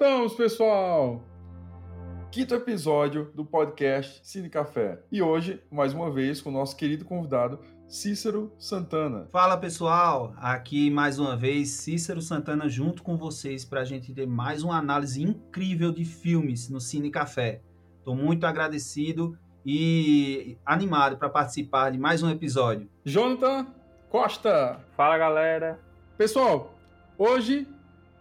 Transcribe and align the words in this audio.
Voltamos, 0.00 0.32
pessoal! 0.32 1.22
Quinto 2.32 2.54
episódio 2.54 3.30
do 3.34 3.44
podcast 3.44 4.26
Cine 4.26 4.48
Café. 4.48 4.98
E 5.12 5.20
hoje, 5.20 5.62
mais 5.70 5.92
uma 5.92 6.10
vez, 6.10 6.40
com 6.40 6.48
o 6.48 6.52
nosso 6.54 6.74
querido 6.74 7.04
convidado, 7.04 7.60
Cícero 7.86 8.50
Santana. 8.58 9.28
Fala 9.30 9.58
pessoal, 9.58 10.32
aqui 10.38 10.90
mais 10.90 11.18
uma 11.18 11.36
vez 11.36 11.68
Cícero 11.72 12.22
Santana 12.22 12.66
junto 12.66 13.02
com 13.02 13.18
vocês 13.18 13.62
para 13.62 13.82
a 13.82 13.84
gente 13.84 14.14
ter 14.14 14.26
mais 14.26 14.62
uma 14.62 14.78
análise 14.78 15.22
incrível 15.22 15.92
de 15.92 16.06
filmes 16.06 16.70
no 16.70 16.80
Cine 16.80 17.10
Café. 17.10 17.60
Estou 17.98 18.16
muito 18.16 18.46
agradecido 18.46 19.36
e 19.66 20.56
animado 20.64 21.18
para 21.18 21.28
participar 21.28 21.90
de 21.90 21.98
mais 21.98 22.22
um 22.22 22.30
episódio. 22.30 22.88
Jonathan 23.04 23.66
Costa. 24.08 24.80
Fala 24.96 25.18
galera. 25.18 25.78
Pessoal, 26.16 26.72
hoje 27.18 27.68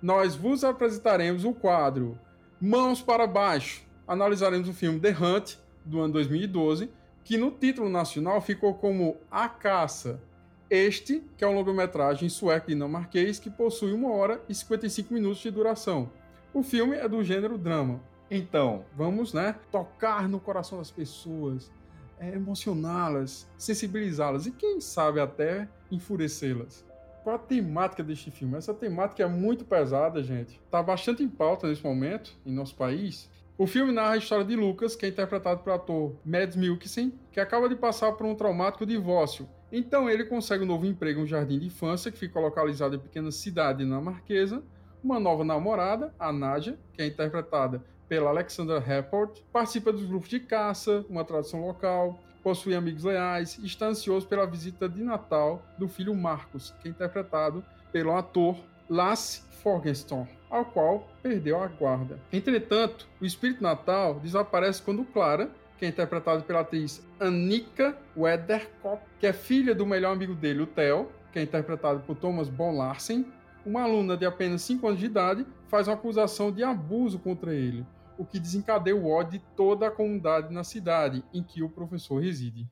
nós 0.02 0.36
vos 0.36 0.64
apresentaremos 0.64 1.44
o 1.44 1.54
quadro 1.54 2.18
Mãos 2.60 3.02
para 3.02 3.28
Baixo. 3.28 3.84
Analisaremos 4.08 4.68
o 4.68 4.74
filme 4.74 5.00
The 5.00 5.12
Hunt, 5.12 5.56
do 5.86 6.00
ano 6.00 6.14
2012, 6.14 6.90
que 7.24 7.38
no 7.38 7.52
título 7.52 7.90
nacional 7.90 8.42
ficou 8.42 8.74
como 8.74 9.18
A 9.30 9.48
Caça. 9.48 10.22
Este, 10.70 11.24
que 11.38 11.44
é 11.44 11.48
um 11.48 11.56
longa-metragem 11.56 12.30
sueco-dinamarquês 12.30 13.40
que 13.40 13.50
possui 13.50 13.92
1 13.92 14.12
hora 14.12 14.42
e 14.48 14.54
55 14.54 15.14
minutos 15.14 15.40
de 15.40 15.50
duração. 15.52 16.12
O 16.54 16.64
filme 16.64 16.96
é 16.96 17.08
do 17.08 17.24
gênero 17.24 17.58
drama. 17.58 18.02
Então, 18.30 18.86
vamos, 18.96 19.34
né, 19.34 19.56
tocar 19.72 20.30
no 20.30 20.40
coração 20.40 20.78
das 20.78 20.92
pessoas, 20.92 21.72
é, 22.20 22.36
emocioná-las, 22.36 23.48
sensibilizá-las 23.58 24.46
e 24.46 24.52
quem 24.52 24.80
sabe 24.80 25.20
até 25.20 25.68
enfurecê-las. 25.90 26.86
Qual 27.30 27.36
a 27.36 27.44
temática 27.44 28.02
deste 28.02 28.32
filme? 28.32 28.58
Essa 28.58 28.74
temática 28.74 29.22
é 29.22 29.28
muito 29.28 29.64
pesada, 29.64 30.24
gente. 30.24 30.60
Está 30.66 30.82
bastante 30.82 31.22
em 31.22 31.30
pauta 31.30 31.68
nesse 31.68 31.84
momento 31.84 32.36
em 32.44 32.52
nosso 32.52 32.76
país 32.76 33.30
o 33.56 33.68
filme 33.68 33.92
narra 33.92 34.14
a 34.14 34.18
história 34.18 34.44
de 34.44 34.56
Lucas, 34.56 34.96
que 34.96 35.06
é 35.06 35.10
interpretado 35.10 35.62
pelo 35.62 35.76
ator 35.76 36.16
Mads 36.26 36.56
Mikkelsen, 36.56 37.14
que 37.32 37.40
acaba 37.40 37.70
de 37.70 37.76
passar 37.76 38.14
por 38.14 38.26
um 38.26 38.34
traumático 38.34 38.84
divórcio. 38.84 39.48
Então 39.72 40.10
ele 40.10 40.24
consegue 40.24 40.64
um 40.64 40.68
novo 40.68 40.88
emprego 40.88 41.20
em 41.20 41.24
um 41.24 41.28
jardim 41.28 41.60
de 41.60 41.68
infância 41.68 42.12
que 42.12 42.18
fica 42.18 42.40
localizado 42.40 42.96
em 42.96 43.00
pequena 43.00 43.30
cidade 43.30 43.84
dinamarquesa, 43.84 44.64
uma 45.04 45.20
nova 45.20 45.44
namorada, 45.44 46.12
a 46.18 46.34
Nadia, 46.34 46.80
que 46.94 47.02
é 47.04 47.06
interpretada 47.06 47.84
pela 48.10 48.32
Alexandra 48.32 48.80
Rapport, 48.80 49.40
participa 49.54 49.94
dos 49.94 50.06
grupos 50.06 50.28
de 50.28 50.40
caça, 50.40 51.06
uma 51.08 51.24
tradição 51.24 51.62
local, 51.62 52.20
possui 52.44 52.74
amigos 52.74 53.04
leais 53.04 53.60
e 53.62 53.68
está 53.68 53.86
ansioso 53.86 54.28
pela 54.28 54.48
visita 54.48 54.90
de 54.90 55.04
Natal 55.04 55.62
do 55.78 55.88
filho 55.88 56.16
Marcos, 56.16 56.74
que 56.82 56.88
é 56.88 56.92
interpretado 56.92 57.64
pelo 57.92 58.16
ator 58.16 58.58
Lasse 58.90 59.44
Forgeston, 59.62 60.28
ao 60.50 60.66
qual 60.66 61.08
perdeu 61.22 61.62
a 61.62 61.68
guarda. 61.68 62.20
Entretanto, 62.34 63.08
o 63.22 63.26
espírito 63.26 63.62
natal 63.62 64.16
desaparece 64.16 64.82
quando 64.82 65.06
Clara, 65.06 65.52
que 65.78 65.86
é 65.86 65.88
interpretada 65.88 66.42
pela 66.42 66.62
atriz 66.62 67.06
Annika 67.20 67.96
Wederkop, 68.18 69.02
que 69.20 69.28
é 69.28 69.34
filha 69.34 69.76
do 69.76 69.86
melhor 69.86 70.14
amigo 70.14 70.34
dele, 70.34 70.64
o 70.64 70.68
Theo, 70.68 71.10
que 71.32 71.38
é 71.38 71.44
interpretado 71.44 72.00
por 72.00 72.16
Thomas 72.16 72.48
Von 72.48 72.76
Larsen, 72.78 73.26
uma 73.66 73.84
aluna 73.84 74.18
de 74.18 74.26
apenas 74.26 74.64
5 74.64 74.88
anos 74.88 75.00
de 75.00 75.06
idade, 75.06 75.46
faz 75.68 75.88
uma 75.88 75.94
acusação 75.94 76.52
de 76.52 76.64
abuso 76.64 77.20
contra 77.20 77.54
ele, 77.54 77.86
o 78.20 78.26
que 78.26 78.38
desencadeia 78.38 78.94
o 78.94 79.10
ódio 79.10 79.40
de 79.40 79.46
toda 79.56 79.88
a 79.88 79.92
comunidade 79.92 80.54
na 80.54 80.62
cidade 80.62 81.24
em 81.34 81.42
que 81.42 81.64
o 81.64 81.70
professor 81.70 82.22
reside. 82.22 82.70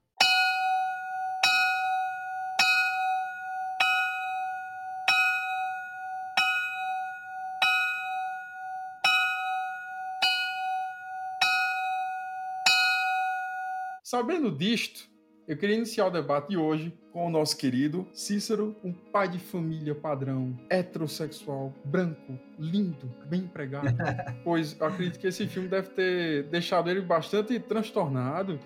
Sabendo 14.03 14.51
disto, 14.51 15.09
eu 15.47 15.55
queria 15.55 15.77
iniciar 15.77 16.07
o 16.07 16.09
debate 16.09 16.49
de 16.49 16.57
hoje 16.57 16.93
com 17.13 17.25
o 17.25 17.29
nosso 17.29 17.55
querido 17.55 18.05
Cícero, 18.11 18.75
um 18.83 18.91
pai 18.91 19.29
de 19.29 19.39
família 19.39 19.95
padrão, 19.95 20.53
heterossexual, 20.69 21.73
branco, 21.85 22.37
lindo, 22.59 23.09
bem 23.25 23.41
empregado. 23.41 23.87
pois 24.43 24.77
eu 24.77 24.85
acredito 24.85 25.17
que 25.17 25.27
esse 25.27 25.47
filme 25.47 25.69
deve 25.69 25.89
ter 25.89 26.43
deixado 26.43 26.89
ele 26.89 26.99
bastante 26.99 27.57
transtornado. 27.59 28.59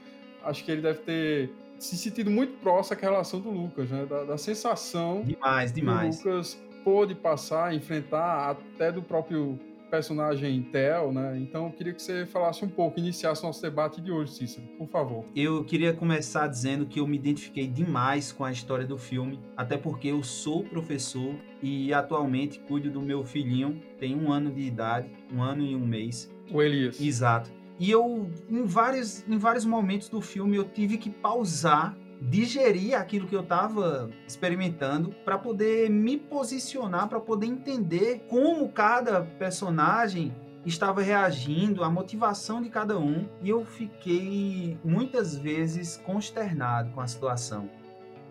Acho 0.43 0.63
que 0.65 0.71
ele 0.71 0.81
deve 0.81 0.99
ter 0.99 1.53
se 1.77 1.95
sentido 1.95 2.31
muito 2.31 2.53
próximo 2.59 2.97
à 2.97 3.01
relação 3.01 3.39
do 3.39 3.51
Lucas, 3.51 3.89
né? 3.89 4.05
Da, 4.07 4.23
da 4.23 4.37
sensação 4.37 5.23
demais, 5.23 5.71
demais. 5.71 6.19
que 6.19 6.27
o 6.27 6.31
Lucas 6.31 6.59
pôde 6.83 7.13
passar, 7.13 7.75
enfrentar 7.75 8.49
até 8.49 8.91
do 8.91 9.03
próprio 9.03 9.59
personagem 9.91 10.63
Tel, 10.63 11.11
né? 11.11 11.37
Então 11.37 11.65
eu 11.65 11.71
queria 11.71 11.93
que 11.93 12.01
você 12.01 12.25
falasse 12.25 12.63
um 12.63 12.69
pouco, 12.69 12.97
iniciasse 12.97 13.43
nosso 13.43 13.61
debate 13.61 13.99
de 13.99 14.09
hoje, 14.09 14.33
Cícero, 14.33 14.65
por 14.77 14.87
favor. 14.87 15.25
Eu 15.35 15.65
queria 15.65 15.93
começar 15.93 16.47
dizendo 16.47 16.85
que 16.85 17.01
eu 17.01 17.05
me 17.05 17.17
identifiquei 17.17 17.67
demais 17.67 18.31
com 18.31 18.45
a 18.45 18.51
história 18.51 18.85
do 18.85 18.97
filme, 18.97 19.39
até 19.55 19.77
porque 19.77 20.07
eu 20.07 20.23
sou 20.23 20.63
professor 20.63 21.35
e 21.61 21.93
atualmente 21.93 22.59
cuido 22.61 22.89
do 22.89 23.01
meu 23.01 23.25
filhinho, 23.25 23.81
tem 23.99 24.15
um 24.15 24.31
ano 24.31 24.49
de 24.49 24.61
idade, 24.61 25.11
um 25.31 25.43
ano 25.43 25.63
e 25.63 25.75
um 25.75 25.85
mês. 25.85 26.31
O 26.49 26.61
Elias. 26.61 26.99
Exato. 26.99 27.51
E 27.77 27.89
eu, 27.89 28.29
em 28.47 28.63
vários, 28.63 29.27
em 29.27 29.37
vários 29.37 29.65
momentos 29.65 30.07
do 30.07 30.21
filme, 30.21 30.55
eu 30.55 30.63
tive 30.63 30.97
que 30.97 31.09
pausar 31.09 31.97
digerir 32.21 32.95
aquilo 32.95 33.27
que 33.27 33.35
eu 33.35 33.41
estava 33.41 34.09
experimentando 34.27 35.09
para 35.25 35.37
poder 35.37 35.89
me 35.89 36.17
posicionar, 36.17 37.09
para 37.09 37.19
poder 37.19 37.47
entender 37.47 38.25
como 38.29 38.69
cada 38.69 39.21
personagem 39.21 40.33
estava 40.63 41.01
reagindo, 41.01 41.83
a 41.83 41.89
motivação 41.89 42.61
de 42.61 42.69
cada 42.69 42.99
um, 42.99 43.27
e 43.41 43.49
eu 43.49 43.65
fiquei 43.65 44.77
muitas 44.83 45.35
vezes 45.35 45.97
consternado 45.97 46.91
com 46.91 47.01
a 47.01 47.07
situação. 47.07 47.67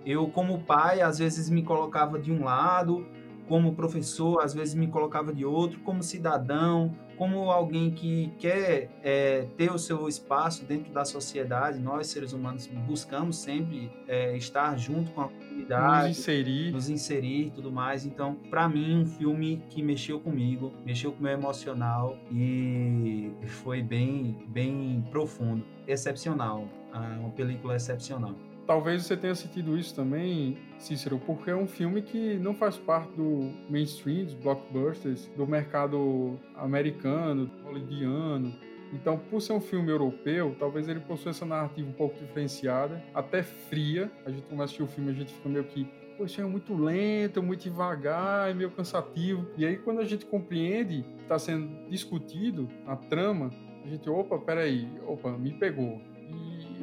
Eu, 0.07 0.29
como 0.29 0.63
pai, 0.63 1.01
às 1.01 1.19
vezes 1.19 1.51
me 1.51 1.63
colocava 1.63 2.19
de 2.19 2.31
um 2.31 2.45
lado, 2.45 3.05
como 3.49 3.75
professor, 3.75 4.41
às 4.43 4.55
vezes 4.55 4.75
me 4.75 4.87
colocava 4.87 5.33
de 5.33 5.45
outro, 5.45 5.81
como 5.81 6.05
cidadão, 6.05 6.97
como 7.21 7.51
alguém 7.51 7.91
que 7.91 8.33
quer 8.39 8.89
é, 9.03 9.47
ter 9.55 9.71
o 9.71 9.79
seu 9.79 10.09
espaço 10.09 10.65
dentro 10.65 10.91
da 10.91 11.05
sociedade, 11.05 11.79
nós 11.79 12.07
seres 12.07 12.33
humanos 12.33 12.67
buscamos 12.87 13.37
sempre 13.37 13.93
é, 14.09 14.35
estar 14.39 14.75
junto 14.79 15.11
com 15.11 15.21
a 15.21 15.29
comunidade, 15.29 16.09
nos 16.09 16.19
inserir, 16.19 16.73
nos 16.73 16.89
inserir 16.89 17.49
e 17.49 17.51
tudo 17.51 17.71
mais. 17.71 18.07
Então, 18.07 18.37
para 18.49 18.67
mim, 18.71 19.03
um 19.03 19.05
filme 19.05 19.63
que 19.69 19.83
mexeu 19.83 20.19
comigo, 20.19 20.73
mexeu 20.83 21.13
com 21.13 21.19
o 21.19 21.23
meu 21.25 21.33
emocional 21.33 22.17
e 22.33 23.31
foi 23.49 23.83
bem, 23.83 24.43
bem 24.49 25.07
profundo, 25.11 25.63
excepcional, 25.87 26.67
ah, 26.91 27.19
uma 27.21 27.31
película 27.33 27.77
excepcional. 27.77 28.35
Talvez 28.67 29.05
você 29.05 29.17
tenha 29.17 29.35
sentido 29.35 29.77
isso 29.77 29.95
também, 29.95 30.57
Cícero, 30.79 31.19
porque 31.19 31.51
é 31.51 31.57
um 31.57 31.67
filme 31.67 32.03
que 32.03 32.35
não 32.35 32.55
faz 32.55 32.77
parte 32.77 33.13
do 33.13 33.53
mainstream, 33.69 34.25
dos 34.25 34.35
blockbusters, 34.35 35.27
do 35.37 35.47
mercado 35.47 36.39
americano, 36.55 37.51
hollywoodiano. 37.65 38.55
Então, 38.93 39.19
por 39.19 39.41
ser 39.41 39.53
um 39.53 39.61
filme 39.61 39.91
europeu, 39.91 40.57
talvez 40.59 40.89
ele 40.89 41.01
possua 41.01 41.31
essa 41.31 41.47
narrativa 41.47 41.89
um 41.89 41.93
pouco 41.93 42.19
diferenciada, 42.19 43.03
até 43.15 43.43
fria. 43.43 44.11
A 44.25 44.31
gente 44.31 44.43
começa 44.43 44.63
a 44.63 44.65
assistir 44.65 44.83
o 44.83 44.87
filme, 44.87 45.11
a 45.11 45.15
gente 45.15 45.33
fica 45.33 45.49
meio 45.49 45.65
que 45.65 45.89
poxa, 46.21 46.43
é 46.43 46.45
muito 46.45 46.75
lento, 46.75 47.43
muito 47.43 47.63
devagar, 47.63 48.51
é 48.51 48.53
meio 48.53 48.71
cansativo. 48.71 49.47
E 49.57 49.65
aí, 49.65 49.79
quando 49.79 50.01
a 50.01 50.05
gente 50.05 50.27
compreende 50.27 51.03
que 51.17 51.23
está 51.23 51.39
sendo 51.39 51.89
discutido 51.89 52.69
a 52.87 52.95
trama, 52.95 53.51
a 53.83 53.89
gente, 53.89 54.11
opa, 54.11 54.39
peraí, 54.39 54.87
opa, 55.07 55.31
me 55.31 55.53
pegou. 55.53 55.99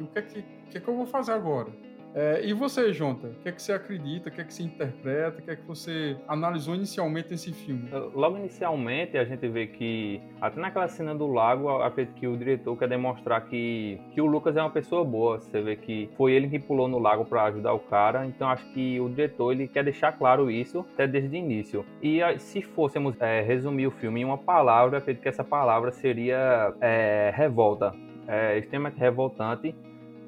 O 0.02 0.06
que 0.06 0.18
é 0.18 0.22
que 0.22 0.44
que, 0.70 0.78
é 0.78 0.80
que 0.80 0.88
eu 0.88 0.96
vou 0.96 1.06
fazer 1.06 1.32
agora? 1.32 1.68
É, 2.14 2.40
e 2.42 2.54
você, 2.54 2.90
Jonta, 2.92 3.28
o 3.28 3.34
que 3.42 3.48
é 3.50 3.52
que 3.52 3.60
você 3.60 3.72
acredita, 3.72 4.30
o 4.30 4.32
que 4.32 4.40
é 4.40 4.44
que 4.44 4.52
você 4.52 4.62
interpreta, 4.62 5.40
o 5.40 5.42
que 5.42 5.50
é 5.50 5.56
que 5.56 5.64
você 5.64 6.16
analisou 6.26 6.74
inicialmente 6.74 7.30
nesse 7.30 7.52
filme? 7.52 7.88
Logo 8.14 8.38
inicialmente, 8.38 9.18
a 9.18 9.24
gente 9.24 9.46
vê 9.46 9.66
que, 9.66 10.20
até 10.40 10.58
naquela 10.58 10.88
cena 10.88 11.14
do 11.14 11.26
lago, 11.26 11.68
acredito 11.68 12.14
que 12.14 12.26
o 12.26 12.36
diretor 12.36 12.76
quer 12.78 12.88
demonstrar 12.88 13.46
que, 13.46 14.00
que 14.12 14.22
o 14.22 14.26
Lucas 14.26 14.56
é 14.56 14.62
uma 14.62 14.70
pessoa 14.70 15.04
boa. 15.04 15.38
Você 15.38 15.60
vê 15.60 15.76
que 15.76 16.08
foi 16.16 16.32
ele 16.32 16.48
que 16.48 16.58
pulou 16.58 16.88
no 16.88 16.98
lago 16.98 17.26
para 17.26 17.44
ajudar 17.44 17.74
o 17.74 17.78
cara, 17.78 18.26
então 18.26 18.48
acho 18.48 18.64
que 18.72 18.98
o 18.98 19.08
diretor 19.10 19.52
ele 19.52 19.68
quer 19.68 19.84
deixar 19.84 20.12
claro 20.12 20.50
isso 20.50 20.84
até 20.94 21.06
desde 21.06 21.36
o 21.36 21.38
início. 21.38 21.84
E 22.02 22.20
se 22.38 22.62
fôssemos 22.62 23.14
é, 23.20 23.42
resumir 23.42 23.86
o 23.86 23.90
filme 23.90 24.22
em 24.22 24.24
uma 24.24 24.38
palavra, 24.38 24.96
acredito 24.98 25.22
que 25.22 25.28
essa 25.28 25.44
palavra 25.44 25.92
seria 25.92 26.74
é, 26.80 27.30
revolta. 27.36 27.92
É 28.26 28.58
extremamente 28.58 28.98
revoltante 28.98 29.74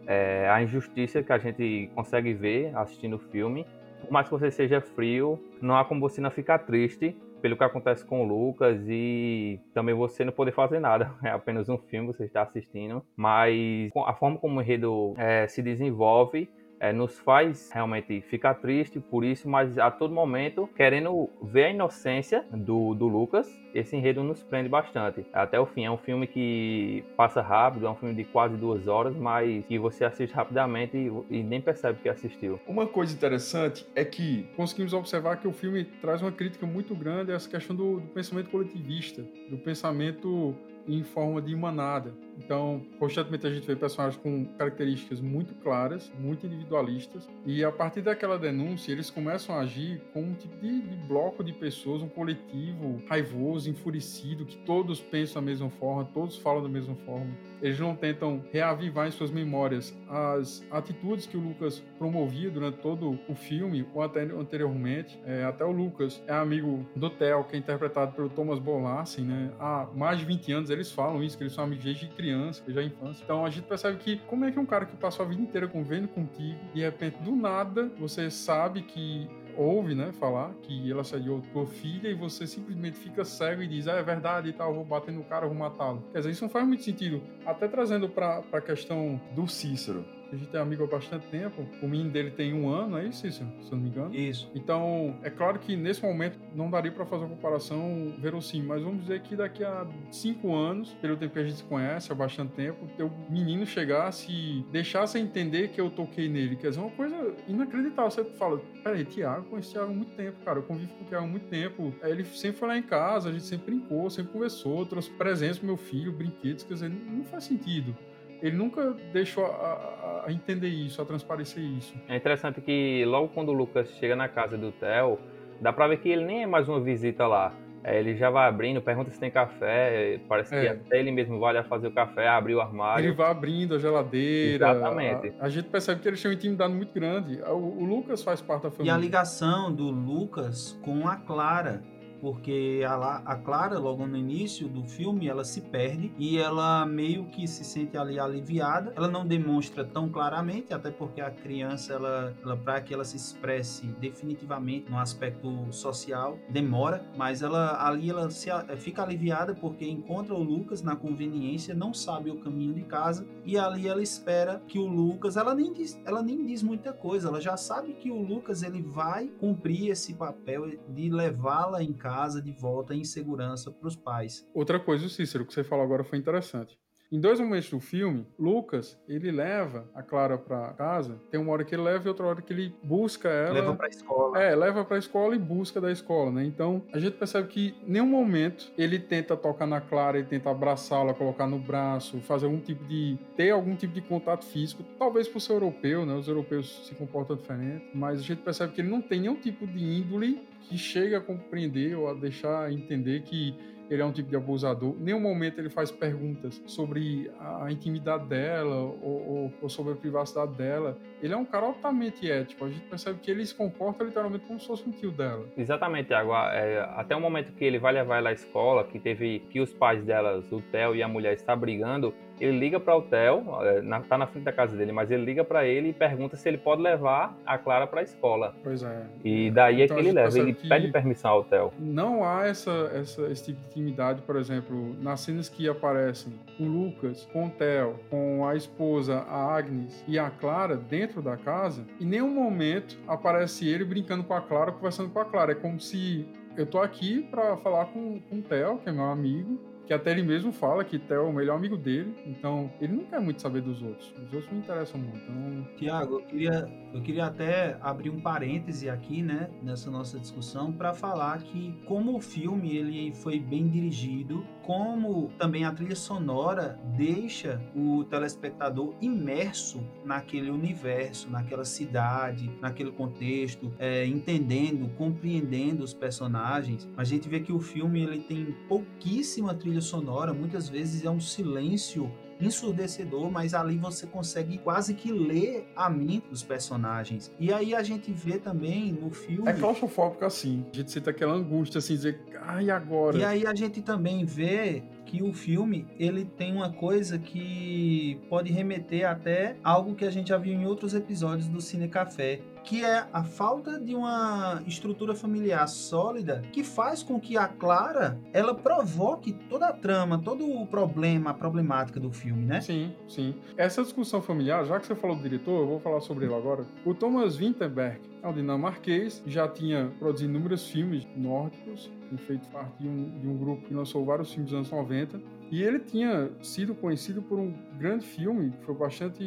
é, 0.07 0.49
a 0.49 0.63
injustiça 0.63 1.23
que 1.23 1.33
a 1.33 1.39
gente 1.39 1.91
consegue 1.95 2.33
ver 2.33 2.77
assistindo 2.77 3.17
o 3.17 3.19
filme. 3.19 3.67
Por 4.01 4.11
mais 4.11 4.27
que 4.27 4.33
você 4.33 4.51
seja 4.51 4.81
frio, 4.81 5.39
não 5.61 5.77
há 5.77 5.85
como 5.85 6.01
você 6.01 6.21
não 6.21 6.31
ficar 6.31 6.59
triste 6.61 7.17
pelo 7.41 7.57
que 7.57 7.65
acontece 7.65 8.05
com 8.05 8.23
o 8.23 8.27
Lucas 8.27 8.81
e 8.89 9.59
também 9.73 9.95
você 9.95 10.25
não 10.25 10.33
poder 10.33 10.53
fazer 10.53 10.79
nada. 10.79 11.11
É 11.25 11.31
apenas 11.31 11.69
um 11.69 11.79
filme 11.79 12.11
que 12.11 12.19
você 12.19 12.25
está 12.25 12.43
assistindo, 12.43 13.05
mas 13.17 13.91
a 14.07 14.13
forma 14.15 14.39
como 14.39 14.59
o 14.59 14.63
enredo 14.63 15.15
é, 15.17 15.47
se 15.47 15.63
desenvolve 15.63 16.49
é, 16.81 16.93
nos 16.93 17.19
faz 17.19 17.71
realmente 17.71 18.23
ficar 18.23 18.55
triste 18.55 18.99
por 18.99 19.23
isso, 19.23 19.49
mas 19.49 19.79
a 19.79 19.91
todo 19.91 20.15
momento 20.15 20.69
querendo 20.75 21.29
ver 21.43 21.65
a 21.65 21.71
inocência 21.71 22.45
do, 22.51 22.95
do 22.95 23.07
Lucas, 23.07 23.55
esse 23.75 23.95
enredo 23.95 24.23
nos 24.25 24.43
prende 24.43 24.69
bastante. 24.69 25.25
Até 25.33 25.61
o 25.61 25.67
fim, 25.67 25.85
é 25.85 25.91
um 25.91 25.99
filme 25.99 26.27
que 26.27 27.05
passa 27.17 27.41
rápido, 27.43 27.87
é 27.87 27.91
um 27.91 27.95
filme 27.95 28.15
de 28.15 28.25
quase 28.25 28.57
duas 28.57 28.89
horas, 28.89 29.15
mas 29.15 29.65
que 29.67 29.79
você 29.79 30.05
assiste 30.05 30.33
rapidamente 30.33 30.97
e, 30.97 31.39
e 31.39 31.43
nem 31.43 31.61
percebe 31.61 32.01
que 32.03 32.09
assistiu. 32.09 32.59
Uma 32.67 32.87
coisa 32.87 33.15
interessante 33.15 33.87
é 33.95 34.05
que 34.05 34.49
conseguimos 34.57 34.93
observar 34.93 35.37
que 35.37 35.47
o 35.47 35.53
filme 35.53 35.85
traz 35.85 36.23
uma 36.23 36.33
crítica 36.33 36.67
muito 36.67 36.95
grande 36.95 37.31
a 37.31 37.35
essa 37.35 37.49
questão 37.49 37.77
do, 37.77 38.01
do 38.01 38.09
pensamento 38.09 38.51
coletivista, 38.51 39.23
do 39.49 39.59
pensamento 39.59 40.57
em 40.87 41.03
forma 41.03 41.41
de 41.41 41.55
manada. 41.55 42.13
Então, 42.39 42.83
constantemente 42.99 43.47
a 43.47 43.51
gente 43.51 43.67
vê 43.67 43.77
personagens 43.77 44.21
com 44.23 44.47
características 44.57 45.21
muito 45.21 45.55
claras, 45.57 46.11
muito 46.19 46.47
individualistas, 46.47 47.29
e 47.45 47.63
a 47.65 47.71
partir 47.71 48.01
daquela 48.01 48.39
denúncia, 48.39 48.93
eles 48.93 49.11
começam 49.11 49.55
a 49.55 49.61
agir 49.61 50.01
como 50.13 50.29
um 50.29 50.35
tipo 50.35 50.57
de, 50.57 50.81
de 50.81 50.97
bloco 51.07 51.45
de 51.45 51.53
pessoas, 51.53 52.03
um 52.03 52.09
coletivo 52.09 53.03
raivoso, 53.09 53.69
enfurecido, 53.69 54.45
que 54.47 54.57
todos 54.59 55.01
pensam 55.01 55.43
da 55.43 55.47
mesma 55.47 55.71
forma, 55.71 56.05
todos 56.15 56.37
falam 56.37 56.63
da 56.63 56.69
mesma 56.69 56.95
forma. 56.95 57.31
Eles 57.63 57.79
não 57.79 57.95
tentam 57.95 58.43
reavivar 58.53 59.07
em 59.07 59.11
suas 59.11 59.31
memórias 59.31 59.97
as 60.09 60.65
atitudes 60.71 61.27
que 61.27 61.37
o 61.37 61.41
Lucas 61.41 61.83
promovia 61.99 62.51
durante 62.51 62.79
todo 62.79 63.19
o 63.29 63.35
filme, 63.35 63.87
ou 63.95 64.03
até 64.03 64.23
anteriormente. 64.23 65.21
É, 65.25 65.45
até 65.45 65.65
o 65.65 65.71
Lucas 65.71 66.23
é 66.27 66.33
amigo 66.33 66.87
do 66.97 67.11
Theo, 67.11 67.45
que 67.45 67.57
é 67.57 67.59
interpretado 67.59 68.13
pelo 68.13 68.29
Thomas 68.29 68.59
Bolassi, 68.59 69.21
né? 69.21 69.51
Há 69.59 69.89
mais 69.95 70.19
de 70.19 70.25
20 70.25 70.53
anos 70.53 70.71
eles 70.71 70.91
falam 70.91 71.23
isso, 71.23 71.37
que 71.37 71.45
eles 71.45 71.53
são 71.53 71.65
amigos 71.65 71.85
desde 71.85 72.07
criança, 72.09 72.63
desde 72.65 72.81
a 72.81 72.85
infância. 72.85 73.23
Então 73.25 73.45
a 73.45 73.51
gente 73.51 73.65
percebe 73.65 73.99
que 73.99 74.17
como 74.27 74.45
é 74.45 74.51
que 74.51 74.59
um 74.59 74.67
cara 74.67 74.87
que 74.87 74.97
passou 74.97 75.25
a 75.25 75.29
vida 75.29 75.43
inteira 75.43 75.69
convivendo 75.69 76.09
contigo, 76.09 76.59
de 76.75 76.81
repente, 76.81 77.19
do 77.23 77.35
nada, 77.35 77.91
você 77.99 78.31
sabe 78.31 78.83
que 78.83 79.29
ouve, 79.57 79.95
né, 79.95 80.13
falar 80.13 80.53
que 80.63 80.91
ela 80.91 81.03
assediou 81.03 81.43
tua 81.53 81.67
filha 81.67 82.09
e 82.09 82.15
você 82.15 82.47
simplesmente 82.47 82.99
fica 82.99 83.25
cego 83.25 83.63
e 83.63 83.67
diz, 83.67 83.89
ah, 83.89 83.97
é 83.97 84.03
verdade 84.03 84.49
e 84.49 84.53
tal, 84.53 84.75
vou 84.75 84.85
bater 84.85 85.13
no 85.13 85.25
cara, 85.25 85.47
vou 85.47 85.55
matá-lo. 85.55 86.03
Quer 86.13 86.19
dizer, 86.19 86.31
isso 86.31 86.45
não 86.45 86.51
faz 86.51 86.67
muito 86.67 86.83
sentido. 86.83 87.23
Até 87.45 87.69
trazendo 87.69 88.09
para 88.09 88.43
a 88.53 88.61
questão 88.61 89.21
do 89.35 89.47
Cícero 89.47 90.05
a 90.33 90.37
gente 90.37 90.57
é 90.57 90.61
amigo 90.61 90.85
há 90.85 90.87
bastante 90.87 91.27
tempo. 91.27 91.67
O 91.83 91.89
menino 91.89 92.11
dele 92.11 92.31
tem 92.31 92.53
um 92.55 92.69
ano, 92.69 92.99
é 92.99 93.07
isso, 93.07 93.23
Cícero? 93.23 93.49
Se 93.63 93.73
eu 93.73 93.77
não 93.77 93.85
me 93.85 93.91
engano. 93.91 94.15
Isso. 94.15 94.51
Então, 94.55 95.17
é 95.23 95.31
claro 95.31 95.59
que 95.59 95.77
nesse 95.77 96.03
momento 96.03 96.39
não 96.55 96.71
daria 96.71 96.93
para 96.93 97.05
fazer 97.05 97.25
uma 97.25 97.35
comparação 97.35 98.15
verossímil, 98.19 98.69
mas 98.69 98.83
vamos 98.83 99.03
dizer 99.03 99.21
que 99.23 99.35
daqui 99.35 99.65
a 99.65 99.87
cinco 100.11 100.55
anos, 100.55 100.93
pelo 100.95 101.17
tempo 101.17 101.33
que 101.33 101.39
a 101.39 101.45
gente 101.45 101.57
se 101.57 101.65
conhece, 101.65 102.13
há 102.13 102.15
bastante 102.15 102.53
tempo, 102.53 102.89
teu 102.97 103.11
menino 103.29 103.67
chegasse 103.67 104.31
e 104.31 104.65
deixasse 104.71 105.19
entender 105.19 105.69
que 105.69 105.81
eu 105.81 105.91
toquei 105.91 106.29
nele. 106.29 106.57
Quer 106.57 106.69
dizer, 106.69 106.81
uma 106.81 106.91
coisa 106.91 107.35
inacreditável. 107.49 108.11
Você 108.11 108.25
fala, 108.25 108.61
peraí, 108.83 109.05
Tiago, 109.05 109.47
conheci 109.47 109.73
Tiago 109.73 109.91
há 109.91 109.95
muito 109.95 110.13
tempo, 110.13 110.39
cara. 110.45 110.59
Eu 110.59 110.63
convivo 110.63 110.93
com 110.95 111.05
o 111.05 111.07
Tiago 111.07 111.25
há 111.25 111.29
muito 111.29 111.47
tempo. 111.49 111.95
Ele 112.03 112.25
sempre 112.25 112.59
foi 112.59 112.69
lá 112.69 112.79
em 112.79 112.83
casa, 112.83 113.29
a 113.29 113.33
gente 113.33 113.45
sempre 113.45 113.75
brincou, 113.75 114.09
sempre 114.11 114.33
conversou, 114.33 114.87
trouxe 114.87 115.11
presentes 115.11 115.59
pro 115.59 115.67
meu 115.67 115.77
filho, 115.77 116.13
brinquedos. 116.13 116.65
Quer 116.65 116.75
dizer, 116.75 116.91
não 116.91 117.25
faz 117.25 117.45
sentido 117.45 117.97
ele 118.43 118.57
nunca 118.57 118.95
deixou 119.13 119.47
a, 119.47 120.25
a, 120.27 120.33
entender 120.33 120.69
isso, 120.69 121.01
a 121.01 121.05
transparecer 121.05 121.63
isso. 121.63 121.95
É 122.09 122.17
interessante 122.17 122.61
que 122.61 123.05
logo 123.05 123.29
quando 123.29 123.51
o 123.51 123.53
Lucas 123.53 123.91
chega 123.99 124.17
na 124.17 124.29
casa 124.29 124.57
do 124.57 124.73
Theo, 124.73 125.19
dá 125.61 125.73
pra 125.73 125.87
ver 125.89 125.99
que 125.99 126.09
ele 126.09 126.25
nem 126.25 126.43
é 126.43 126.47
mais 126.47 126.69
uma 126.69 126.81
visita 126.81 127.27
lá. 127.27 127.55
É, 127.83 127.99
ele 127.99 128.15
já 128.15 128.29
vai 128.29 128.47
abrindo, 128.47 128.83
pergunta 128.83 129.11
se 129.11 129.19
tem 129.19 129.31
café, 129.31 130.21
parece 130.29 130.55
é. 130.55 130.61
que 130.61 130.69
até 130.69 131.01
ele 131.01 131.11
mesmo 131.11 131.41
vai 131.41 131.55
lá 131.55 131.65
fazer 131.65 131.89
o 131.89 131.93
café, 131.93 132.29
abrir 132.29 132.55
o 132.55 132.61
armário. 132.61 133.07
Ele 133.07 133.15
vai 133.15 133.31
abrindo 133.31 133.75
a 133.75 133.79
geladeira. 133.79 134.71
Exatamente. 134.71 135.33
A, 135.41 135.47
a 135.47 135.49
gente 135.49 135.69
percebe 135.69 136.01
que 136.01 136.09
eles 136.09 136.21
têm 136.21 136.31
uma 136.31 136.35
intimidade 136.35 136.75
muito 136.75 136.93
grande. 136.93 137.41
O, 137.43 137.55
o 137.55 137.85
Lucas 137.85 138.23
faz 138.23 138.43
parte 138.43 138.65
da 138.65 138.71
família. 138.71 138.93
E 138.93 138.95
a 138.95 138.99
ligação 138.99 139.73
do 139.73 139.85
Lucas 139.85 140.79
com 140.83 141.09
a 141.09 141.17
Clara 141.17 141.83
porque 142.21 142.83
a, 142.87 143.23
a 143.25 143.37
Clara, 143.37 143.79
logo 143.79 144.07
no 144.07 144.17
início 144.17 144.69
do 144.69 144.85
filme, 144.85 145.29
ela 145.29 145.45
se 145.45 145.63
perde 145.63 146.13
e 146.19 146.39
ela 146.39 146.85
meio 146.85 147.27
que 147.27 147.49
se 147.49 147.65
sente 147.65 147.97
ali 147.97 148.19
aliviada. 148.19 148.93
Ela 148.97 149.09
não 149.09 149.27
demonstra 149.27 149.85
tão 149.85 150.09
claramente, 150.09 150.75
até 150.75 150.91
porque 150.91 151.21
a 151.21 151.31
criança, 151.31 151.95
ela, 151.95 152.37
ela 152.43 152.57
para 152.57 152.81
que 152.81 152.93
ela 152.93 153.05
se 153.05 153.17
expresse 153.17 153.87
definitivamente 153.87 154.91
no 154.91 154.99
aspecto 154.99 155.73
social, 155.73 156.39
demora, 156.49 157.05
mas 157.17 157.43
ela 157.43 157.87
ali 157.87 158.11
ela 158.11 158.31
se, 158.31 158.51
fica 158.77 159.03
aliviada 159.03 159.55
porque 159.55 159.89
encontra 159.89 160.35
o 160.35 160.43
Lucas 160.43 160.83
na 160.83 160.97
conveniência, 160.97 161.75
não 161.75 161.95
sabe 161.95 162.31
o 162.31 162.41
caminho 162.41 162.75
de 162.75 162.83
casa 162.83 163.27
e 163.45 163.59
ali 163.59 163.89
ela 163.89 164.03
espera 164.03 164.63
que 164.69 164.79
o 164.79 164.87
Lucas, 164.87 165.37
ela 165.37 165.55
nem 165.55 165.73
diz, 165.73 166.01
ela 166.05 166.23
nem 166.23 166.45
diz 166.45 166.63
muita 166.63 166.93
coisa, 166.93 167.29
ela 167.29 167.41
já 167.41 167.57
sabe 167.57 167.95
que 167.95 168.11
o 168.11 168.21
Lucas 168.21 168.63
ele 168.63 168.83
vai 168.83 169.29
cumprir 169.29 169.91
esse 169.91 170.15
papel 170.15 170.79
de 170.89 171.09
levá-la 171.09 171.83
em 171.83 171.93
casa 171.93 172.10
casa 172.11 172.43
de 172.43 172.51
volta 172.51 172.93
em 172.93 173.05
segurança 173.05 173.71
para 173.71 173.87
os 173.87 173.95
pais. 173.95 174.45
Outra 174.53 174.81
coisa, 174.81 175.09
Cícero, 175.09 175.47
que 175.47 175.55
você 175.55 175.63
falou 175.63 175.85
agora 175.85 176.03
foi 176.03 176.19
interessante. 176.19 176.77
Em 177.13 177.19
dois 177.19 177.41
momentos 177.41 177.69
do 177.69 177.81
filme, 177.81 178.25
Lucas, 178.39 178.97
ele 179.09 179.33
leva 179.33 179.85
a 179.93 180.01
Clara 180.01 180.39
para 180.39 180.73
casa. 180.75 181.21
Tem 181.29 181.41
uma 181.41 181.51
hora 181.51 181.65
que 181.65 181.75
ele 181.75 181.83
leva 181.83 182.07
e 182.07 182.09
outra 182.09 182.25
hora 182.25 182.41
que 182.41 182.53
ele 182.53 182.73
busca 182.85 183.29
ela. 183.29 183.55
Leva 183.55 183.75
para 183.75 183.89
escola. 183.89 184.41
É, 184.41 184.55
leva 184.55 184.85
para 184.85 184.95
a 184.95 184.99
escola 185.01 185.35
e 185.35 185.39
busca 185.39 185.81
da 185.81 185.91
escola, 185.91 186.31
né? 186.31 186.45
Então, 186.45 186.85
a 186.93 187.01
gente 187.01 187.17
percebe 187.17 187.49
que 187.49 187.75
em 187.85 187.91
nenhum 187.91 188.07
momento 188.07 188.71
ele 188.79 188.97
tenta 188.97 189.37
tocar 189.37 189.67
na 189.67 189.81
Clara, 189.81 190.19
ele 190.19 190.29
tenta 190.29 190.51
abraçá-la, 190.51 191.13
colocar 191.13 191.49
no 191.49 191.59
braço, 191.59 192.21
fazer 192.21 192.47
algum 192.47 192.61
tipo 192.61 192.85
de 192.85 193.19
ter 193.35 193.51
algum 193.51 193.75
tipo 193.75 193.93
de 193.93 194.03
contato 194.03 194.45
físico, 194.45 194.85
talvez 194.97 195.27
por 195.27 195.41
ser 195.41 195.55
europeu, 195.55 196.07
né? 196.07 196.15
Os 196.15 196.29
europeus 196.29 196.87
se 196.87 196.95
comportam 196.95 197.35
diferente, 197.35 197.91
mas 197.93 198.21
a 198.21 198.23
gente 198.23 198.41
percebe 198.43 198.73
que 198.73 198.81
ele 198.83 198.89
não 198.89 199.03
tem 199.03 199.21
nenhum 199.21 199.35
tipo 199.35 199.67
de 199.67 199.83
índole 199.83 200.49
que 200.71 200.79
chega 200.79 201.19
a 201.19 201.21
compreender 201.21 201.97
ou 201.97 202.09
a 202.09 202.15
deixar 202.15 202.73
entender 202.73 203.23
que 203.23 203.57
ele 203.91 204.01
é 204.01 204.05
um 204.05 204.13
tipo 204.13 204.31
de 204.31 204.37
abusador. 204.37 204.95
Nenhum 205.01 205.19
momento 205.19 205.59
ele 205.59 205.69
faz 205.69 205.91
perguntas 205.91 206.63
sobre 206.65 207.29
a 207.41 207.73
intimidade 207.73 208.25
dela 208.27 208.77
ou, 208.77 209.03
ou, 209.03 209.53
ou, 209.61 209.69
sobre 209.69 209.95
a 209.95 209.97
privacidade 209.97 210.55
dela. 210.55 210.97
Ele 211.21 211.35
é 211.35 211.37
um 211.37 211.45
cara 211.45 211.67
altamente 211.67 212.31
ético. 212.31 212.65
A 212.65 212.71
gente 212.71 212.85
percebe 212.85 213.19
que 213.19 213.33
ele 213.33 213.45
se 213.45 213.53
comporta 213.53 214.05
literalmente 214.05 214.47
como 214.47 214.61
se 214.61 214.67
fosse 214.69 214.89
um 214.89 214.93
tio 214.93 215.11
dela. 215.11 215.45
Exatamente, 215.57 216.07
Thiago. 216.07 216.33
É, 216.33 216.89
até 216.95 217.17
o 217.17 217.21
momento 217.21 217.53
que 217.53 217.65
ele 217.65 217.81
vai 217.81 217.93
levar 217.93 218.19
ela 218.19 218.31
à 218.31 218.33
escola, 218.33 218.85
que 218.85 219.01
teve 219.01 219.41
que 219.51 219.59
os 219.59 219.75
pais 219.75 220.05
delas, 220.05 220.45
o 220.53 220.63
Theo 220.71 220.95
e 220.95 221.03
a 221.03 221.09
mulher, 221.09 221.35
estão 221.35 221.59
brigando, 221.59 222.15
ele 222.41 222.59
liga 222.59 222.81
para 222.81 222.97
o 222.97 223.03
Theo, 223.03 223.45
é, 223.63 223.83
na, 223.83 224.01
tá 224.01 224.17
na 224.17 224.27
frente 224.27 224.45
da 224.45 224.53
casa 224.53 224.77
dele, 224.77 224.93
mas 224.93 225.11
ele 225.11 225.25
liga 225.25 225.45
para 225.45 225.67
ele 225.67 225.91
e 225.91 225.93
pergunta 225.93 226.37
se 226.37 226.49
ele 226.49 226.59
pode 226.59 226.81
levar 226.81 227.37
a 227.45 227.59
Clara 227.59 227.87
para 227.87 228.01
a 228.01 228.03
escola. 228.03 228.55
Pois 228.63 228.83
é. 228.83 229.03
E 229.25 229.51
daí 229.51 229.83
então, 229.83 229.97
é 229.97 230.01
que 230.01 230.07
ele 230.07 230.13
leva, 230.13 230.39
ele 230.39 230.55
pede 230.55 230.89
permissão 230.89 231.31
ao 231.31 231.45
Theo. 231.45 231.73
Não 231.79 232.25
há 232.25 232.47
essa, 232.47 232.91
essa, 232.95 233.23
esse 233.27 233.47
tipo 233.47 233.61
de 233.61 233.67
intimidade, 233.67 234.23
por 234.23 234.37
exemplo, 234.37 234.97
nas 235.01 235.21
cenas 235.21 235.49
que 235.49 235.69
aparecem 235.69 236.33
o 236.59 236.65
Lucas 236.65 237.29
com 237.33 237.47
o 237.47 237.51
Theo, 237.51 237.97
com 238.09 238.47
a 238.47 238.57
esposa, 238.57 239.19
a 239.29 239.57
Agnes 239.57 240.05
e 240.09 240.19
a 240.19 240.31
Clara 240.31 240.77
dentro 240.77 241.21
da 241.21 241.37
casa, 241.37 241.85
em 242.01 242.07
nenhum 242.07 242.31
momento 242.31 242.99
aparece 243.07 243.69
ele 243.69 243.85
brincando 243.85 244.25
com 244.25 244.35
a 244.35 244.41
Clara, 244.41 244.73
conversando 244.73 245.11
com 245.11 245.21
a 245.21 245.25
Clara. 245.25 245.53
É 245.53 245.55
como 245.55 245.79
se 245.79 246.27
eu 246.57 246.67
tô 246.67 246.81
aqui 246.81 247.23
para 247.31 247.57
falar 247.59 247.87
com, 247.87 248.21
com 248.21 248.39
o 248.39 248.43
Theo, 248.43 248.79
que 248.79 248.89
é 248.89 248.93
meu 248.93 249.05
amigo, 249.05 249.59
que 249.91 249.95
até 249.95 250.13
ele 250.13 250.23
mesmo 250.23 250.53
fala 250.53 250.85
que 250.85 251.01
Theo 251.01 251.23
é 251.23 251.29
o 251.29 251.33
melhor 251.33 251.57
amigo 251.57 251.77
dele, 251.77 252.15
então 252.25 252.71
ele 252.81 252.93
não 252.93 253.05
quer 253.07 253.21
muito 253.21 253.43
saber 253.43 253.61
dos 253.61 253.83
outros. 253.83 254.15
Os 254.25 254.33
outros 254.33 254.49
não 254.53 254.59
interessam 254.61 255.01
muito. 255.01 255.19
Então... 255.19 255.67
Tiago, 255.77 256.15
eu 256.15 256.23
queria, 256.23 256.71
eu 256.95 257.03
queria 257.03 257.27
até 257.27 257.77
abrir 257.81 258.09
um 258.09 258.21
parêntese 258.21 258.89
aqui, 258.89 259.21
né, 259.21 259.51
nessa 259.61 259.91
nossa 259.91 260.17
discussão, 260.17 260.73
para 260.73 260.95
falar 260.95 261.43
que 261.43 261.77
como 261.87 262.17
o 262.17 262.21
filme 262.21 262.77
ele 262.77 263.13
foi 263.15 263.41
bem 263.41 263.67
dirigido, 263.69 264.47
como 264.71 265.33
também 265.37 265.65
a 265.65 265.73
trilha 265.73 265.97
sonora 265.97 266.79
deixa 266.97 267.61
o 267.75 268.05
telespectador 268.05 268.95
imerso 269.01 269.83
naquele 270.05 270.49
universo, 270.49 271.29
naquela 271.29 271.65
cidade, 271.65 272.49
naquele 272.61 272.93
contexto, 272.93 273.73
é, 273.81 274.07
entendendo, 274.07 274.89
compreendendo 274.97 275.83
os 275.83 275.93
personagens. 275.93 276.89
A 276.97 277.03
gente 277.03 277.29
vê 277.29 277.41
que 277.41 277.53
o 277.53 277.59
filme 277.59 278.01
ele 278.01 278.21
tem 278.21 278.55
pouquíssima 278.69 279.55
trilha 279.55 279.71
trilha 279.71 279.81
sonora, 279.81 280.33
muitas 280.33 280.69
vezes 280.69 281.05
é 281.05 281.11
um 281.11 281.19
silêncio 281.21 282.09
ensurdecedor, 282.41 283.31
mas 283.31 283.55
ali 283.55 283.77
você 283.77 284.07
consegue 284.07 284.59
quase 284.59 284.95
que 284.95 285.13
ler 285.13 285.71
a 285.77 285.89
mente 285.89 286.29
dos 286.29 286.43
personagens. 286.43 287.33
E 287.39 287.53
aí 287.53 287.75
a 287.75 287.83
gente 287.83 288.13
vê 288.13 288.39
também 288.39 288.93
no 288.93 289.11
filme. 289.11 289.49
É 289.49 289.53
claustrofóbico 289.53 290.25
assim. 290.25 290.65
A 290.73 290.77
gente 290.77 290.91
sente 290.91 291.09
aquela 291.09 291.35
angústia 291.35 291.79
assim, 291.79 291.95
dizer, 291.95 292.21
ai, 292.43 292.71
agora? 292.71 293.19
E 293.19 293.25
aí 293.25 293.47
a 293.47 293.55
gente 293.55 293.83
também 293.83 294.25
vê 294.25 294.83
que 295.11 295.25
o 295.25 295.33
filme 295.33 295.89
ele 295.99 296.25
tem 296.25 296.55
uma 296.55 296.73
coisa 296.73 297.19
que 297.19 298.21
pode 298.29 298.53
remeter 298.53 299.11
até 299.11 299.57
algo 299.65 299.97
que 299.97 300.05
a 300.05 300.11
gente 300.11 300.29
já 300.29 300.39
viu 300.39 300.53
em 300.53 300.65
outros 300.65 300.95
episódios 300.95 301.49
do 301.49 301.61
Cine 301.61 301.89
Café, 301.89 302.41
que 302.63 302.85
é 302.85 303.07
a 303.13 303.25
falta 303.25 303.81
de 303.81 303.93
uma 303.93 304.63
estrutura 304.69 305.13
familiar 305.13 305.67
sólida 305.67 306.43
que 306.53 306.63
faz 306.63 307.03
com 307.03 307.19
que 307.19 307.37
a 307.37 307.49
Clara 307.49 308.21
ela 308.33 308.55
provoque 308.55 309.33
toda 309.33 309.67
a 309.67 309.73
trama, 309.73 310.21
todo 310.23 310.47
o 310.49 310.65
problema, 310.65 311.31
a 311.31 311.35
problemática 311.35 311.99
do 311.99 312.13
filme, 312.13 312.45
né? 312.45 312.61
Sim, 312.61 312.95
sim. 313.09 313.35
Essa 313.57 313.83
discussão 313.83 314.23
familiar, 314.23 314.65
já 314.65 314.79
que 314.79 314.87
você 314.87 314.95
falou 314.95 315.17
do 315.17 315.23
diretor, 315.23 315.63
eu 315.63 315.67
vou 315.67 315.81
falar 315.81 316.01
sobre 316.01 316.27
ele 316.27 316.35
agora. 316.35 316.65
O 316.85 316.95
Thomas 316.95 317.37
Winterberg 317.37 318.01
é 318.23 318.29
um 318.29 318.33
dinamarquês, 318.33 319.23
já 319.27 319.49
tinha 319.49 319.93
produzido 319.99 320.31
inúmeros 320.31 320.69
filmes 320.69 321.07
nórdicos, 321.17 321.91
tem 322.09 322.19
feito 322.19 322.49
parte 322.49 322.83
de 322.83 322.89
um, 322.89 323.19
de 323.19 323.27
um 323.27 323.37
grupo 323.37 323.67
que 323.67 323.75
lançou 323.75 324.05
vários 324.05 324.31
filmes 324.33 324.51
dos 324.51 324.59
anos 324.59 324.71
90. 324.71 325.21
E 325.51 325.63
ele 325.63 325.81
tinha 325.81 326.31
sido 326.43 326.75
conhecido 326.75 327.23
por 327.23 327.39
um 327.39 327.53
grande 327.77 328.07
filme 328.07 328.51
que 328.53 328.65
foi 328.65 328.75
bastante 328.75 329.25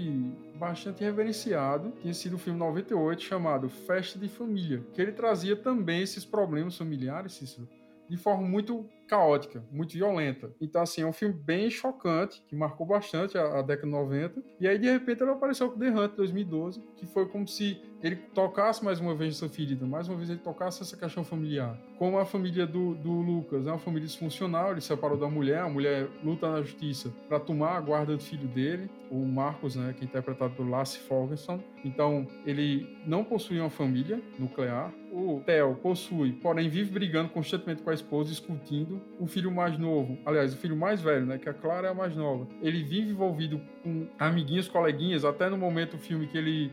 bastante 0.55 1.03
reverenciado, 1.03 1.91
tinha 2.01 2.13
sido 2.13 2.35
o 2.35 2.39
filme 2.39 2.57
98 2.57 3.21
chamado 3.21 3.67
Festa 3.67 4.17
de 4.17 4.29
Família, 4.29 4.81
que 4.93 5.01
ele 5.01 5.11
trazia 5.11 5.57
também 5.57 6.01
esses 6.01 6.23
problemas 6.23 6.77
familiares, 6.77 7.33
Cícero, 7.33 7.67
de 8.07 8.15
forma 8.15 8.47
muito 8.47 8.87
caótica, 9.07 9.63
muito 9.71 9.93
violenta. 9.93 10.53
Então, 10.61 10.81
assim, 10.81 11.01
é 11.01 11.05
um 11.05 11.13
filme 11.13 11.35
bem 11.35 11.69
chocante, 11.69 12.41
que 12.47 12.55
marcou 12.55 12.85
bastante 12.85 13.37
a, 13.37 13.59
a 13.59 13.61
década 13.61 13.87
de 13.87 13.91
90. 13.91 14.43
E 14.59 14.67
aí, 14.67 14.77
de 14.77 14.89
repente, 14.89 15.21
ele 15.21 15.31
apareceu 15.31 15.69
com 15.69 15.77
The 15.77 15.89
Hunt 15.89 16.15
2012, 16.15 16.79
que 16.95 17.05
foi 17.05 17.27
como 17.27 17.47
se 17.47 17.81
ele 18.03 18.17
tocasse 18.17 18.83
mais 18.83 18.99
uma 18.99 19.15
vez 19.15 19.35
essa 19.35 19.47
ferida, 19.47 19.85
mais 19.85 20.09
uma 20.09 20.17
vez 20.17 20.29
ele 20.29 20.39
tocasse 20.39 20.83
essa 20.83 20.97
questão 20.97 21.23
familiar. 21.23 21.79
Como 21.97 22.19
a 22.19 22.25
família 22.25 22.67
do, 22.67 22.95
do 22.95 23.11
Lucas 23.11 23.65
é 23.65 23.69
uma 23.69 23.79
família 23.79 24.05
disfuncional, 24.05 24.71
ele 24.71 24.81
se 24.81 24.87
separou 24.87 25.17
da 25.17 25.29
mulher, 25.29 25.59
a 25.59 25.69
mulher 25.69 26.09
luta 26.21 26.51
na 26.51 26.61
justiça 26.61 27.13
para 27.29 27.39
tomar 27.39 27.77
a 27.77 27.79
guarda 27.79 28.17
do 28.17 28.21
filho 28.21 28.47
dele, 28.49 28.89
o 29.09 29.25
Marcos, 29.25 29.75
né, 29.75 29.93
que 29.97 30.03
é 30.03 30.05
interpretado 30.05 30.53
por 30.55 30.67
Lasse 30.67 30.97
Ferguson. 30.99 31.63
Então, 31.85 32.27
ele 32.45 32.97
não 33.05 33.23
possui 33.23 33.59
uma 33.59 33.69
família 33.69 34.19
nuclear. 34.39 34.91
O 35.11 35.41
Theo 35.45 35.75
possui, 35.75 36.33
porém 36.33 36.67
vive 36.67 36.91
brigando 36.91 37.29
constantemente 37.29 37.83
com 37.83 37.91
a 37.91 37.93
esposa, 37.93 38.31
discutindo 38.31 38.99
o 39.19 39.27
filho 39.27 39.51
mais 39.51 39.77
novo, 39.77 40.17
aliás, 40.25 40.55
o 40.55 40.57
filho 40.57 40.75
mais 40.75 41.01
velho, 41.01 41.27
né? 41.27 41.37
Que 41.37 41.47
a 41.47 41.53
Clara 41.53 41.89
é 41.89 41.91
a 41.91 41.93
mais 41.93 42.15
nova. 42.15 42.47
Ele 42.63 42.83
vive 42.83 43.11
envolvido 43.11 43.61
com 43.83 44.07
amiguinhos, 44.17 44.67
coleguinhas, 44.67 45.23
até 45.23 45.49
no 45.49 45.57
momento 45.57 45.97
do 45.97 45.99
filme 45.99 46.25
que 46.25 46.35
ele. 46.35 46.71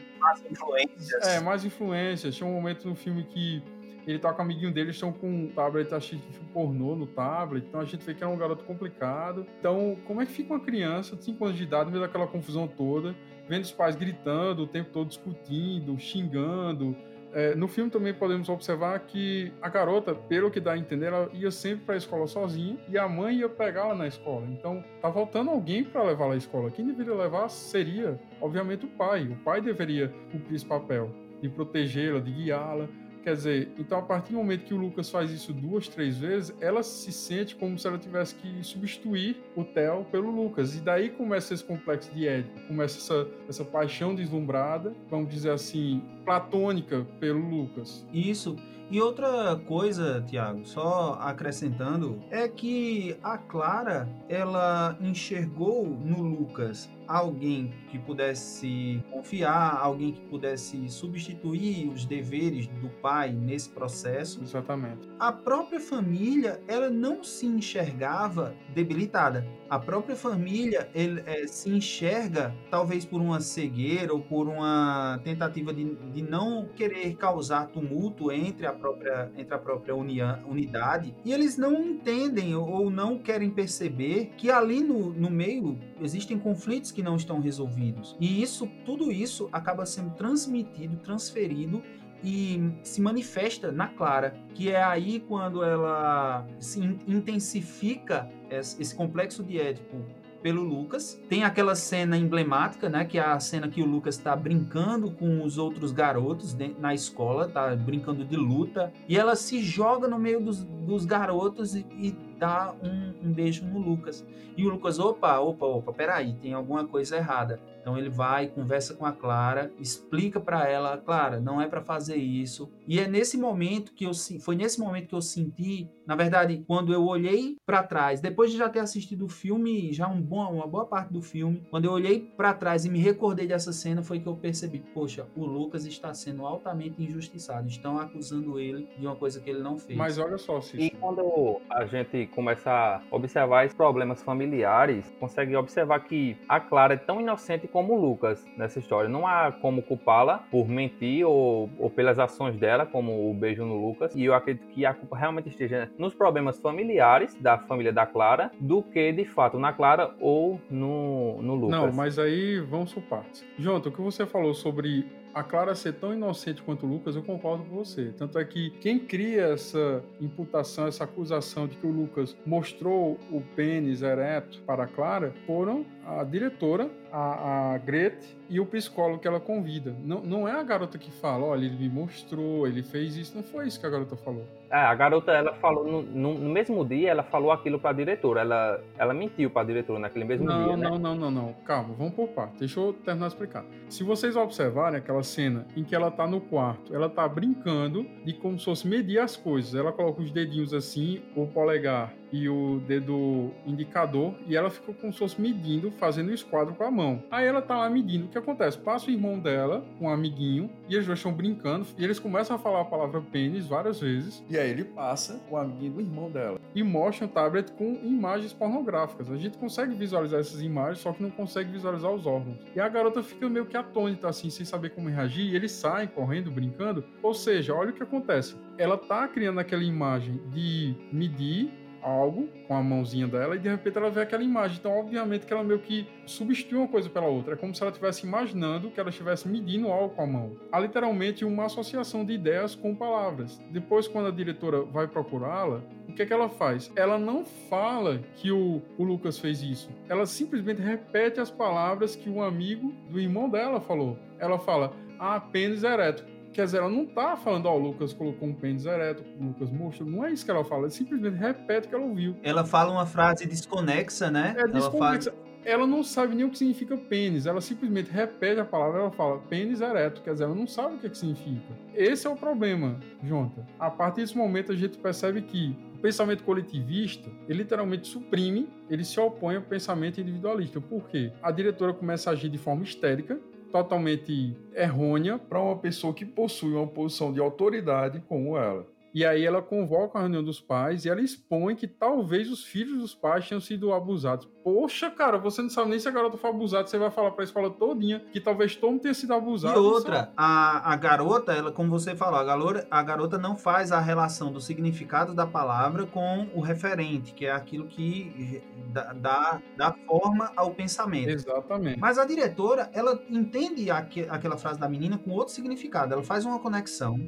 É, 1.23 1.41
mais 1.41 1.65
influências. 1.65 2.35
Tinha 2.35 2.49
um 2.49 2.53
momento 2.53 2.89
no 2.89 2.95
filme 2.95 3.25
que 3.25 3.63
ele 4.07 4.19
tá 4.19 4.33
com 4.33 4.41
o 4.41 4.45
amiguinho 4.45 4.73
dele, 4.73 4.91
estão 4.91 5.13
com 5.13 5.29
um 5.29 5.49
tablet 5.49 5.93
assistindo 5.95 6.23
pornô 6.53 6.97
no 6.97 7.07
tablet, 7.07 7.65
então 7.67 7.81
a 7.81 7.85
gente 7.85 8.05
vê 8.05 8.15
que 8.15 8.25
é 8.25 8.27
um 8.27 8.37
garoto 8.37 8.65
complicado. 8.65 9.47
Então, 9.59 9.97
como 10.07 10.21
é 10.21 10.27
que 10.27 10.33
fica 10.33 10.53
uma 10.53 10.61
criança 10.61 11.15
de 11.17 11.25
5 11.25 11.45
anos 11.45 11.57
de 11.57 11.63
idade, 11.63 11.87
no 11.87 11.93
meio 11.93 12.03
daquela 12.03 12.27
confusão 12.27 12.67
toda, 12.67 13.15
vendo 13.49 13.65
os 13.65 13.73
pais 13.73 13.97
gritando, 13.97 14.63
o 14.63 14.67
tempo 14.67 14.91
todo 14.91 15.09
discutindo, 15.09 15.99
xingando, 15.99 16.97
é, 17.33 17.55
no 17.55 17.69
filme 17.69 17.91
também 17.91 18.13
podemos 18.13 18.49
observar 18.49 18.99
que 19.01 19.53
a 19.63 19.69
garota, 19.69 20.15
pelo 20.15 20.51
que 20.51 20.61
dá 20.61 20.73
a 20.73 20.79
entender, 20.79 21.07
ela 21.07 21.31
ia 21.33 21.51
sempre 21.51 21.85
para 21.87 21.95
a 21.95 21.99
escola 21.99 22.27
sozinha 22.27 22.79
e 22.89 22.99
a 22.99 23.09
mãe 23.09 23.37
ia 23.37 23.49
pegá-la 23.49 23.95
na 23.95 24.07
escola. 24.07 24.47
Então, 24.49 24.83
tá 25.01 25.13
faltando 25.13 25.51
alguém 25.51 25.85
para 25.85 26.03
levá-la 26.03 26.35
à 26.35 26.37
escola. 26.37 26.71
Quem 26.71 26.87
deveria 26.87 27.15
levar 27.15 27.49
seria, 27.49 28.19
obviamente, 28.41 28.85
o 28.85 28.89
pai. 28.89 29.25
O 29.29 29.37
pai 29.37 29.61
deveria 29.61 30.13
cumprir 30.33 30.57
esse 30.57 30.67
papel 30.67 31.11
de 31.41 31.49
protegê-la, 31.49 32.21
de 32.21 32.31
guiá-la. 32.31 32.89
Quer 33.23 33.35
dizer, 33.35 33.69
então 33.79 33.99
a 33.99 34.03
partir 34.03 34.33
do 34.33 34.39
momento 34.39 34.65
que 34.65 34.73
o 34.73 34.77
Lucas 34.77 35.11
faz 35.11 35.31
isso 35.31 35.53
duas, 35.53 35.89
três 35.89 36.19
vezes, 36.19 36.55
ela 36.61 36.83
se 36.83 37.13
sente 37.13 37.55
como 37.55 37.79
se 37.79 37.87
ela 37.87 37.99
tivesse 37.99 38.35
que 38.35 38.65
substituir 38.65 39.37
o 39.55 39.65
Theo 39.65 40.07
pelo 40.11 40.31
Lucas. 40.31 40.75
E 40.75 40.81
daí 40.81 41.11
começa 41.11 41.53
esse 41.53 41.65
complexo 41.65 42.11
de 42.13 42.27
Édipo, 42.27 42.61
começa 42.67 42.99
essa, 42.99 43.29
essa 43.49 43.65
paixão 43.65 44.15
deslumbrada, 44.15 44.95
vamos 45.11 45.31
dizer 45.31 45.51
assim, 45.51 46.03
platônica 46.25 47.07
pelo 47.19 47.41
Lucas. 47.41 48.07
Isso. 48.13 48.57
E 48.91 49.01
outra 49.01 49.55
coisa, 49.69 50.21
Tiago, 50.27 50.67
só 50.67 51.17
acrescentando, 51.21 52.21
é 52.29 52.49
que 52.49 53.17
a 53.23 53.39
Clara, 53.39 54.09
ela 54.29 54.99
enxergou 55.01 55.87
no 55.87 56.21
Lucas 56.21 56.91
alguém 57.11 57.73
que 57.91 57.99
pudesse 57.99 59.03
confiar, 59.11 59.77
alguém 59.81 60.13
que 60.13 60.21
pudesse 60.23 60.89
substituir 60.89 61.89
os 61.89 62.05
deveres 62.05 62.69
do 62.69 62.89
pai 62.89 63.33
nesse 63.33 63.69
processo. 63.69 64.41
Exatamente. 64.43 65.09
A 65.19 65.33
própria 65.33 65.81
família, 65.81 66.63
ela 66.69 66.89
não 66.89 67.25
se 67.25 67.47
enxergava 67.47 68.55
debilitada. 68.73 69.47
A 69.69 69.79
própria 69.79 70.17
família 70.17 70.89
ele, 70.95 71.23
é, 71.27 71.47
se 71.47 71.71
enxerga, 71.71 72.55
talvez 72.71 73.05
por 73.05 73.21
uma 73.21 73.41
cegueira 73.41 74.13
ou 74.13 74.21
por 74.21 74.49
uma 74.49 75.21
tentativa 75.23 75.73
de, 75.73 75.95
de 76.13 76.23
não 76.23 76.69
querer 76.75 77.15
causar 77.17 77.69
tumulto 77.69 78.33
entre 78.33 78.67
a 78.67 78.73
própria, 78.73 79.31
entre 79.37 79.55
a 79.55 79.59
própria 79.59 79.95
unidade, 79.95 81.15
e 81.25 81.33
eles 81.33 81.57
não 81.57 81.75
entendem 81.85 82.55
ou 82.55 82.91
não 82.91 83.19
querem 83.19 83.51
perceber 83.51 84.33
que 84.37 84.51
ali 84.51 84.81
no, 84.81 85.13
no 85.13 85.31
meio 85.31 85.79
existem 86.01 86.39
conflitos 86.39 86.91
que 86.91 87.00
que 87.01 87.03
não 87.03 87.17
estão 87.17 87.41
resolvidos. 87.41 88.15
E 88.21 88.43
isso, 88.43 88.69
tudo 88.85 89.11
isso 89.11 89.49
acaba 89.51 89.87
sendo 89.87 90.11
transmitido, 90.11 90.97
transferido 90.97 91.83
e 92.23 92.71
se 92.83 93.01
manifesta 93.01 93.73
na 93.73 93.89
Clara, 93.89 94.35
que 94.55 94.71
é 94.71 94.83
aí 94.83 95.21
quando 95.21 95.65
ela 95.65 96.47
se 96.59 96.79
intensifica 97.09 98.29
esse 98.51 98.95
complexo 98.95 99.43
de 99.43 99.59
Édipo 99.59 100.05
pelo 100.43 100.63
Lucas. 100.63 101.19
Tem 101.29 101.43
aquela 101.43 101.75
cena 101.75 102.19
emblemática, 102.19 102.91
né, 102.91 103.07
que 103.07 103.19
é 103.19 103.23
a 103.23 103.41
cena 103.41 103.69
que 103.69 103.83
o 103.83 103.87
Lucas 103.87 104.17
está 104.17 104.37
brincando 104.37 105.11
com 105.11 105.43
os 105.43 105.57
outros 105.57 105.93
garotos 105.93 106.55
na 106.79 106.95
escola, 106.95 107.49
tá 107.49 107.75
brincando 107.75 108.27
de 108.27 108.37
luta, 108.37 108.93
e 109.09 109.17
ela 109.17 109.35
se 109.35 109.63
joga 109.63 110.07
no 110.07 110.19
meio 110.19 110.41
dos, 110.41 110.63
dos 110.63 111.07
garotos 111.07 111.75
e, 111.75 111.87
e 111.93 112.15
dá 112.41 112.75
um, 112.83 113.13
um, 113.23 113.33
beijo 113.33 113.65
no 113.67 113.79
Lucas. 113.79 114.27
E 114.57 114.67
o 114.67 114.71
Lucas, 114.71 114.99
opa, 114.99 115.39
opa, 115.39 115.67
opa, 115.67 115.93
peraí, 115.93 116.33
tem 116.33 116.55
alguma 116.55 116.87
coisa 116.87 117.19
errada. 117.19 117.61
Então 117.81 117.97
ele 117.97 118.11
vai, 118.11 118.49
conversa 118.49 118.95
com 118.95 119.07
a 119.07 119.13
Clara, 119.13 119.73
explica 119.79 120.39
para 120.39 120.69
ela, 120.69 120.97
Clara, 120.99 121.41
não 121.41 121.61
é 121.61 121.67
para 121.67 121.81
fazer 121.81 122.17
isso. 122.17 122.71
E 122.87 122.99
é 122.99 123.09
nesse 123.09 123.39
momento 123.39 123.93
que 123.95 124.05
eu 124.05 124.13
foi 124.41 124.57
nesse 124.57 124.79
momento 124.79 125.09
que 125.09 125.15
eu 125.15 125.23
senti, 125.23 125.89
na 126.07 126.15
verdade, 126.15 126.63
quando 126.67 126.93
eu 126.93 127.05
olhei 127.05 127.57
para 127.65 127.83
trás, 127.83 128.21
depois 128.21 128.51
de 128.51 128.59
já 128.59 128.69
ter 128.69 128.81
assistido 128.81 129.25
o 129.25 129.29
filme, 129.29 129.93
já 129.93 130.09
um 130.09 130.21
bom, 130.21 130.55
uma 130.55 130.67
boa 130.67 130.85
parte 130.85 131.13
do 131.13 131.23
filme, 131.23 131.63
quando 131.71 131.85
eu 131.85 131.93
olhei 131.93 132.21
para 132.37 132.53
trás 132.53 132.85
e 132.85 132.91
me 132.91 132.99
recordei 132.99 133.47
dessa 133.47 133.73
cena, 133.73 134.03
foi 134.03 134.21
que 134.21 134.27
eu 134.27 134.37
percebi, 134.37 134.81
poxa, 134.93 135.27
o 135.37 135.45
Lucas 135.45 135.87
está 135.87 136.13
sendo 136.13 136.45
altamente 136.45 137.03
injustiçado. 137.03 137.69
Estão 137.69 137.99
acusando 137.99 138.59
ele 138.59 138.89
de 138.99 139.07
uma 139.07 139.17
coisa 139.17 139.41
que 139.41 139.49
ele 139.49 139.63
não 139.63 139.79
fez. 139.79 139.99
Mas 139.99 140.19
olha 140.19 140.39
só, 140.39 140.61
Cícero. 140.61 140.83
E 140.83 140.91
quando 140.91 141.61
a 141.71 141.87
gente 141.87 142.27
começa 142.29 142.71
a 142.71 143.03
observar 143.11 143.65
esses 143.65 143.77
problemas 143.77 144.23
familiares, 144.23 145.13
consegue 145.19 145.57
observar 145.57 146.01
que 146.01 146.37
a 146.49 146.61
Clara 146.61 146.95
é 146.95 146.97
tão 146.97 147.21
inocente 147.21 147.67
como 147.71 147.97
Lucas 147.97 148.45
nessa 148.57 148.79
história. 148.79 149.09
Não 149.09 149.27
há 149.27 149.53
como 149.53 149.83
culpá-la 149.83 150.39
por 150.51 150.69
mentir 150.69 151.27
ou, 151.27 151.71
ou, 151.79 151.91
pelas 151.91 152.19
ações 152.19 152.57
dela, 152.57 152.87
como 152.87 153.31
o 153.31 153.35
beijo 153.35 153.65
no 153.65 153.87
Lucas. 153.87 154.15
E 154.15 154.25
eu 154.25 154.35
acredito 154.35 154.67
que 154.69 154.85
a 154.85 154.95
culpa 154.95 155.17
realmente 155.17 155.49
esteja 155.49 155.91
nos 155.99 156.15
problemas 156.15 156.59
familiares 156.59 157.35
da 157.41 157.59
família 157.59 157.93
da 157.93 158.07
Clara, 158.07 158.51
do 158.59 158.83
que 158.83 159.13
de 159.13 159.25
fato 159.25 159.59
na 159.59 159.73
Clara 159.73 160.15
ou 160.21 160.61
no, 160.71 161.41
no 161.43 161.55
Lucas. 161.55 161.81
Não, 161.81 161.93
mas 161.93 162.19
aí 162.19 162.61
vamos 162.61 162.93
por 162.93 163.03
partes. 163.05 163.45
Jonathan, 163.59 163.89
o 163.89 163.93
que 163.93 164.01
você 164.01 164.27
falou 164.27 164.55
sobre 164.55 165.07
a 165.33 165.43
Clara 165.43 165.75
ser 165.75 165.95
tão 165.95 166.13
inocente 166.13 166.63
quanto 166.63 166.87
o 166.87 166.89
Lucas, 166.89 167.15
eu 167.15 167.23
concordo 167.23 167.65
com 167.65 167.77
você. 167.77 168.13
Tanto 168.17 168.39
é 168.39 168.45
que 168.45 168.71
quem 168.81 168.99
cria 168.99 169.45
essa 169.45 170.03
imputação, 170.21 170.87
essa 170.87 171.05
acusação 171.05 171.67
de 171.67 171.77
que 171.77 171.87
o 171.87 171.91
Lucas 171.91 172.37
mostrou 172.45 173.19
o 173.31 173.41
pênis 173.55 174.03
ereto 174.03 174.61
para 174.67 174.85
a 174.85 174.87
Clara 174.87 175.33
foram 175.47 175.85
a 176.05 176.25
diretora, 176.25 176.91
a, 177.13 177.75
a 177.75 177.79
Grete 177.79 178.37
e 178.49 178.59
o 178.59 178.67
psicólogo 178.67 179.21
que 179.21 179.29
ela 179.29 179.39
convida. 179.39 179.95
Não, 180.03 180.21
não 180.21 180.49
é 180.49 180.53
a 180.53 180.63
garota 180.63 180.99
que 180.99 181.11
fala, 181.11 181.45
olha, 181.45 181.67
ele 181.67 181.77
me 181.77 181.89
mostrou, 181.89 182.67
ele 182.67 182.83
fez 182.83 183.17
isso. 183.17 183.37
Não 183.37 183.45
foi 183.45 183.69
isso 183.69 183.79
que 183.79 183.87
a 183.87 183.91
garota 183.91 184.17
falou. 184.17 184.45
É, 184.71 184.77
a 184.77 184.95
garota, 184.95 185.33
ela 185.33 185.55
falou, 185.55 185.87
no, 185.87 186.03
no, 186.03 186.35
no 186.35 186.51
mesmo 186.51 186.85
dia, 186.85 187.11
ela 187.11 187.23
falou 187.23 187.53
aquilo 187.53 187.79
para 187.79 187.91
a 187.91 187.93
diretora. 187.93 188.41
Ela, 188.41 188.81
ela 188.99 189.15
mentiu 189.15 189.51
para 189.51 189.63
a 189.63 189.65
diretora 189.65 189.99
naquele 190.01 190.25
mesmo 190.25 190.47
não, 190.47 190.65
dia, 190.65 190.77
não, 190.77 190.77
né? 190.77 190.91
Não, 190.91 190.99
não, 190.99 191.15
não, 191.15 191.31
não. 191.31 191.53
Calma, 191.65 191.95
vamos 191.97 192.15
por 192.15 192.29
parte. 192.29 192.59
Deixa 192.59 192.81
eu 192.81 192.93
terminar 192.93 193.29
de 193.29 193.35
explicar. 193.35 193.65
Se 193.89 194.03
vocês 194.03 194.37
observarem 194.37 194.99
aquela 194.99 195.21
aquela 195.21 195.23
cena 195.23 195.67
em 195.77 195.85
que 195.85 195.95
ela 195.95 196.11
tá 196.11 196.27
no 196.27 196.41
quarto, 196.41 196.95
ela 196.95 197.09
tá 197.09 197.29
brincando 197.29 198.07
de 198.25 198.33
como 198.33 198.59
se 198.59 198.65
fosse 198.65 198.89
medir 198.89 199.19
as 199.19 199.37
coisas. 199.37 199.75
Ela 199.75 199.93
coloca 199.93 200.21
os 200.21 200.31
dedinhos 200.31 200.73
assim, 200.73 201.23
o 201.37 201.47
polegar 201.47 202.13
e 202.33 202.49
o 202.49 202.81
dedo 202.87 203.51
indicador, 203.67 204.35
e 204.47 204.57
ela 204.57 204.71
ficou 204.71 204.95
como 204.95 205.13
se 205.13 205.19
fosse 205.19 205.41
medindo, 205.41 205.90
fazendo 205.99 206.29
o 206.29 206.35
esquadro 206.35 206.75
com 206.75 206.85
a 206.85 206.91
mão. 206.91 207.23
Aí 207.31 207.47
ela 207.47 207.63
tá 207.63 207.77
lá 207.77 207.91
medindo. 207.91 208.27
O 208.27 208.29
que 208.29 208.39
acontece? 208.39 208.79
Passa 208.79 209.09
o 209.09 209.11
irmão 209.11 209.39
dela, 209.39 209.85
um 210.01 210.09
amiguinho, 210.09 210.71
e 210.89 210.95
eles 210.95 211.07
dois 211.07 211.19
estão 211.19 211.33
brincando, 211.33 211.87
e 211.99 212.05
eles 212.05 212.19
começam 212.19 212.57
a 212.57 212.59
falar 212.59 212.83
a 212.83 212.85
palavra 212.85 213.21
pênis 213.21 213.67
várias 213.67 214.01
vezes. 214.01 214.45
E 214.49 214.59
aí 214.59 214.71
ele 214.71 214.85
passa 214.85 215.41
o 215.51 215.57
amiguinho 215.57 215.93
do 215.93 216.01
irmão 216.01 216.31
dela. 216.31 216.61
E 216.75 216.83
mostra 216.83 217.27
o 217.27 217.29
tablet 217.29 217.73
com 217.73 217.99
imagens 218.03 218.53
pornográficas. 218.53 219.31
A 219.31 219.37
gente 219.37 219.59
consegue 219.59 219.95
visualizar 219.95 220.41
essas 220.41 220.63
imagens, 220.63 221.01
só 221.01 221.13
que 221.13 221.23
não 221.23 221.31
consegue 221.31 221.71
visualizar 221.71 222.13
os 222.13 222.27
órgãos. 222.27 222.59
E 222.75 222.81
a 222.81 222.89
garota 222.89 223.23
fica 223.23 223.49
meio 223.49 223.67
que 223.67 223.77
atônita, 223.77 224.29
assim, 224.29 224.51
sem 224.51 224.65
saber 224.65 224.91
como 224.91 225.09
reagir, 225.09 225.51
e 225.51 225.57
eles 225.57 225.73
saem 225.73 226.09
correndo, 226.09 226.51
brincando. 226.51 227.05
Ou 227.23 227.35
seja, 227.35 227.75
olha 227.75 227.91
o 227.91 227.93
que 227.93 228.03
acontece. 228.03 228.57
Ela 228.79 228.97
tá 228.97 229.27
criando 229.29 229.61
aquela 229.61 229.83
imagem 229.83 230.41
de 230.53 230.95
medir 231.13 231.80
algo 232.03 232.49
com 232.67 232.75
a 232.75 232.83
mãozinha 232.83 233.27
dela 233.27 233.57
e 233.57 233.59
de 233.59 233.69
repente 233.69 233.97
ela 233.97 234.11
vê 234.11 234.23
aquela 234.23 234.43
imagem. 234.43 234.79
Então, 234.79 234.99
obviamente 234.99 235.47
que 235.47 235.53
ela 235.53 235.65
meio 235.65 235.81
que 235.81 236.07
substitui 236.27 236.79
uma 236.79 236.89
coisa 236.89 237.09
pela 237.09 237.27
outra. 237.27 237.55
É 237.55 237.57
como 237.57 237.75
se 237.75 237.83
ela 237.83 237.91
estivesse 237.91 238.27
imaginando 238.27 238.91
que 238.91 239.01
ela 239.01 239.11
estivesse 239.11 239.49
medindo 239.49 239.89
algo 239.89 240.15
com 240.15 240.23
a 240.23 240.27
mão. 240.27 240.57
Há 240.71 240.81
literalmente 240.81 241.45
uma 241.45 241.67
associação 241.67 242.25
de 242.25 242.33
ideias 242.33 242.75
com 242.75 242.95
palavras. 242.95 243.61
Depois, 243.71 244.07
quando 244.07 244.29
a 244.29 244.31
diretora 244.31 244.83
vai 244.83 245.07
procurá-la, 245.07 245.81
o 246.09 246.13
que 246.13 246.23
é 246.23 246.27
que 246.27 246.33
ela 246.33 246.49
faz? 246.49 246.91
Ela 246.97 247.19
não 247.19 247.45
fala 247.45 248.21
que 248.37 248.51
o, 248.51 248.83
o 248.99 249.05
Lucas 249.05 249.39
fez 249.39 249.63
isso. 249.63 249.89
Ela 250.09 250.27
simplesmente 250.27 250.83
repete 250.83 251.41
as 251.41 251.51
palavras 251.51 252.17
que 252.17 252.29
o 252.29 252.43
amigo 252.43 252.93
do 253.09 253.21
irmão 253.21 253.49
dela 253.49 253.81
falou. 253.81 254.19
Ela 254.39 254.59
fala, 254.59 254.93
ah, 255.19 255.39
pênis 255.39 255.85
ereto. 255.85 256.25
Quer 256.53 256.65
dizer, 256.65 256.79
ela 256.79 256.91
não 256.91 257.07
tá 257.07 257.37
falando, 257.37 257.67
ó, 257.67 257.75
oh, 257.75 257.77
o 257.77 257.79
Lucas 257.79 258.13
colocou 258.13 258.49
um 258.49 258.55
pênis 258.55 258.85
ereto, 258.85 259.25
o 259.39 259.45
Lucas 259.45 259.71
mostrou. 259.71 260.09
Não 260.09 260.25
é 260.25 260.33
isso 260.33 260.45
que 260.45 260.51
ela 260.51 260.65
fala, 260.65 260.83
ela 260.83 260.91
simplesmente 260.91 261.37
repete 261.37 261.87
o 261.87 261.91
que 261.91 261.95
ela 261.95 262.05
ouviu. 262.05 262.37
Ela 262.43 262.65
fala 262.65 262.91
uma 262.91 263.07
frase 263.07 263.47
desconexa, 263.47 264.31
né? 264.31 264.55
É 264.59 264.67
desconexa. 264.67 265.31
Ela, 265.31 265.39
fala... 265.39 265.61
ela 265.65 265.87
não 265.87 266.03
sabe 266.03 266.35
nem 266.35 266.45
o 266.45 266.51
que 266.51 266.59
significa 266.59 266.97
pênis, 266.97 267.47
ela 267.47 267.61
simplesmente 267.61 268.11
repete 268.11 268.61
a 268.61 268.65
palavra, 268.65 269.01
ela 269.01 269.11
fala 269.13 269.39
pênis 269.39 269.81
ereto, 269.81 270.23
quer 270.23 270.33
dizer, 270.33 270.45
ela 270.45 270.55
não 270.55 270.67
sabe 270.67 270.97
o 270.97 270.99
que, 270.99 271.07
é 271.07 271.11
que 271.11 271.19
significa. 271.19 271.73
Esse 271.95 272.27
é 272.27 272.31
o 272.31 272.37
problema, 272.37 272.99
Jonta. 273.23 273.67
A 273.79 273.91
partir 273.91 274.23
desse 274.23 274.37
momento 274.37 274.73
a 274.73 274.77
gente 274.77 274.99
percebe 274.99 275.43
que 275.43 275.77
o 275.95 275.99
pensamento 276.01 276.43
coletivista, 276.43 277.31
ele 277.49 277.59
literalmente 277.59 278.09
suprime, 278.09 278.69
ele 278.89 279.05
se 279.05 279.21
opõe 279.21 279.57
ao 279.57 279.63
pensamento 279.63 280.21
individualista. 280.21 280.81
Por 280.81 281.09
quê? 281.09 281.31
A 281.43 281.53
diretora 281.53 281.93
começa 281.93 282.31
a 282.31 282.33
agir 282.33 282.49
de 282.49 282.59
forma 282.59 282.83
histérica, 282.83 283.39
totalmente 283.71 284.57
errônea 284.75 285.39
para 285.39 285.61
uma 285.61 285.77
pessoa 285.77 286.13
que 286.13 286.25
possui 286.25 286.75
uma 286.75 286.87
posição 286.87 287.33
de 287.33 287.41
autoridade 287.41 288.23
como 288.29 288.57
ela. 288.57 288.87
E 289.13 289.25
aí 289.25 289.45
ela 289.45 289.61
convoca 289.61 290.19
a 290.19 290.23
reunião 290.23 290.43
dos 290.43 290.61
pais 290.61 291.05
e 291.05 291.09
ela 291.09 291.21
expõe 291.21 291.75
que 291.75 291.87
talvez 291.87 292.51
os 292.51 292.65
filhos 292.65 292.99
dos 292.99 293.15
pais 293.15 293.49
tenham 293.49 293.61
sido 293.61 293.93
abusados. 293.93 294.49
Poxa, 294.63 295.11
cara, 295.11 295.39
você 295.39 295.63
não 295.63 295.71
sabe 295.71 295.91
nem 295.91 295.99
se 295.99 296.07
a 296.07 296.13
garota 296.13 296.37
foi 296.37 296.51
abusada, 296.51 296.87
você 296.87 296.99
vai 296.99 297.11
falar 297.11 297.31
para 297.33 297.43
a 297.43 297.45
escola 297.45 297.71
todinha 297.71 298.21
que 298.31 298.41
talvez 298.41 298.77
todo 298.77 298.93
mundo 298.93 299.01
tenha 299.01 299.15
sido 299.15 299.33
abusado. 299.35 299.75
E 299.75 299.83
outra, 299.83 300.33
a, 300.37 300.93
a 300.93 300.97
garota, 300.97 301.53
ela, 301.53 301.73
como 301.73 301.91
você 301.91 302.15
falou, 302.15 302.39
a 302.39 302.45
garota, 302.45 302.87
a 302.91 303.03
garota 303.03 303.39
não 303.39 303.57
faz 303.57 303.91
a 303.91 303.99
relação 303.99 304.53
do 304.53 304.61
significado 304.61 305.35
da 305.35 305.47
palavra 305.47 306.07
com 306.07 306.49
o 306.55 306.61
referente, 306.61 307.33
que 307.33 307.47
é 307.47 307.53
aquilo 307.53 307.87
que 307.87 308.63
dá, 308.93 309.61
dá 309.77 309.95
forma 310.07 310.53
ao 310.55 310.73
pensamento. 310.73 311.31
Exatamente. 311.31 311.99
Mas 311.99 312.19
a 312.19 312.25
diretora, 312.25 312.91
ela 312.93 313.21
entende 313.29 313.91
aqu 313.91 314.21
aquela 314.29 314.59
frase 314.59 314.79
da 314.79 314.89
menina 314.89 315.19
com 315.19 315.31
outro 315.31 315.55
significado, 315.55 316.13
ela 316.13 316.23
faz 316.23 316.45
uma 316.45 316.59
conexão 316.59 317.19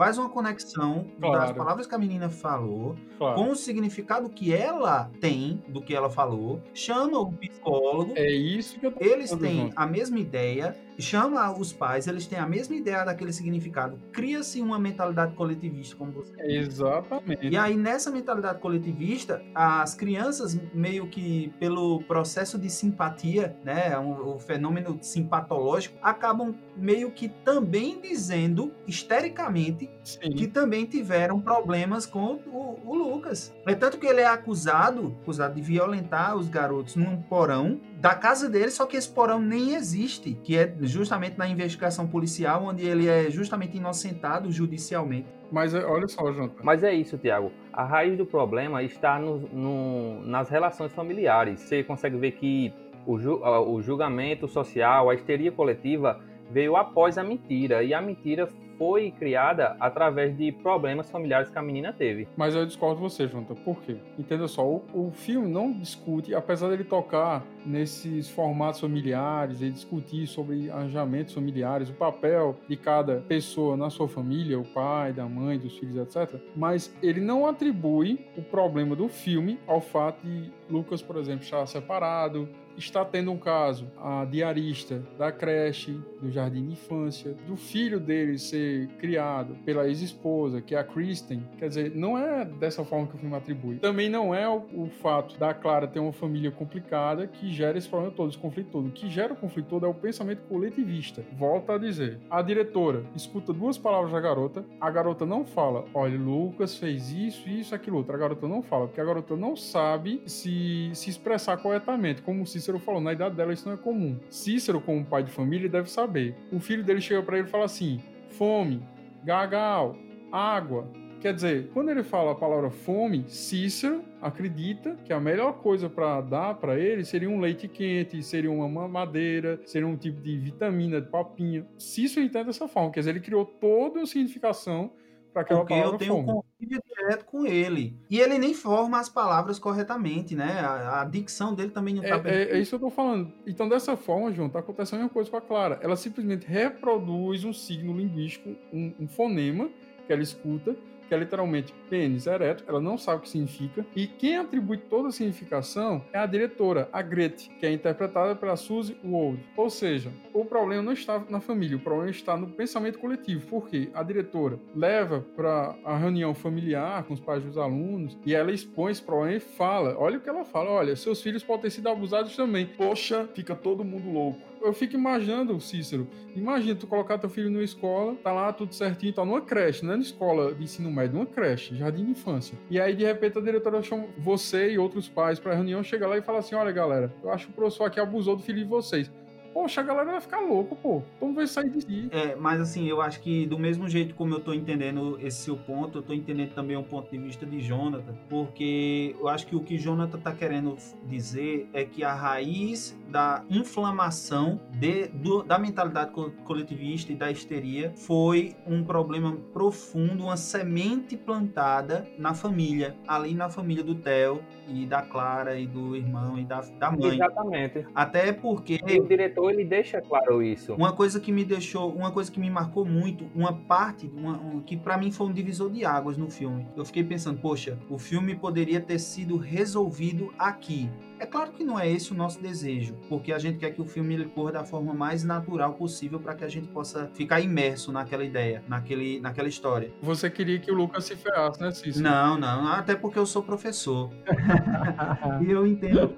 faz 0.00 0.16
uma 0.16 0.30
conexão 0.30 1.06
claro. 1.20 1.38
das 1.38 1.52
palavras 1.52 1.86
que 1.86 1.94
a 1.94 1.98
menina 1.98 2.30
falou 2.30 2.96
claro. 3.18 3.34
com 3.34 3.50
o 3.50 3.54
significado 3.54 4.30
que 4.30 4.50
ela 4.50 5.10
tem 5.20 5.62
do 5.68 5.82
que 5.82 5.94
ela 5.94 6.08
falou, 6.08 6.62
chama 6.72 7.18
o 7.18 7.30
psicólogo. 7.30 8.14
É 8.16 8.32
isso 8.32 8.80
que 8.80 8.86
eu 8.86 8.92
tô 8.92 9.04
Eles 9.04 9.30
têm 9.34 9.64
junto. 9.64 9.74
a 9.76 9.86
mesma 9.86 10.18
ideia, 10.18 10.74
chama 10.98 11.52
os 11.52 11.74
pais, 11.74 12.06
eles 12.06 12.26
têm 12.26 12.38
a 12.38 12.46
mesma 12.46 12.76
ideia 12.76 13.04
daquele 13.04 13.30
significado. 13.30 13.98
Cria-se 14.10 14.62
uma 14.62 14.78
mentalidade 14.78 15.34
coletivista, 15.34 15.96
como 15.96 16.12
você 16.12 16.32
Exatamente. 16.40 17.48
E 17.48 17.54
aí, 17.58 17.76
nessa 17.76 18.10
mentalidade 18.10 18.58
coletivista, 18.58 19.42
as 19.54 19.94
crianças, 19.94 20.58
meio 20.72 21.08
que 21.08 21.52
pelo 21.60 22.02
processo 22.04 22.58
de 22.58 22.70
simpatia, 22.70 23.54
né, 23.62 23.98
o, 23.98 24.36
o 24.36 24.38
fenômeno 24.38 24.96
simpatológico, 25.02 25.98
acabam 26.00 26.54
meio 26.80 27.10
que 27.10 27.28
também 27.28 28.00
dizendo, 28.00 28.72
histericamente, 28.86 29.90
Sim. 30.02 30.30
que 30.30 30.46
também 30.46 30.86
tiveram 30.86 31.40
problemas 31.40 32.06
com 32.06 32.40
o, 32.46 32.80
o, 32.84 32.94
Lucas. 32.94 33.54
É 33.66 33.74
tanto 33.74 33.98
que 33.98 34.06
ele 34.06 34.20
é 34.20 34.26
acusado, 34.26 35.16
acusado 35.22 35.54
de 35.54 35.60
violentar 35.60 36.36
os 36.36 36.48
garotos 36.48 36.96
num 36.96 37.20
porão 37.22 37.80
da 38.00 38.14
casa 38.14 38.48
dele, 38.48 38.70
só 38.70 38.86
que 38.86 38.96
esse 38.96 39.08
porão 39.08 39.38
nem 39.38 39.74
existe, 39.74 40.32
que 40.42 40.56
é 40.56 40.74
justamente 40.80 41.36
na 41.36 41.46
investigação 41.46 42.06
policial, 42.06 42.64
onde 42.64 42.84
ele 42.84 43.06
é 43.06 43.30
justamente 43.30 43.76
inocentado 43.76 44.50
judicialmente. 44.50 45.26
Mas 45.52 45.74
é, 45.74 45.84
olha 45.84 46.08
só, 46.08 46.32
Jonathan. 46.32 46.62
Mas 46.62 46.82
é 46.82 46.94
isso, 46.94 47.18
Tiago. 47.18 47.52
A 47.72 47.84
raiz 47.84 48.16
do 48.16 48.24
problema 48.24 48.82
está 48.82 49.18
no, 49.18 49.38
no, 49.38 50.24
nas 50.24 50.48
relações 50.48 50.92
familiares. 50.92 51.60
Você 51.60 51.82
consegue 51.82 52.16
ver 52.16 52.32
que 52.32 52.72
o, 53.06 53.18
ju, 53.18 53.40
o 53.42 53.82
julgamento 53.82 54.46
social, 54.46 55.10
a 55.10 55.14
histeria 55.14 55.50
coletiva 55.50 56.20
veio 56.50 56.76
após 56.76 57.16
a 57.18 57.24
mentira. 57.24 57.82
E 57.82 57.94
a 57.94 58.00
mentira 58.00 58.48
foi 58.80 59.10
criada 59.10 59.76
através 59.78 60.34
de 60.38 60.50
problemas 60.52 61.10
familiares 61.10 61.50
que 61.50 61.58
a 61.58 61.60
menina 61.60 61.92
teve. 61.92 62.26
Mas 62.34 62.54
eu 62.54 62.64
discordo 62.64 62.96
de 62.96 63.02
você, 63.02 63.28
Jonathan. 63.28 63.54
Por 63.56 63.82
quê? 63.82 63.98
Entenda 64.18 64.48
só, 64.48 64.66
o, 64.66 64.82
o 64.94 65.10
filme 65.10 65.46
não 65.46 65.70
discute, 65.70 66.34
apesar 66.34 66.70
dele 66.70 66.84
tocar 66.84 67.44
nesses 67.66 68.30
formatos 68.30 68.80
familiares, 68.80 69.60
ele 69.60 69.72
discutir 69.72 70.26
sobre 70.26 70.70
arranjamentos 70.70 71.34
familiares, 71.34 71.90
o 71.90 71.92
papel 71.92 72.56
de 72.66 72.74
cada 72.74 73.16
pessoa 73.28 73.76
na 73.76 73.90
sua 73.90 74.08
família, 74.08 74.58
o 74.58 74.64
pai, 74.64 75.12
da 75.12 75.26
mãe, 75.26 75.58
dos 75.58 75.76
filhos, 75.76 75.96
etc. 75.96 76.40
Mas 76.56 76.90
ele 77.02 77.20
não 77.20 77.46
atribui 77.46 78.24
o 78.34 78.40
problema 78.40 78.96
do 78.96 79.10
filme 79.10 79.60
ao 79.66 79.82
fato 79.82 80.26
de 80.26 80.50
Lucas, 80.70 81.02
por 81.02 81.18
exemplo, 81.18 81.44
estar 81.44 81.66
separado, 81.66 82.48
está 82.84 83.04
tendo 83.04 83.30
um 83.30 83.38
caso, 83.38 83.90
a 83.98 84.24
diarista 84.24 85.02
da 85.18 85.30
creche, 85.30 85.98
do 86.20 86.30
jardim 86.30 86.66
de 86.66 86.72
infância, 86.72 87.34
do 87.46 87.56
filho 87.56 87.98
dele 87.98 88.38
ser 88.38 88.88
criado 88.98 89.56
pela 89.64 89.86
ex-esposa, 89.86 90.60
que 90.60 90.74
é 90.74 90.78
a 90.78 90.84
Kristen. 90.84 91.42
Quer 91.58 91.68
dizer, 91.68 91.92
não 91.94 92.18
é 92.18 92.44
dessa 92.44 92.84
forma 92.84 93.06
que 93.06 93.16
o 93.16 93.18
filme 93.18 93.34
atribui. 93.34 93.76
Também 93.76 94.08
não 94.08 94.34
é 94.34 94.48
o, 94.48 94.64
o 94.74 94.90
fato 95.02 95.38
da 95.38 95.54
Clara 95.54 95.86
ter 95.86 96.00
uma 96.00 96.12
família 96.12 96.50
complicada 96.50 97.26
que 97.26 97.52
gera 97.52 97.78
esse 97.78 97.88
problema 97.88 98.14
todo, 98.14 98.28
esse 98.28 98.38
conflito 98.38 98.70
todo. 98.70 98.88
O 98.88 98.92
que 98.92 99.08
gera 99.08 99.32
o 99.32 99.36
conflito 99.36 99.68
todo 99.68 99.86
é 99.86 99.88
o 99.88 99.94
pensamento 99.94 100.42
coletivista. 100.48 101.22
Volta 101.32 101.74
a 101.74 101.78
dizer, 101.78 102.18
a 102.30 102.42
diretora 102.42 103.04
escuta 103.14 103.52
duas 103.52 103.78
palavras 103.78 104.12
da 104.12 104.20
garota, 104.20 104.64
a 104.80 104.90
garota 104.90 105.24
não 105.24 105.44
fala, 105.44 105.84
olha, 105.94 106.18
Lucas 106.18 106.76
fez 106.76 107.10
isso, 107.10 107.48
isso, 107.48 107.74
aquilo 107.74 107.98
outro. 107.98 108.14
A 108.14 108.18
garota 108.18 108.46
não 108.46 108.62
fala, 108.62 108.86
porque 108.86 109.00
a 109.00 109.04
garota 109.04 109.36
não 109.36 109.56
sabe 109.56 110.22
se, 110.26 110.90
se 110.94 111.10
expressar 111.10 111.56
corretamente, 111.58 112.22
como 112.22 112.46
se 112.46 112.58
Cícero 112.70 112.78
falou, 112.78 113.00
na 113.00 113.12
idade 113.12 113.34
dela 113.34 113.52
isso 113.52 113.66
não 113.66 113.74
é 113.74 113.76
comum. 113.76 114.18
Cícero, 114.28 114.80
como 114.80 115.04
pai 115.04 115.24
de 115.24 115.30
família, 115.30 115.68
deve 115.68 115.90
saber. 115.90 116.36
O 116.52 116.60
filho 116.60 116.84
dele 116.84 117.00
chega 117.00 117.22
para 117.22 117.38
ele 117.38 117.48
e 117.48 117.50
fala 117.50 117.64
assim: 117.64 118.00
fome, 118.28 118.82
gagal, 119.24 119.96
água. 120.30 120.88
Quer 121.20 121.34
dizer, 121.34 121.68
quando 121.74 121.90
ele 121.90 122.02
fala 122.02 122.32
a 122.32 122.34
palavra 122.34 122.70
fome, 122.70 123.24
Cícero 123.28 124.02
acredita 124.22 124.96
que 125.04 125.12
a 125.12 125.20
melhor 125.20 125.54
coisa 125.58 125.90
para 125.90 126.20
dar 126.20 126.54
para 126.54 126.78
ele 126.78 127.04
seria 127.04 127.28
um 127.28 127.40
leite 127.40 127.68
quente, 127.68 128.22
seria 128.22 128.50
uma 128.50 128.68
mamadeira, 128.68 129.60
seria 129.66 129.86
um 129.86 129.96
tipo 129.96 130.20
de 130.22 130.38
vitamina, 130.38 131.00
de 131.00 131.08
papinha. 131.08 131.66
Cícero 131.76 132.24
entende 132.24 132.46
dessa 132.46 132.68
forma, 132.68 132.90
quer 132.90 133.00
dizer, 133.00 133.10
ele 133.10 133.20
criou 133.20 133.44
toda 133.44 133.98
uma 133.98 134.06
significação 134.06 134.92
para 135.32 135.42
aquela 135.42 135.60
Porque 135.60 135.74
eu 135.74 135.96
tenho 135.96 136.14
fome. 136.14 136.22
um 136.22 136.42
convívio 136.42 136.82
direto 136.86 137.24
com 137.24 137.46
ele. 137.46 137.98
E 138.08 138.20
ele 138.20 138.38
nem 138.38 138.54
forma 138.54 138.98
as 138.98 139.08
palavras 139.08 139.58
corretamente, 139.58 140.34
né? 140.34 140.60
A, 140.60 141.02
a 141.02 141.04
dicção 141.04 141.54
dele 141.54 141.70
também 141.70 141.94
não 141.94 142.04
é, 142.04 142.08
tá 142.08 142.18
bem. 142.18 142.32
É, 142.32 142.52
é, 142.52 142.58
isso 142.58 142.70
que 142.70 142.84
eu 142.84 142.88
tô 142.88 142.94
falando. 142.94 143.32
Então, 143.46 143.68
dessa 143.68 143.96
forma, 143.96 144.32
João, 144.32 144.48
tá 144.48 144.58
acontecendo 144.58 145.00
uma 145.00 145.08
coisa 145.08 145.30
com 145.30 145.36
a 145.36 145.40
Clara. 145.40 145.78
Ela 145.82 145.96
simplesmente 145.96 146.46
reproduz 146.46 147.44
um 147.44 147.52
signo 147.52 147.96
linguístico, 147.96 148.50
um, 148.72 148.92
um 149.00 149.08
fonema 149.08 149.70
que 150.06 150.12
ela 150.12 150.22
escuta, 150.22 150.76
que 151.10 151.14
é 151.14 151.18
literalmente 151.18 151.74
pênis 151.90 152.28
ereto, 152.28 152.62
ela 152.68 152.80
não 152.80 152.96
sabe 152.96 153.18
o 153.18 153.22
que 153.22 153.28
significa, 153.28 153.84
e 153.96 154.06
quem 154.06 154.36
atribui 154.36 154.76
toda 154.76 155.08
a 155.08 155.10
significação 155.10 156.04
é 156.12 156.18
a 156.20 156.24
diretora, 156.24 156.88
a 156.92 157.02
Grete, 157.02 157.50
que 157.58 157.66
é 157.66 157.72
interpretada 157.72 158.36
pela 158.36 158.54
Suzy 158.54 158.96
Wold. 159.04 159.44
Ou 159.56 159.68
seja, 159.68 160.12
o 160.32 160.44
problema 160.44 160.84
não 160.84 160.92
está 160.92 161.20
na 161.28 161.40
família, 161.40 161.76
o 161.76 161.80
problema 161.80 162.12
está 162.12 162.36
no 162.36 162.46
pensamento 162.46 163.00
coletivo, 163.00 163.44
porque 163.48 163.90
a 163.92 164.04
diretora 164.04 164.60
leva 164.72 165.26
para 165.34 165.74
a 165.84 165.96
reunião 165.96 166.32
familiar 166.32 167.02
com 167.02 167.14
os 167.14 167.20
pais 167.20 167.42
dos 167.42 167.58
alunos 167.58 168.16
e 168.24 168.32
ela 168.32 168.52
expõe 168.52 168.92
esse 168.92 169.02
problema 169.02 169.36
e 169.36 169.40
fala, 169.40 169.96
olha 169.98 170.18
o 170.18 170.20
que 170.20 170.28
ela 170.28 170.44
fala, 170.44 170.70
olha, 170.70 170.94
seus 170.94 171.20
filhos 171.20 171.42
podem 171.42 171.62
ter 171.62 171.70
sido 171.70 171.88
abusados 171.88 172.36
também. 172.36 172.66
Poxa, 172.66 173.28
fica 173.34 173.56
todo 173.56 173.82
mundo 173.82 174.08
louco 174.12 174.49
eu 174.60 174.72
fico 174.72 174.94
imaginando, 174.94 175.58
Cícero, 175.60 176.06
imagina 176.34 176.74
tu 176.74 176.86
colocar 176.86 177.18
teu 177.18 177.30
filho 177.30 177.50
numa 177.50 177.62
escola, 177.62 178.14
tá 178.16 178.32
lá 178.32 178.52
tudo 178.52 178.74
certinho, 178.74 179.12
tá 179.12 179.24
numa 179.24 179.40
creche, 179.40 179.84
não 179.84 179.94
é 179.94 179.96
na 179.96 180.02
escola 180.02 180.54
de 180.54 180.64
ensino 180.64 180.90
médio, 180.90 181.14
numa 181.14 181.26
creche, 181.26 181.76
jardim 181.76 182.04
de 182.04 182.10
infância. 182.12 182.58
E 182.70 182.80
aí, 182.80 182.94
de 182.94 183.04
repente, 183.04 183.38
a 183.38 183.40
diretora 183.40 183.82
chama 183.82 184.06
você 184.18 184.72
e 184.72 184.78
outros 184.78 185.08
pais 185.08 185.38
pra 185.38 185.54
reunião, 185.54 185.82
chega 185.82 186.06
lá 186.06 186.16
e 186.18 186.22
fala 186.22 186.38
assim, 186.38 186.54
olha, 186.54 186.72
galera, 186.72 187.14
eu 187.22 187.30
acho 187.30 187.46
que 187.46 187.52
o 187.52 187.54
professor 187.54 187.84
aqui 187.84 188.00
abusou 188.00 188.36
do 188.36 188.42
filho 188.42 188.58
de 188.58 188.64
vocês. 188.64 189.10
Poxa, 189.52 189.80
a 189.80 189.84
galera 189.84 190.12
vai 190.12 190.20
ficar 190.20 190.40
louco, 190.40 190.76
pô. 190.76 191.02
Então 191.16 191.34
vai 191.34 191.46
sair 191.46 191.70
de 191.70 191.80
si. 191.82 192.08
É, 192.12 192.34
mas 192.36 192.60
assim, 192.60 192.88
eu 192.88 193.00
acho 193.00 193.20
que 193.20 193.46
do 193.46 193.58
mesmo 193.58 193.88
jeito 193.88 194.14
como 194.14 194.34
eu 194.34 194.40
tô 194.40 194.52
entendendo 194.52 195.18
esse 195.20 195.42
seu 195.42 195.56
ponto, 195.56 195.98
eu 195.98 196.02
tô 196.02 196.12
entendendo 196.12 196.54
também 196.54 196.76
o 196.76 196.82
ponto 196.82 197.10
de 197.10 197.18
vista 197.18 197.44
de 197.44 197.60
Jonathan, 197.60 198.14
porque 198.28 199.14
eu 199.18 199.28
acho 199.28 199.46
que 199.46 199.56
o 199.56 199.60
que 199.60 199.76
Jonathan 199.76 200.18
tá 200.18 200.32
querendo 200.32 200.76
dizer 201.06 201.68
é 201.72 201.84
que 201.84 202.04
a 202.04 202.14
raiz 202.14 202.98
da 203.08 203.44
inflamação 203.50 204.60
de, 204.70 205.08
do, 205.08 205.42
da 205.42 205.58
mentalidade 205.58 206.12
coletivista 206.44 207.12
e 207.12 207.16
da 207.16 207.30
histeria 207.30 207.92
foi 207.96 208.54
um 208.66 208.84
problema 208.84 209.36
profundo, 209.52 210.24
uma 210.24 210.36
semente 210.36 211.16
plantada 211.16 212.06
na 212.18 212.34
família, 212.34 212.94
ali 213.06 213.34
na 213.34 213.48
família 213.48 213.82
do 213.82 213.94
Theo 213.94 214.40
e 214.68 214.86
da 214.86 215.02
Clara 215.02 215.58
e 215.58 215.66
do 215.66 215.96
irmão 215.96 216.38
e 216.38 216.44
da, 216.44 216.60
da 216.60 216.90
mãe. 216.92 217.14
Exatamente. 217.14 217.86
Até 217.94 218.32
porque 218.32 218.78
o 218.98 219.06
diretor 219.06 219.39
ele 219.48 219.64
deixa 219.64 220.00
claro 220.00 220.42
isso. 220.42 220.74
Uma 220.74 220.92
coisa 220.92 221.20
que 221.20 221.30
me 221.30 221.44
deixou, 221.44 221.90
uma 221.90 222.10
coisa 222.10 222.30
que 222.30 222.40
me 222.40 222.50
marcou 222.50 222.84
muito, 222.84 223.30
uma 223.34 223.52
parte 223.52 224.10
uma, 224.14 224.38
um, 224.38 224.60
que 224.60 224.76
para 224.76 224.98
mim 224.98 225.10
foi 225.10 225.28
um 225.28 225.32
divisor 225.32 225.70
de 225.70 225.84
águas 225.84 226.16
no 226.16 226.28
filme. 226.28 226.66
Eu 226.76 226.84
fiquei 226.84 227.04
pensando, 227.04 227.40
poxa, 227.40 227.78
o 227.88 227.98
filme 227.98 228.34
poderia 228.34 228.80
ter 228.80 228.98
sido 228.98 229.36
resolvido 229.36 230.34
aqui. 230.38 230.90
É 231.20 231.26
claro 231.26 231.52
que 231.52 231.62
não 231.62 231.78
é 231.78 231.86
esse 231.86 232.12
o 232.12 232.14
nosso 232.14 232.40
desejo, 232.40 232.94
porque 233.06 233.30
a 233.30 233.38
gente 233.38 233.58
quer 233.58 233.72
que 233.72 233.82
o 233.82 233.84
filme 233.84 234.14
ele 234.14 234.24
corra 234.24 234.52
da 234.52 234.64
forma 234.64 234.94
mais 234.94 235.22
natural 235.22 235.74
possível 235.74 236.18
para 236.18 236.34
que 236.34 236.42
a 236.42 236.48
gente 236.48 236.66
possa 236.68 237.10
ficar 237.12 237.42
imerso 237.42 237.92
naquela 237.92 238.24
ideia, 238.24 238.64
naquele, 238.66 239.20
naquela 239.20 239.46
história. 239.46 239.92
Você 240.00 240.30
queria 240.30 240.58
que 240.58 240.72
o 240.72 240.74
Lucas 240.74 241.04
se 241.04 241.14
ferrasse, 241.14 241.60
né, 241.60 241.70
Cícero? 241.72 242.02
Não, 242.02 242.38
não, 242.38 242.66
até 242.68 242.96
porque 242.96 243.18
eu 243.18 243.26
sou 243.26 243.42
professor. 243.42 244.10
e 245.46 245.50
eu 245.50 245.66
entendo. 245.66 246.16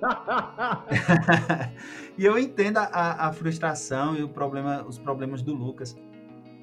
e 2.16 2.24
eu 2.24 2.38
entendo 2.38 2.76
a, 2.76 3.26
a 3.26 3.32
frustração 3.32 4.14
e 4.14 4.22
o 4.22 4.28
problema, 4.28 4.84
os 4.86 4.98
problemas 4.98 5.42
do 5.42 5.52
Lucas. 5.52 5.96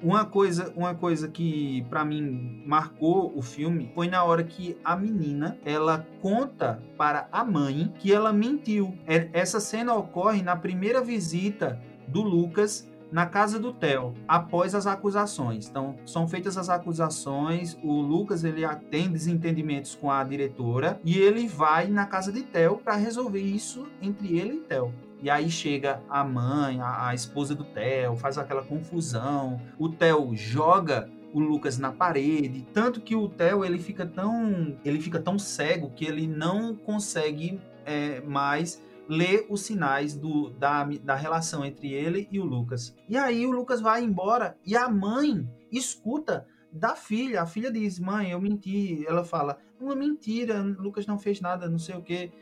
Uma 0.02 0.24
coisa, 0.24 0.72
uma 0.74 0.94
coisa 0.94 1.28
que 1.28 1.84
para 1.90 2.04
mim 2.04 2.62
marcou 2.64 3.32
o 3.36 3.42
filme 3.42 3.90
foi 3.94 4.08
na 4.08 4.24
hora 4.24 4.42
que 4.42 4.78
a 4.82 4.96
menina 4.96 5.58
ela 5.64 6.06
conta 6.22 6.82
para 6.96 7.28
a 7.30 7.44
mãe 7.44 7.92
que 7.98 8.12
ela 8.12 8.32
mentiu. 8.32 8.96
É, 9.06 9.28
essa 9.32 9.60
cena 9.60 9.94
ocorre 9.94 10.42
na 10.42 10.56
primeira 10.56 11.02
visita 11.02 11.78
do 12.08 12.22
Lucas 12.22 12.88
na 13.12 13.26
casa 13.26 13.58
do 13.58 13.72
Theo, 13.72 14.14
após 14.26 14.74
as 14.74 14.86
acusações. 14.86 15.68
Então, 15.68 15.96
são 16.06 16.28
feitas 16.28 16.56
as 16.56 16.68
acusações, 16.68 17.76
o 17.82 18.00
Lucas 18.00 18.44
ele 18.44 18.62
tem 18.90 19.10
desentendimentos 19.10 19.94
com 19.94 20.10
a 20.10 20.22
diretora 20.22 21.00
e 21.04 21.18
ele 21.18 21.48
vai 21.48 21.88
na 21.88 22.06
casa 22.06 22.32
de 22.32 22.42
Theo 22.42 22.76
para 22.76 22.94
resolver 22.94 23.40
isso 23.40 23.86
entre 24.00 24.38
ele 24.38 24.54
e 24.54 24.60
Theo. 24.60 24.94
E 25.22 25.28
aí 25.28 25.50
chega 25.50 26.02
a 26.08 26.24
mãe, 26.24 26.80
a, 26.80 27.08
a 27.08 27.14
esposa 27.14 27.54
do 27.54 27.64
Theo, 27.64 28.16
faz 28.16 28.38
aquela 28.38 28.62
confusão. 28.62 29.60
O 29.78 29.88
Theo 29.88 30.34
joga 30.34 31.10
o 31.32 31.38
Lucas 31.38 31.78
na 31.78 31.92
parede, 31.92 32.66
tanto 32.72 33.00
que 33.00 33.14
o 33.14 33.28
Theo 33.28 33.64
ele 33.64 33.78
fica 33.78 34.04
tão 34.04 34.76
ele 34.84 35.00
fica 35.00 35.20
tão 35.20 35.38
cego 35.38 35.90
que 35.90 36.04
ele 36.04 36.26
não 36.26 36.74
consegue 36.74 37.60
é, 37.84 38.20
mais 38.22 38.82
ler 39.08 39.46
os 39.48 39.62
sinais 39.62 40.16
do, 40.16 40.50
da, 40.50 40.84
da 40.84 41.14
relação 41.14 41.64
entre 41.64 41.92
ele 41.92 42.28
e 42.30 42.38
o 42.38 42.44
Lucas. 42.44 42.96
E 43.08 43.16
aí 43.16 43.44
o 43.44 43.50
Lucas 43.50 43.80
vai 43.80 44.02
embora 44.02 44.56
e 44.64 44.76
a 44.76 44.88
mãe 44.88 45.48
escuta 45.70 46.46
da 46.72 46.94
filha. 46.94 47.42
A 47.42 47.46
filha 47.46 47.70
diz: 47.70 47.98
Mãe, 47.98 48.30
eu 48.30 48.40
menti. 48.40 49.04
Ela 49.06 49.24
fala: 49.24 49.58
Uma 49.80 49.94
mentira, 49.94 50.62
Lucas 50.62 51.06
não 51.06 51.18
fez 51.18 51.40
nada, 51.40 51.68
não 51.68 51.78
sei 51.78 51.96
o 51.96 52.02
quê. 52.02 52.32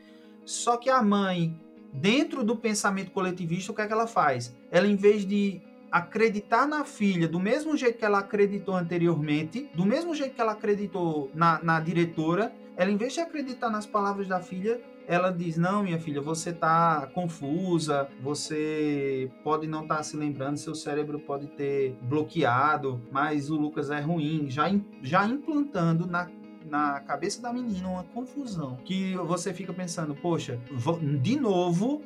Só 0.45 0.77
que 0.77 0.89
a 0.89 1.01
mãe 1.01 1.59
dentro 1.93 2.43
do 2.43 2.55
pensamento 2.55 3.11
coletivista, 3.11 3.71
o 3.71 3.75
que 3.75 3.81
é 3.81 3.87
que 3.87 3.93
ela 3.93 4.07
faz? 4.07 4.55
Ela, 4.71 4.87
em 4.87 4.95
vez 4.95 5.25
de 5.25 5.61
acreditar 5.91 6.67
na 6.67 6.85
filha 6.85 7.27
do 7.27 7.39
mesmo 7.39 7.75
jeito 7.75 7.97
que 7.97 8.05
ela 8.05 8.19
acreditou 8.19 8.75
anteriormente, 8.75 9.69
do 9.73 9.85
mesmo 9.85 10.13
jeito 10.13 10.35
que 10.35 10.41
ela 10.41 10.51
acreditou 10.51 11.31
na, 11.33 11.59
na 11.63 11.79
diretora, 11.79 12.53
ela, 12.77 12.91
em 12.91 12.97
vez 12.97 13.13
de 13.13 13.19
acreditar 13.19 13.69
nas 13.69 13.85
palavras 13.85 14.27
da 14.27 14.39
filha, 14.39 14.79
ela 15.09 15.31
diz: 15.31 15.57
Não, 15.57 15.81
minha 15.83 15.99
filha, 15.99 16.21
você 16.21 16.51
está 16.51 17.09
confusa, 17.13 18.07
você 18.21 19.29
pode 19.43 19.67
não 19.67 19.81
estar 19.81 19.97
tá 19.97 20.03
se 20.03 20.15
lembrando, 20.15 20.57
seu 20.57 20.75
cérebro 20.75 21.19
pode 21.19 21.47
ter 21.47 21.97
bloqueado, 22.03 23.01
mas 23.11 23.49
o 23.49 23.55
Lucas 23.55 23.89
é 23.89 23.99
ruim. 23.99 24.45
Já, 24.49 24.71
já 25.01 25.25
implantando 25.25 26.05
na 26.05 26.29
na 26.65 26.99
cabeça 26.99 27.41
da 27.41 27.51
menina 27.51 27.87
uma 27.87 28.03
confusão 28.03 28.77
que 28.83 29.15
você 29.15 29.53
fica 29.53 29.73
pensando, 29.73 30.15
poxa, 30.15 30.59
de 31.21 31.39
novo, 31.39 32.01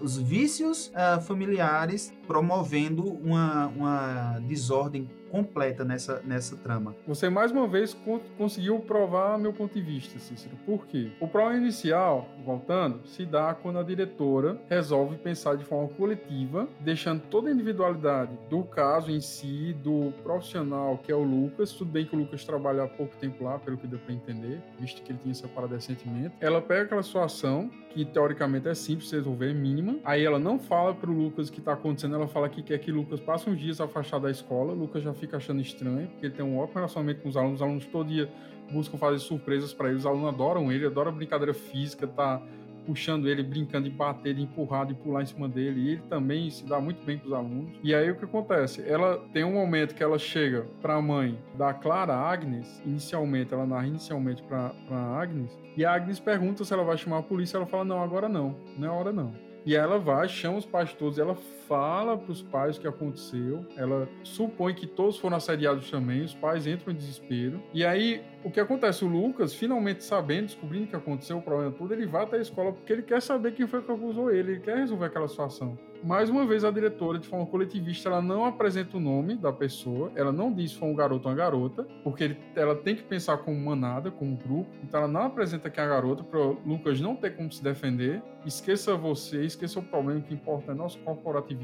os 0.00 0.16
vícios 0.16 0.88
uh, 0.88 1.20
familiares 1.20 2.12
promovendo 2.26 3.04
uma, 3.04 3.66
uma 3.68 4.38
desordem 4.40 5.08
completa 5.32 5.82
nessa, 5.82 6.20
nessa 6.26 6.54
trama. 6.58 6.94
Você 7.08 7.30
mais 7.30 7.50
uma 7.50 7.66
vez 7.66 7.96
conseguiu 8.36 8.78
provar 8.80 9.38
meu 9.38 9.52
ponto 9.54 9.72
de 9.72 9.80
vista, 9.80 10.18
Cícero. 10.18 10.54
Por 10.66 10.86
quê? 10.86 11.10
O 11.18 11.26
problema 11.26 11.56
inicial, 11.56 12.28
voltando, 12.44 13.06
se 13.06 13.24
dá 13.24 13.54
quando 13.54 13.78
a 13.78 13.82
diretora 13.82 14.60
resolve 14.68 15.16
pensar 15.16 15.56
de 15.56 15.64
forma 15.64 15.88
coletiva, 15.88 16.68
deixando 16.80 17.22
toda 17.30 17.48
a 17.48 17.52
individualidade 17.52 18.38
do 18.50 18.62
caso 18.62 19.10
em 19.10 19.22
si, 19.22 19.74
do 19.82 20.12
profissional 20.22 20.98
que 20.98 21.10
é 21.10 21.14
o 21.14 21.22
Lucas. 21.22 21.72
Tudo 21.72 21.90
bem 21.90 22.04
que 22.04 22.14
o 22.14 22.18
Lucas 22.18 22.44
trabalha 22.44 22.82
há 22.82 22.88
pouco 22.88 23.16
tempo 23.16 23.44
lá, 23.44 23.58
pelo 23.58 23.78
que 23.78 23.86
deu 23.86 23.98
para 24.00 24.12
entender, 24.12 24.60
visto 24.78 25.00
que 25.00 25.12
ele 25.12 25.18
tinha 25.22 25.34
separado 25.34 25.74
recentemente. 25.74 26.34
Ela 26.40 26.60
pega 26.60 26.82
aquela 26.82 27.02
situação 27.02 27.70
que 27.92 28.04
teoricamente 28.04 28.68
é 28.68 28.74
simples 28.74 29.10
de 29.10 29.16
resolver, 29.16 29.50
é 29.50 29.54
mínima. 29.54 29.96
Aí 30.04 30.24
ela 30.24 30.38
não 30.38 30.58
fala 30.58 30.94
pro 30.94 31.12
Lucas 31.12 31.48
o 31.48 31.52
que 31.52 31.60
tá 31.60 31.74
acontecendo, 31.74 32.14
ela 32.14 32.26
fala 32.26 32.48
que 32.48 32.62
quer 32.62 32.78
que 32.78 32.90
Lucas 32.90 33.20
passe 33.20 33.48
uns 33.48 33.58
dias 33.58 33.80
afastado 33.80 34.22
da 34.22 34.30
escola. 34.30 34.72
Lucas 34.72 35.02
já 35.02 35.12
fica 35.12 35.36
achando 35.36 35.60
estranho, 35.60 36.08
porque 36.08 36.26
ele 36.26 36.34
tem 36.34 36.44
um 36.44 36.58
ótimo 36.58 36.76
relacionamento 36.76 37.20
com 37.20 37.28
os 37.28 37.36
alunos. 37.36 37.56
Os 37.56 37.62
alunos 37.62 37.86
todo 37.86 38.08
dia 38.08 38.30
buscam 38.70 38.96
fazer 38.96 39.18
surpresas 39.18 39.74
para 39.74 39.88
ele. 39.88 39.98
Os 39.98 40.06
alunos 40.06 40.28
adoram 40.28 40.72
ele, 40.72 40.86
adoram 40.86 41.12
brincadeira 41.12 41.52
física, 41.52 42.06
tá 42.06 42.42
puxando 42.86 43.28
ele, 43.28 43.42
brincando 43.42 43.88
de 43.88 43.94
bater, 43.94 44.34
de 44.34 44.42
empurrar, 44.42 44.86
de 44.86 44.94
pular 44.94 45.22
em 45.22 45.26
cima 45.26 45.48
dele. 45.48 45.80
E 45.80 45.88
ele 45.92 46.02
também 46.08 46.50
se 46.50 46.64
dá 46.66 46.80
muito 46.80 47.04
bem 47.04 47.18
com 47.18 47.26
os 47.26 47.32
alunos. 47.32 47.78
E 47.82 47.94
aí 47.94 48.10
o 48.10 48.16
que 48.16 48.24
acontece? 48.24 48.82
Ela 48.86 49.18
tem 49.32 49.44
um 49.44 49.52
momento 49.52 49.94
que 49.94 50.02
ela 50.02 50.18
chega 50.18 50.66
para 50.80 50.94
a 50.94 51.02
mãe 51.02 51.38
da 51.56 51.72
Clara 51.72 52.14
Agnes, 52.14 52.82
inicialmente, 52.84 53.52
ela 53.52 53.66
narra 53.66 53.86
inicialmente 53.86 54.42
para 54.42 54.72
Agnes, 54.90 55.56
e 55.76 55.84
a 55.84 55.94
Agnes 55.94 56.20
pergunta 56.20 56.64
se 56.64 56.72
ela 56.72 56.84
vai 56.84 56.98
chamar 56.98 57.18
a 57.18 57.22
polícia. 57.22 57.56
Ela 57.56 57.66
fala: 57.66 57.84
Não, 57.84 58.02
agora 58.02 58.28
não, 58.28 58.56
não 58.76 58.88
é 58.88 58.90
hora 58.90 59.12
não. 59.12 59.32
E 59.64 59.76
ela 59.76 59.98
vai, 59.98 60.28
chama 60.28 60.58
os 60.58 60.66
pais 60.66 60.92
todos, 60.92 61.18
ela 61.18 61.36
fala 61.72 62.18
para 62.18 62.30
os 62.30 62.42
pais 62.42 62.76
o 62.76 62.80
que 62.82 62.86
aconteceu, 62.86 63.64
ela 63.78 64.06
supõe 64.22 64.74
que 64.74 64.86
todos 64.86 65.16
foram 65.16 65.38
assediados 65.38 65.90
também, 65.90 66.22
os 66.22 66.34
pais 66.34 66.66
entram 66.66 66.92
em 66.92 66.96
desespero. 66.96 67.62
E 67.72 67.82
aí, 67.82 68.22
o 68.44 68.50
que 68.50 68.60
acontece? 68.60 69.06
O 69.06 69.08
Lucas, 69.08 69.54
finalmente 69.54 70.04
sabendo, 70.04 70.46
descobrindo 70.48 70.84
o 70.84 70.88
que 70.88 70.96
aconteceu, 70.96 71.38
o 71.38 71.42
problema 71.42 71.72
todo, 71.72 71.94
ele 71.94 72.06
vai 72.06 72.24
até 72.24 72.36
a 72.36 72.42
escola 72.42 72.72
porque 72.72 72.92
ele 72.92 73.02
quer 73.02 73.22
saber 73.22 73.52
quem 73.52 73.66
foi 73.66 73.80
que 73.80 73.90
acusou 73.90 74.30
ele, 74.30 74.52
ele 74.52 74.60
quer 74.60 74.76
resolver 74.76 75.06
aquela 75.06 75.28
situação 75.28 75.78
mais 76.02 76.28
uma 76.28 76.44
vez 76.44 76.64
a 76.64 76.70
diretora, 76.70 77.18
de 77.18 77.28
forma 77.28 77.46
coletivista, 77.46 78.08
ela 78.08 78.20
não 78.20 78.44
apresenta 78.44 78.96
o 78.96 79.00
nome 79.00 79.36
da 79.36 79.52
pessoa, 79.52 80.10
ela 80.16 80.32
não 80.32 80.52
diz 80.52 80.72
se 80.72 80.78
foi 80.78 80.88
um 80.88 80.94
garoto 80.94 81.28
ou 81.28 81.30
uma 81.32 81.38
garota, 81.38 81.86
porque 82.02 82.24
ele, 82.24 82.38
ela 82.56 82.74
tem 82.74 82.96
que 82.96 83.02
pensar 83.02 83.38
como 83.38 83.56
manada, 83.58 84.10
como 84.10 84.36
grupo, 84.36 84.70
então 84.82 85.00
ela 85.00 85.08
não 85.08 85.22
apresenta 85.22 85.70
que 85.70 85.78
é 85.78 85.82
a 85.82 85.86
garota, 85.86 86.24
para 86.24 86.40
o 86.40 86.58
Lucas 86.66 87.00
não 87.00 87.14
ter 87.14 87.36
como 87.36 87.50
se 87.52 87.62
defender. 87.62 88.22
Esqueça 88.44 88.96
você, 88.96 89.44
esqueça 89.44 89.78
o 89.78 89.82
problema, 89.82 90.20
que 90.20 90.34
importa 90.34 90.72
é 90.72 90.74
nosso 90.74 90.98
corporativismo. 91.00 91.61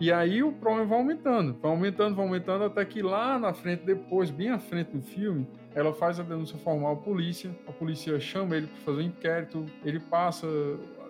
E 0.00 0.12
aí 0.12 0.42
o 0.42 0.52
problema 0.52 0.86
vai 0.86 0.98
aumentando, 0.98 1.58
vai 1.60 1.70
aumentando, 1.70 2.14
vai 2.14 2.26
aumentando, 2.26 2.64
até 2.64 2.84
que 2.84 3.02
lá 3.02 3.38
na 3.38 3.52
frente, 3.52 3.84
depois, 3.84 4.30
bem 4.30 4.50
à 4.50 4.58
frente 4.58 4.92
do 4.92 5.02
filme, 5.02 5.46
ela 5.74 5.92
faz 5.92 6.20
a 6.20 6.22
denúncia 6.22 6.58
formal 6.58 6.92
à 6.92 6.96
polícia, 6.96 7.50
a 7.66 7.72
polícia 7.72 8.18
chama 8.20 8.56
ele 8.56 8.66
para 8.66 8.80
fazer 8.80 8.98
um 8.98 9.06
inquérito, 9.06 9.66
ele 9.84 10.00
passa 10.00 10.46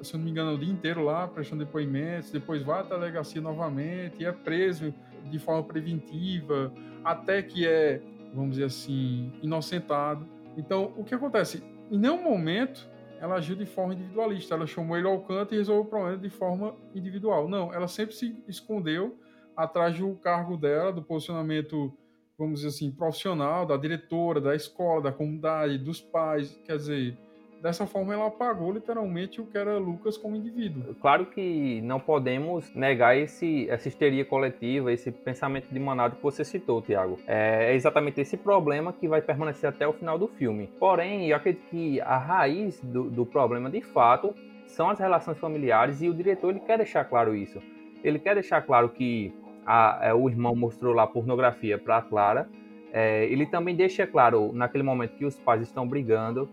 se 0.03 0.15
eu 0.15 0.19
não 0.19 0.25
me 0.25 0.31
engano, 0.31 0.53
o 0.53 0.59
dia 0.59 0.71
inteiro 0.71 1.03
lá 1.03 1.27
prestando 1.27 1.65
depoimentos, 1.65 2.31
depois 2.31 2.63
vai 2.63 2.81
à 2.81 2.83
delegacia 2.83 3.41
novamente 3.41 4.17
e 4.21 4.25
é 4.25 4.33
preso 4.33 4.95
de 5.31 5.39
forma 5.39 5.63
preventiva, 5.65 6.73
até 7.05 7.43
que 7.43 7.67
é, 7.67 8.01
vamos 8.33 8.53
dizer 8.53 8.65
assim, 8.65 9.33
inocentado. 9.43 10.27
Então, 10.57 10.93
o 10.97 11.05
que 11.05 11.15
acontece? 11.15 11.63
Em 11.91 11.99
nenhum 11.99 12.23
momento 12.23 12.89
ela 13.21 13.37
agiu 13.37 13.57
de 13.57 13.67
forma 13.67 13.95
individualista, 13.95 14.55
ela 14.55 14.67
chamou 14.67 14.97
ele 14.97 15.07
ao 15.07 15.21
canto 15.21 15.55
e 15.55 15.59
resolveu 15.59 15.85
o 15.85 15.87
problema 15.87 16.17
de 16.17 16.31
forma 16.31 16.77
individual. 16.95 17.49
Não, 17.49 17.73
ela 17.73 17.89
sempre 17.89 18.15
se 18.15 18.43
escondeu 18.47 19.19
atrás 19.57 19.99
do 19.99 20.15
cargo 20.17 20.57
dela, 20.57 20.93
do 20.93 21.03
posicionamento, 21.03 21.93
vamos 22.39 22.61
dizer 22.61 22.69
assim, 22.69 22.91
profissional, 22.91 23.67
da 23.67 23.77
diretora, 23.77 24.41
da 24.41 24.55
escola, 24.55 25.03
da 25.03 25.13
comunidade, 25.13 25.79
dos 25.79 26.01
pais. 26.01 26.61
Quer 26.65 26.77
dizer, 26.77 27.19
dessa 27.63 27.87
forma 27.87 28.15
ela 28.15 28.27
apagou 28.27 28.73
literalmente 28.73 29.41
o 29.41 29.47
que 29.47 29.57
era 29.57 29.79
Lucas 29.79 30.17
como 30.17 30.37
indivíduo. 30.37 30.95
Claro 31.01 31.27
que 31.27 31.81
não 31.83 31.99
podemos 32.01 32.73
negar 32.75 33.17
esse, 33.17 33.69
essa 33.69 33.89
histeria 33.89 34.25
coletiva, 34.25 34.93
esse 34.93 35.11
pensamento 35.11 35.69
de 35.71 35.79
manada 35.79 36.17
que 36.17 36.23
você 36.23 36.45
citou, 36.45 36.81
Tiago. 36.83 37.19
É 37.27 37.75
exatamente 37.75 38.21
esse 38.21 38.37
problema 38.37 38.93
que 38.93 39.09
vai 39.09 39.21
permanecer 39.21 39.69
até 39.69 39.87
o 39.87 39.93
final 39.93 40.19
do 40.19 40.29
filme. 40.29 40.69
Porém, 40.79 41.29
eu 41.29 41.37
acredito 41.37 41.63
que 41.71 42.01
a 42.01 42.17
raiz 42.17 42.81
do, 42.81 43.11
do 43.11 43.27
problema, 43.27 43.69
de 43.71 43.81
fato, 43.81 44.35
são 44.67 44.91
as 44.91 44.99
relações 44.99 45.39
familiares 45.39 46.03
e 46.03 46.09
o 46.09 46.15
diretor 46.15 46.51
ele 46.51 46.61
quer 46.61 46.79
deixar 46.79 47.05
claro 47.05 47.35
isso. 47.35 47.61
Ele 48.05 48.19
quer 48.19 48.35
deixar 48.35 48.63
claro 48.63 48.89
que 48.91 49.33
a, 49.67 50.05
a, 50.05 50.09
é, 50.09 50.15
o 50.15 50.29
irmão 50.29 50.55
mostrou 50.55 50.95
lá 50.95 51.07
pornografia 51.07 51.79
para 51.79 52.01
Clara. 52.03 52.49
É, 52.93 53.25
ele 53.27 53.45
também 53.45 53.75
deixa 53.75 54.07
claro 54.07 54.53
naquele 54.53 54.85
momento 54.85 55.17
que 55.17 55.25
os 55.25 55.39
pais 55.39 55.63
estão 55.63 55.87
brigando. 55.87 56.49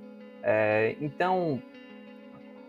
É, 0.47 0.95
então, 1.01 1.59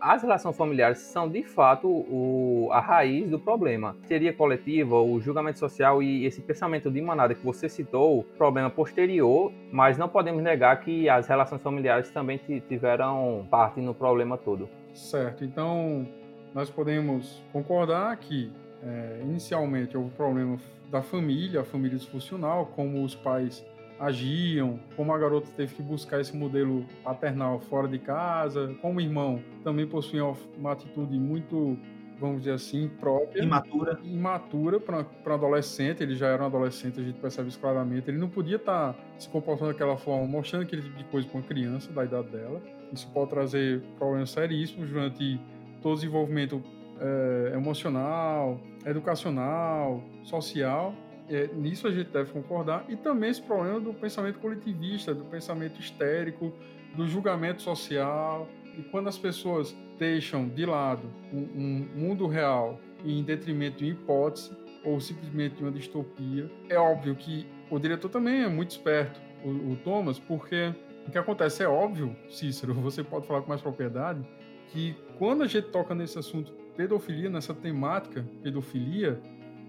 as 0.01 0.23
relações 0.23 0.57
familiares 0.57 0.97
são 0.97 1.29
de 1.29 1.43
fato 1.43 1.87
o, 1.87 2.69
a 2.71 2.79
raiz 2.79 3.29
do 3.29 3.39
problema. 3.39 3.95
Teoria 4.07 4.33
coletiva, 4.33 4.99
o 4.99 5.19
julgamento 5.19 5.59
social 5.59 6.01
e 6.01 6.25
esse 6.25 6.41
pensamento 6.41 6.89
de 6.89 6.99
manada 7.01 7.35
que 7.35 7.45
você 7.45 7.69
citou, 7.69 8.23
problema 8.35 8.69
posterior, 8.69 9.51
mas 9.71 9.95
não 9.95 10.09
podemos 10.09 10.41
negar 10.41 10.79
que 10.79 11.07
as 11.07 11.27
relações 11.27 11.61
familiares 11.61 12.09
também 12.09 12.41
tiveram 12.67 13.47
parte 13.49 13.79
no 13.79 13.93
problema 13.93 14.37
todo. 14.37 14.67
Certo, 14.93 15.45
então 15.45 16.07
nós 16.55 16.71
podemos 16.71 17.43
concordar 17.53 18.17
que 18.17 18.51
é, 18.83 19.19
inicialmente 19.21 19.95
houve 19.95 20.09
problema 20.11 20.57
da 20.89 21.03
família, 21.03 21.61
a 21.61 21.63
família 21.63 21.97
disfuncional, 21.97 22.67
como 22.67 23.03
os 23.03 23.13
pais 23.13 23.63
agiam, 23.99 24.79
como 24.95 25.13
a 25.13 25.17
garota 25.17 25.49
teve 25.55 25.75
que 25.75 25.81
buscar 25.81 26.21
esse 26.21 26.35
modelo 26.35 26.85
paternal 27.03 27.59
fora 27.59 27.87
de 27.87 27.99
casa, 27.99 28.75
como 28.81 28.99
o 28.99 29.01
irmão 29.01 29.41
também 29.63 29.87
possuía 29.87 30.23
uma 30.57 30.71
atitude 30.71 31.17
muito, 31.17 31.77
vamos 32.19 32.39
dizer 32.39 32.51
assim, 32.51 32.89
própria. 32.99 33.41
Imatura. 33.41 33.99
Imatura 34.03 34.79
para 34.79 35.33
adolescente, 35.33 36.03
ele 36.03 36.15
já 36.15 36.27
era 36.27 36.43
um 36.43 36.45
adolescente, 36.45 36.99
a 36.99 37.03
gente 37.03 37.19
percebe 37.19 37.49
isso 37.49 37.59
claramente. 37.59 38.09
Ele 38.09 38.17
não 38.17 38.29
podia 38.29 38.57
estar 38.57 38.93
tá 38.93 38.99
se 39.17 39.27
comportando 39.29 39.71
daquela 39.71 39.97
forma, 39.97 40.27
mostrando 40.27 40.63
aquele 40.63 40.83
tipo 40.83 40.97
de 40.97 41.03
coisa 41.05 41.27
para 41.27 41.37
uma 41.39 41.47
criança 41.47 41.91
da 41.91 42.05
idade 42.05 42.29
dela. 42.29 42.61
Isso 42.93 43.09
pode 43.11 43.29
trazer 43.31 43.81
problemas 43.97 44.29
seríssimos 44.29 44.89
durante 44.89 45.39
todo 45.81 45.93
o 45.93 45.95
desenvolvimento 45.95 46.63
é, 46.99 47.51
emocional, 47.55 48.59
educacional, 48.85 50.03
social. 50.23 50.93
É, 51.29 51.47
nisso 51.53 51.87
a 51.87 51.91
gente 51.91 52.09
deve 52.09 52.31
concordar. 52.31 52.85
E 52.87 52.95
também 52.95 53.29
esse 53.29 53.41
problema 53.41 53.79
do 53.79 53.93
pensamento 53.93 54.39
coletivista, 54.39 55.13
do 55.13 55.25
pensamento 55.25 55.79
histérico, 55.79 56.53
do 56.95 57.07
julgamento 57.07 57.61
social. 57.61 58.47
E 58.77 58.81
quando 58.83 59.07
as 59.07 59.17
pessoas 59.17 59.75
deixam 59.97 60.47
de 60.47 60.65
lado 60.65 61.09
um, 61.33 61.39
um 61.39 61.87
mundo 61.95 62.27
real 62.27 62.79
em 63.03 63.23
detrimento 63.23 63.77
de 63.77 63.85
uma 63.85 63.91
hipótese 63.91 64.51
ou 64.83 64.99
simplesmente 64.99 65.55
de 65.55 65.63
uma 65.63 65.71
distopia, 65.71 66.49
é 66.69 66.77
óbvio 66.77 67.15
que 67.15 67.47
o 67.69 67.79
diretor 67.79 68.09
também 68.09 68.43
é 68.43 68.47
muito 68.47 68.71
esperto, 68.71 69.19
o, 69.43 69.49
o 69.49 69.75
Thomas, 69.83 70.19
porque 70.19 70.73
o 71.07 71.11
que 71.11 71.17
acontece 71.17 71.63
é 71.63 71.67
óbvio, 71.67 72.15
Cícero, 72.29 72.73
você 72.79 73.03
pode 73.03 73.27
falar 73.27 73.41
com 73.41 73.49
mais 73.49 73.61
propriedade, 73.61 74.25
que 74.67 74.95
quando 75.17 75.43
a 75.43 75.47
gente 75.47 75.67
toca 75.69 75.93
nesse 75.95 76.17
assunto 76.17 76.51
pedofilia, 76.75 77.29
nessa 77.29 77.53
temática 77.53 78.25
pedofilia, 78.43 79.19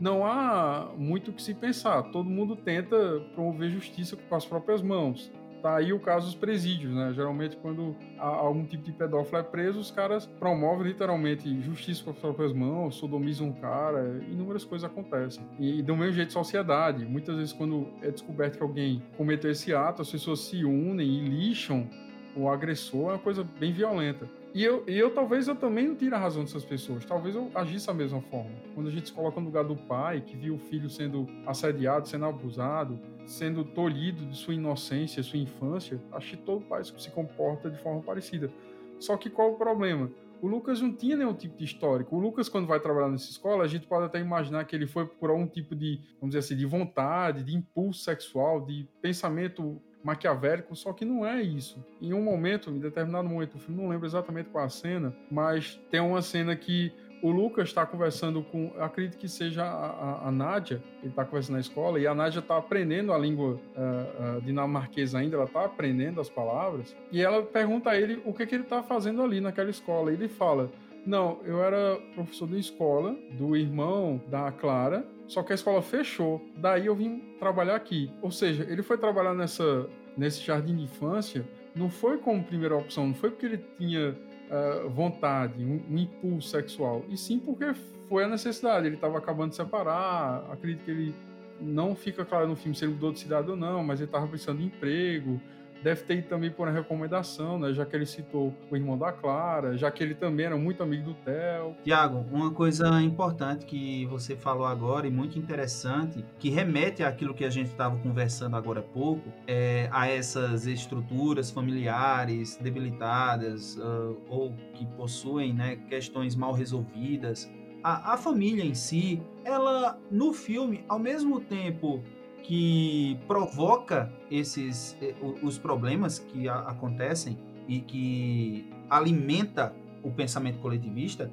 não 0.00 0.24
há 0.24 0.90
muito 0.96 1.30
o 1.30 1.34
que 1.34 1.42
se 1.42 1.54
pensar. 1.54 2.02
Todo 2.04 2.28
mundo 2.28 2.56
tenta 2.56 3.20
promover 3.34 3.70
justiça 3.70 4.16
com 4.16 4.34
as 4.34 4.44
próprias 4.44 4.82
mãos. 4.82 5.30
Tá 5.62 5.76
aí 5.76 5.92
o 5.92 5.98
caso 5.98 6.26
dos 6.26 6.36
presídios, 6.36 6.94
né? 6.94 7.12
Geralmente, 7.12 7.56
quando 7.56 7.96
algum 8.16 8.64
tipo 8.64 8.84
de 8.84 8.92
pedófilo 8.92 9.38
é 9.38 9.42
preso, 9.42 9.80
os 9.80 9.90
caras 9.90 10.24
promovem 10.24 10.86
literalmente 10.86 11.60
justiça 11.62 12.04
com 12.04 12.10
as 12.10 12.18
próprias 12.18 12.52
mãos, 12.52 12.94
sodomizam 12.94 13.48
um 13.48 13.52
cara, 13.52 14.20
inúmeras 14.30 14.64
coisas 14.64 14.88
acontecem. 14.88 15.44
E 15.58 15.82
do 15.82 15.96
mesmo 15.96 16.12
jeito, 16.12 16.32
sociedade. 16.32 17.04
Muitas 17.04 17.36
vezes, 17.36 17.52
quando 17.52 17.88
é 18.02 18.10
descoberto 18.10 18.56
que 18.56 18.62
alguém 18.62 19.02
cometeu 19.16 19.50
esse 19.50 19.74
ato, 19.74 20.00
as 20.00 20.10
pessoas 20.10 20.40
se 20.40 20.64
unem 20.64 21.08
e 21.08 21.28
lixam 21.28 21.88
o 22.36 22.48
agressor, 22.48 23.10
é 23.10 23.12
uma 23.14 23.18
coisa 23.18 23.42
bem 23.42 23.72
violenta. 23.72 24.28
E 24.58 24.64
eu, 24.64 24.82
e 24.88 24.98
eu 24.98 25.14
talvez 25.14 25.46
eu 25.46 25.54
também 25.54 25.86
não 25.86 25.94
tire 25.94 26.12
a 26.12 26.18
razão 26.18 26.42
dessas 26.42 26.64
pessoas. 26.64 27.04
Talvez 27.04 27.36
eu 27.36 27.48
agisse 27.54 27.86
da 27.86 27.94
mesma 27.94 28.20
forma. 28.22 28.50
Quando 28.74 28.88
a 28.88 28.90
gente 28.90 29.06
se 29.06 29.12
coloca 29.12 29.38
no 29.38 29.46
lugar 29.46 29.62
do 29.62 29.76
pai, 29.76 30.20
que 30.20 30.36
viu 30.36 30.56
o 30.56 30.58
filho 30.58 30.90
sendo 30.90 31.28
assediado, 31.46 32.08
sendo 32.08 32.24
abusado, 32.24 32.98
sendo 33.24 33.64
tolhido 33.64 34.26
de 34.26 34.36
sua 34.36 34.54
inocência, 34.54 35.22
sua 35.22 35.38
infância, 35.38 36.02
acho 36.10 36.30
que 36.30 36.38
todo 36.38 36.64
pai 36.64 36.82
se 36.82 37.08
comporta 37.12 37.70
de 37.70 37.78
forma 37.78 38.02
parecida. 38.02 38.50
Só 38.98 39.16
que 39.16 39.30
qual 39.30 39.52
o 39.52 39.56
problema? 39.56 40.10
O 40.42 40.48
Lucas 40.48 40.80
não 40.80 40.92
tinha 40.92 41.16
nenhum 41.16 41.34
tipo 41.34 41.56
de 41.56 41.64
histórico. 41.64 42.16
O 42.16 42.18
Lucas, 42.18 42.48
quando 42.48 42.66
vai 42.66 42.80
trabalhar 42.80 43.10
nessa 43.10 43.30
escola, 43.30 43.62
a 43.62 43.68
gente 43.68 43.86
pode 43.86 44.06
até 44.06 44.18
imaginar 44.18 44.64
que 44.64 44.74
ele 44.74 44.88
foi 44.88 45.06
por 45.06 45.30
algum 45.30 45.46
tipo 45.46 45.76
de, 45.76 46.00
vamos 46.20 46.34
dizer 46.34 46.40
assim, 46.40 46.56
de 46.56 46.66
vontade, 46.66 47.44
de 47.44 47.54
impulso 47.54 48.02
sexual, 48.02 48.60
de 48.64 48.88
pensamento 49.00 49.80
maquiavélico, 50.08 50.74
só 50.74 50.92
que 50.92 51.04
não 51.04 51.26
é 51.26 51.42
isso. 51.42 51.84
Em 52.00 52.14
um 52.14 52.22
momento, 52.22 52.70
em 52.70 52.78
determinado 52.78 53.28
momento 53.28 53.52
do 53.52 53.58
filme, 53.58 53.82
não 53.82 53.90
lembro 53.90 54.06
exatamente 54.06 54.48
qual 54.48 54.64
a 54.64 54.68
cena, 54.68 55.14
mas 55.30 55.78
tem 55.90 56.00
uma 56.00 56.22
cena 56.22 56.56
que 56.56 56.92
o 57.22 57.30
Lucas 57.30 57.68
está 57.68 57.84
conversando 57.84 58.42
com, 58.42 58.72
acredito 58.78 59.18
que 59.18 59.28
seja 59.28 59.64
a, 59.64 59.86
a, 59.86 60.28
a 60.28 60.30
Nádia, 60.30 60.82
ele 61.00 61.10
está 61.10 61.24
conversando 61.24 61.54
na 61.54 61.60
escola, 61.60 61.98
e 61.98 62.06
a 62.06 62.14
Nádia 62.14 62.38
está 62.38 62.56
aprendendo 62.56 63.12
a 63.12 63.18
língua 63.18 63.54
uh, 63.54 64.38
uh, 64.38 64.40
dinamarquesa 64.40 65.18
ainda, 65.18 65.36
ela 65.36 65.44
está 65.44 65.64
aprendendo 65.64 66.20
as 66.20 66.30
palavras, 66.30 66.96
e 67.10 67.20
ela 67.20 67.42
pergunta 67.42 67.90
a 67.90 68.00
ele 68.00 68.22
o 68.24 68.32
que, 68.32 68.46
que 68.46 68.54
ele 68.54 68.62
está 68.62 68.82
fazendo 68.82 69.22
ali 69.22 69.40
naquela 69.40 69.68
escola. 69.68 70.10
E 70.10 70.14
ele 70.14 70.28
fala: 70.28 70.70
Não, 71.08 71.40
eu 71.42 71.64
era 71.64 71.96
professor 72.14 72.46
de 72.46 72.58
escola, 72.58 73.16
do 73.32 73.56
irmão 73.56 74.20
da 74.28 74.52
Clara, 74.52 75.08
só 75.26 75.42
que 75.42 75.52
a 75.52 75.54
escola 75.54 75.80
fechou. 75.80 76.46
Daí 76.54 76.84
eu 76.84 76.94
vim 76.94 77.20
trabalhar 77.38 77.76
aqui. 77.76 78.12
Ou 78.20 78.30
seja, 78.30 78.66
ele 78.68 78.82
foi 78.82 78.98
trabalhar 78.98 79.32
nessa, 79.32 79.88
nesse 80.18 80.44
jardim 80.44 80.76
de 80.76 80.82
infância, 80.82 81.48
não 81.74 81.88
foi 81.88 82.18
como 82.18 82.44
primeira 82.44 82.76
opção, 82.76 83.06
não 83.06 83.14
foi 83.14 83.30
porque 83.30 83.46
ele 83.46 83.64
tinha 83.78 84.10
uh, 84.10 84.90
vontade, 84.90 85.64
um, 85.64 85.80
um, 85.90 85.96
impulso 85.96 86.50
sexual, 86.50 87.02
e 87.08 87.16
sim 87.16 87.38
porque 87.38 87.72
foi 88.06 88.24
a 88.24 88.28
necessidade. 88.28 88.86
Ele 88.86 88.96
estava 88.96 89.16
acabando 89.16 89.48
de 89.48 89.56
separar, 89.56 90.44
acredito 90.52 90.84
que 90.84 90.90
ele 90.90 91.14
não 91.58 91.96
fica 91.96 92.22
claro 92.22 92.46
no 92.48 92.54
filme 92.54 92.76
se 92.76 92.84
ele 92.84 92.92
mudou 92.92 93.12
de 93.12 93.20
cidade 93.20 93.50
ou 93.50 93.56
não, 93.56 93.82
mas 93.82 93.98
ele 93.98 94.10
estava 94.10 94.26
precisando 94.26 94.58
de 94.58 94.66
emprego, 94.66 95.40
Deve 95.82 96.02
ter 96.02 96.18
ido 96.18 96.28
também 96.28 96.50
por 96.50 96.66
uma 96.66 96.74
recomendação, 96.74 97.58
né? 97.58 97.72
Já 97.72 97.86
que 97.86 97.94
ele 97.94 98.06
citou 98.06 98.52
o 98.70 98.76
irmão 98.76 98.98
da 98.98 99.12
Clara, 99.12 99.76
já 99.76 99.90
que 99.90 100.02
ele 100.02 100.14
também 100.14 100.46
era 100.46 100.56
muito 100.56 100.82
amigo 100.82 101.04
do 101.04 101.14
Theo. 101.14 101.76
Tiago, 101.84 102.24
uma 102.32 102.50
coisa 102.50 103.00
importante 103.00 103.64
que 103.64 104.04
você 104.06 104.36
falou 104.36 104.66
agora 104.66 105.06
e 105.06 105.10
muito 105.10 105.38
interessante, 105.38 106.24
que 106.38 106.50
remete 106.50 107.02
àquilo 107.02 107.34
que 107.34 107.44
a 107.44 107.50
gente 107.50 107.68
estava 107.68 107.96
conversando 107.98 108.56
agora 108.56 108.80
há 108.80 108.82
pouco, 108.82 109.32
é, 109.46 109.88
a 109.92 110.08
essas 110.08 110.66
estruturas 110.66 111.50
familiares 111.50 112.56
debilitadas 112.56 113.76
uh, 113.76 114.16
ou 114.28 114.52
que 114.74 114.84
possuem 114.86 115.52
né, 115.52 115.76
questões 115.88 116.34
mal 116.34 116.52
resolvidas. 116.52 117.50
A, 117.82 118.14
a 118.14 118.16
família 118.16 118.64
em 118.64 118.74
si, 118.74 119.22
ela 119.44 119.98
no 120.10 120.32
filme, 120.32 120.84
ao 120.88 120.98
mesmo 120.98 121.40
tempo 121.40 122.02
que 122.42 123.18
provoca 123.26 124.12
esses 124.30 124.96
eh, 125.02 125.14
os 125.42 125.58
problemas 125.58 126.18
que 126.18 126.48
acontecem 126.48 127.38
e 127.66 127.80
que 127.80 128.70
alimenta 128.88 129.74
o 130.02 130.10
pensamento 130.10 130.58
coletivista, 130.58 131.30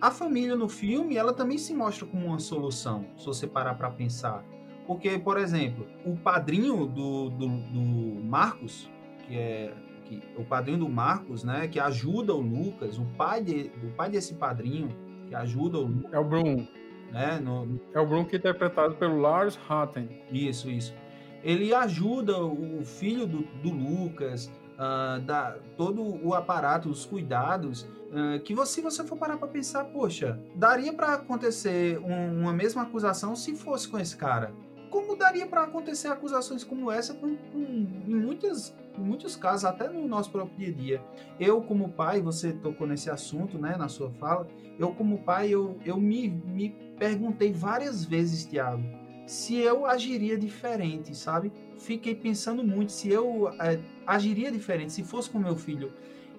a 0.00 0.10
família 0.10 0.56
no 0.56 0.68
filme 0.68 1.16
ela 1.16 1.32
também 1.32 1.58
se 1.58 1.72
mostra 1.74 2.06
como 2.06 2.26
uma 2.26 2.38
solução, 2.38 3.06
se 3.16 3.26
você 3.26 3.46
parar 3.46 3.74
para 3.74 3.90
pensar. 3.90 4.44
Porque, 4.86 5.18
por 5.18 5.38
exemplo, 5.38 5.86
o 6.04 6.16
padrinho 6.16 6.86
do, 6.86 7.30
do, 7.30 7.48
do 7.48 8.24
Marcos, 8.24 8.88
que 9.26 9.36
é 9.36 9.74
que, 10.04 10.22
o 10.36 10.44
padrinho 10.44 10.78
do 10.78 10.88
Marcos, 10.88 11.42
né, 11.42 11.66
que 11.66 11.80
ajuda 11.80 12.32
o 12.32 12.40
Lucas, 12.40 12.98
o 12.98 13.04
pai, 13.16 13.42
de, 13.42 13.72
o 13.82 13.90
pai 13.96 14.08
desse 14.08 14.34
padrinho, 14.34 14.88
que 15.28 15.34
ajuda 15.34 15.78
o 15.78 15.86
Lucas. 15.86 16.12
É 16.12 16.18
o 16.18 16.24
Bruno 16.24 16.68
né? 17.10 17.38
No... 17.38 17.80
É 17.94 18.00
o 18.00 18.06
Brunk 18.06 18.34
interpretado 18.34 18.94
pelo 18.94 19.20
Lars 19.20 19.58
Hatten. 19.68 20.08
Isso, 20.30 20.70
isso. 20.70 20.94
Ele 21.42 21.72
ajuda 21.72 22.38
o 22.42 22.84
filho 22.84 23.26
do, 23.26 23.42
do 23.62 23.70
Lucas, 23.70 24.50
uh, 24.76 25.20
da, 25.20 25.56
todo 25.76 26.02
o 26.02 26.34
aparato, 26.34 26.88
os 26.88 27.04
cuidados, 27.04 27.82
uh, 27.82 28.40
que 28.44 28.54
você, 28.54 28.74
se 28.74 28.80
você 28.80 29.04
for 29.04 29.16
parar 29.16 29.36
para 29.36 29.48
pensar, 29.48 29.84
poxa, 29.84 30.40
daria 30.54 30.92
para 30.92 31.14
acontecer 31.14 31.98
um, 31.98 32.42
uma 32.42 32.52
mesma 32.52 32.82
acusação 32.82 33.34
se 33.36 33.54
fosse 33.54 33.88
com 33.88 33.98
esse 33.98 34.16
cara. 34.16 34.52
Como 34.90 35.16
daria 35.16 35.46
para 35.46 35.62
acontecer 35.64 36.08
acusações 36.08 36.64
como 36.64 36.90
essa 36.90 37.12
com, 37.12 37.36
com, 37.36 37.58
em, 37.58 38.14
muitas, 38.14 38.74
em 38.96 39.02
muitos 39.02 39.36
casos, 39.36 39.64
até 39.64 39.88
no 39.88 40.06
nosso 40.06 40.30
próprio 40.30 40.56
dia 40.56 40.68
a 40.68 40.72
dia? 40.72 41.04
Eu, 41.38 41.60
como 41.60 41.90
pai, 41.90 42.20
você 42.20 42.52
tocou 42.52 42.86
nesse 42.86 43.10
assunto, 43.10 43.58
né, 43.58 43.76
na 43.76 43.88
sua 43.88 44.10
fala, 44.12 44.46
eu, 44.78 44.92
como 44.94 45.18
pai, 45.18 45.50
eu, 45.50 45.76
eu 45.84 45.98
me, 45.98 46.28
me 46.28 46.85
perguntei 46.98 47.52
várias 47.52 48.04
vezes, 48.04 48.44
Tiago, 48.44 48.82
se 49.26 49.56
eu 49.56 49.86
agiria 49.86 50.38
diferente, 50.38 51.14
sabe? 51.14 51.52
Fiquei 51.78 52.14
pensando 52.14 52.62
muito 52.62 52.92
se 52.92 53.08
eu 53.10 53.48
é, 53.60 53.78
agiria 54.06 54.50
diferente, 54.50 54.92
se 54.92 55.02
fosse 55.02 55.28
com 55.28 55.38
meu 55.38 55.56
filho. 55.56 55.92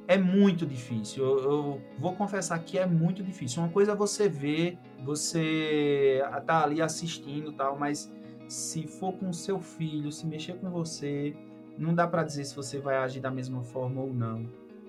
é 0.08 0.18
muito 0.18 0.66
difícil. 0.66 1.24
Eu, 1.24 1.40
eu, 1.40 1.82
vou 2.00 2.16
confessar 2.16 2.58
que 2.60 2.80
é 2.80 2.86
muito 2.86 3.22
difícil. 3.22 3.62
Uma 3.62 3.70
coisa 3.70 3.92
é 3.92 3.96
você 3.96 4.30
ver, 4.30 4.78
você 5.04 6.22
tá 6.46 6.64
ali 6.64 6.82
assistindo 6.82 7.52
tal, 7.52 7.78
mas 7.78 8.10
se 8.48 8.88
for 8.88 9.12
com 9.14 9.34
seu 9.34 9.60
filho, 9.60 10.10
se 10.10 10.26
mexer 10.26 10.54
com 10.54 10.70
você, 10.70 11.36
não 11.78 11.94
dá 11.94 12.08
para 12.08 12.24
dizer 12.24 12.46
se 12.46 12.56
você 12.56 12.80
vai 12.80 12.96
agir 12.96 13.20
da 13.20 13.30
mesma 13.30 13.62
forma 13.64 14.02
ou 14.02 14.14
não. 14.14 14.46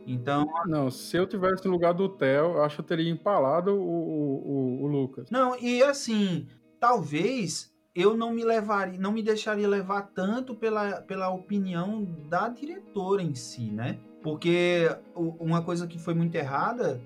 Então. 0.08 0.46
Não, 0.66 0.90
se 0.90 1.16
eu 1.16 1.26
tivesse 1.26 1.66
no 1.66 1.72
lugar 1.72 1.92
do 1.92 2.08
Theo, 2.08 2.54
eu 2.54 2.62
acho 2.62 2.76
que 2.76 2.80
eu 2.80 2.86
teria 2.86 3.10
empalado 3.10 3.74
o, 3.74 3.82
o, 3.82 4.80
o, 4.80 4.84
o 4.84 4.86
Lucas. 4.86 5.30
Não, 5.30 5.54
e 5.60 5.82
assim, 5.82 6.46
talvez 6.80 7.70
eu 7.94 8.16
não 8.16 8.32
me 8.32 8.42
levaria, 8.42 8.98
não 8.98 9.12
me 9.12 9.22
deixaria 9.22 9.68
levar 9.68 10.02
tanto 10.14 10.54
pela, 10.54 11.02
pela 11.02 11.28
opinião 11.28 12.04
da 12.28 12.48
diretora 12.48 13.22
em 13.22 13.34
si, 13.34 13.70
né? 13.70 13.98
Porque 14.22 14.88
uma 15.14 15.62
coisa 15.62 15.86
que 15.86 15.98
foi 15.98 16.14
muito 16.14 16.34
errada 16.34 17.00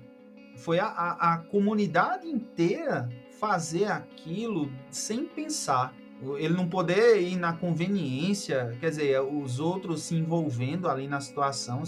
foi 0.55 0.79
a, 0.79 0.85
a, 0.85 1.33
a 1.33 1.37
comunidade 1.39 2.27
inteira 2.27 3.09
fazer 3.39 3.85
aquilo 3.85 4.71
sem 4.89 5.25
pensar. 5.25 5.93
Ele 6.37 6.53
não 6.53 6.67
poder 6.67 7.21
ir 7.21 7.35
na 7.35 7.53
conveniência, 7.53 8.75
quer 8.79 8.89
dizer, 8.89 9.21
os 9.21 9.59
outros 9.59 10.03
se 10.03 10.15
envolvendo 10.15 10.87
ali 10.87 11.07
na 11.07 11.19
situação, 11.19 11.83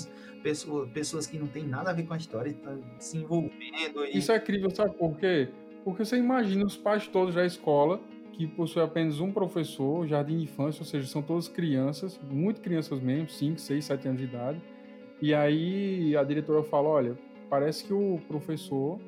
pessoas, 0.93 1.26
que 1.26 1.38
não 1.38 1.48
tem 1.48 1.65
nada 1.65 1.89
a 1.89 1.93
ver 1.93 2.04
com 2.04 2.13
a 2.13 2.17
história 2.17 2.56
se 3.00 3.17
envolvendo. 3.17 4.06
E... 4.06 4.17
Isso 4.17 4.32
é 4.32 4.38
incrível, 4.38 4.69
sabe 4.69 4.95
por 4.95 5.17
quê? 5.17 5.50
Porque 5.84 6.04
você 6.04 6.17
imagina 6.17 6.65
os 6.65 6.76
pais 6.76 7.08
todos 7.08 7.36
da 7.36 7.45
escola 7.45 8.00
que 8.34 8.45
possui 8.45 8.82
apenas 8.82 9.19
um 9.19 9.32
professor, 9.32 10.06
jardim 10.08 10.38
de 10.38 10.43
infância, 10.43 10.82
ou 10.82 10.86
seja, 10.86 11.08
são 11.08 11.21
todas 11.21 11.48
crianças, 11.48 12.19
muito 12.30 12.60
crianças 12.60 13.00
mesmo, 13.00 13.30
5, 13.30 13.60
6, 13.60 13.86
7 13.86 14.08
anos 14.08 14.19
de 14.19 14.28
idade. 14.28 14.62
E 15.21 15.34
aí 15.34 16.15
a 16.17 16.24
diretora 16.24 16.62
fala: 16.63 16.89
olha, 16.89 17.17
parece 17.50 17.86
que 17.86 17.93
o 17.93 18.19
professor 18.28 19.00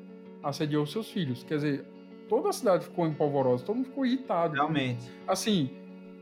assediou 0.42 0.86
seus 0.86 1.10
filhos. 1.10 1.42
Quer 1.42 1.56
dizer, 1.56 1.84
toda 2.28 2.50
a 2.50 2.52
cidade 2.52 2.84
ficou 2.84 3.06
empolvorosa, 3.06 3.64
todo 3.64 3.76
mundo 3.76 3.86
ficou 3.86 4.06
irritado. 4.06 4.54
Realmente. 4.54 5.10
Assim, 5.26 5.70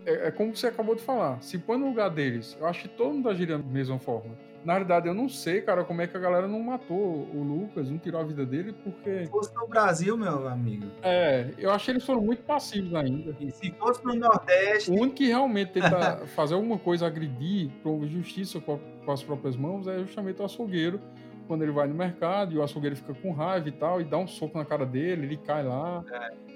é, 0.06 0.28
é 0.28 0.30
como 0.30 0.56
você 0.56 0.68
acabou 0.68 0.94
de 0.94 1.02
falar. 1.02 1.42
Se 1.42 1.58
põe 1.58 1.76
no 1.76 1.88
lugar 1.88 2.10
deles, 2.10 2.56
eu 2.60 2.66
acho 2.66 2.82
que 2.82 2.88
todo 2.88 3.12
mundo 3.12 3.28
agiria 3.28 3.58
da 3.58 3.64
mesma 3.64 3.98
forma. 3.98 4.34
Na 4.64 4.74
verdade, 4.74 5.06
eu 5.06 5.14
não 5.14 5.28
sei, 5.28 5.60
cara, 5.60 5.84
como 5.84 6.02
é 6.02 6.08
que 6.08 6.16
a 6.16 6.20
galera 6.20 6.48
não 6.48 6.58
matou 6.58 6.96
o 6.96 7.40
Lucas, 7.40 7.88
não 7.88 7.98
tirou 7.98 8.20
a 8.20 8.24
vida 8.24 8.44
dele, 8.44 8.74
porque. 8.82 9.24
Se 9.24 9.30
fosse 9.30 9.54
no 9.54 9.68
Brasil, 9.68 10.16
meu 10.16 10.48
amigo. 10.48 10.86
É, 11.02 11.50
eu 11.56 11.70
acho 11.70 11.84
que 11.84 11.90
eles 11.92 12.04
foram 12.04 12.20
muito 12.20 12.42
passivos 12.42 12.92
ainda. 12.96 13.36
E 13.38 13.48
se 13.52 13.70
fosse 13.78 14.04
no 14.04 14.14
Nordeste. 14.16 14.90
O 14.90 14.94
único 14.94 15.14
que 15.14 15.28
realmente 15.28 15.70
tenta 15.70 16.26
fazer 16.34 16.54
alguma 16.54 16.78
coisa, 16.78 17.06
agredir, 17.06 17.70
promover 17.80 18.08
justiça 18.08 18.58
com, 18.60 18.76
com 19.04 19.12
as 19.12 19.22
próprias 19.22 19.56
mãos, 19.56 19.86
é 19.86 20.00
justamente 20.00 20.42
o 20.42 20.44
açougueiro 20.44 21.00
quando 21.46 21.62
ele 21.62 21.72
vai 21.72 21.86
no 21.86 21.94
mercado 21.94 22.54
e 22.54 22.58
o 22.58 22.62
açougueiro 22.62 22.96
fica 22.96 23.14
com 23.14 23.32
raiva 23.32 23.68
e 23.68 23.72
tal, 23.72 24.00
e 24.00 24.04
dá 24.04 24.18
um 24.18 24.26
soco 24.26 24.58
na 24.58 24.64
cara 24.64 24.84
dele, 24.84 25.26
ele 25.26 25.36
cai 25.36 25.64
lá. 25.64 26.04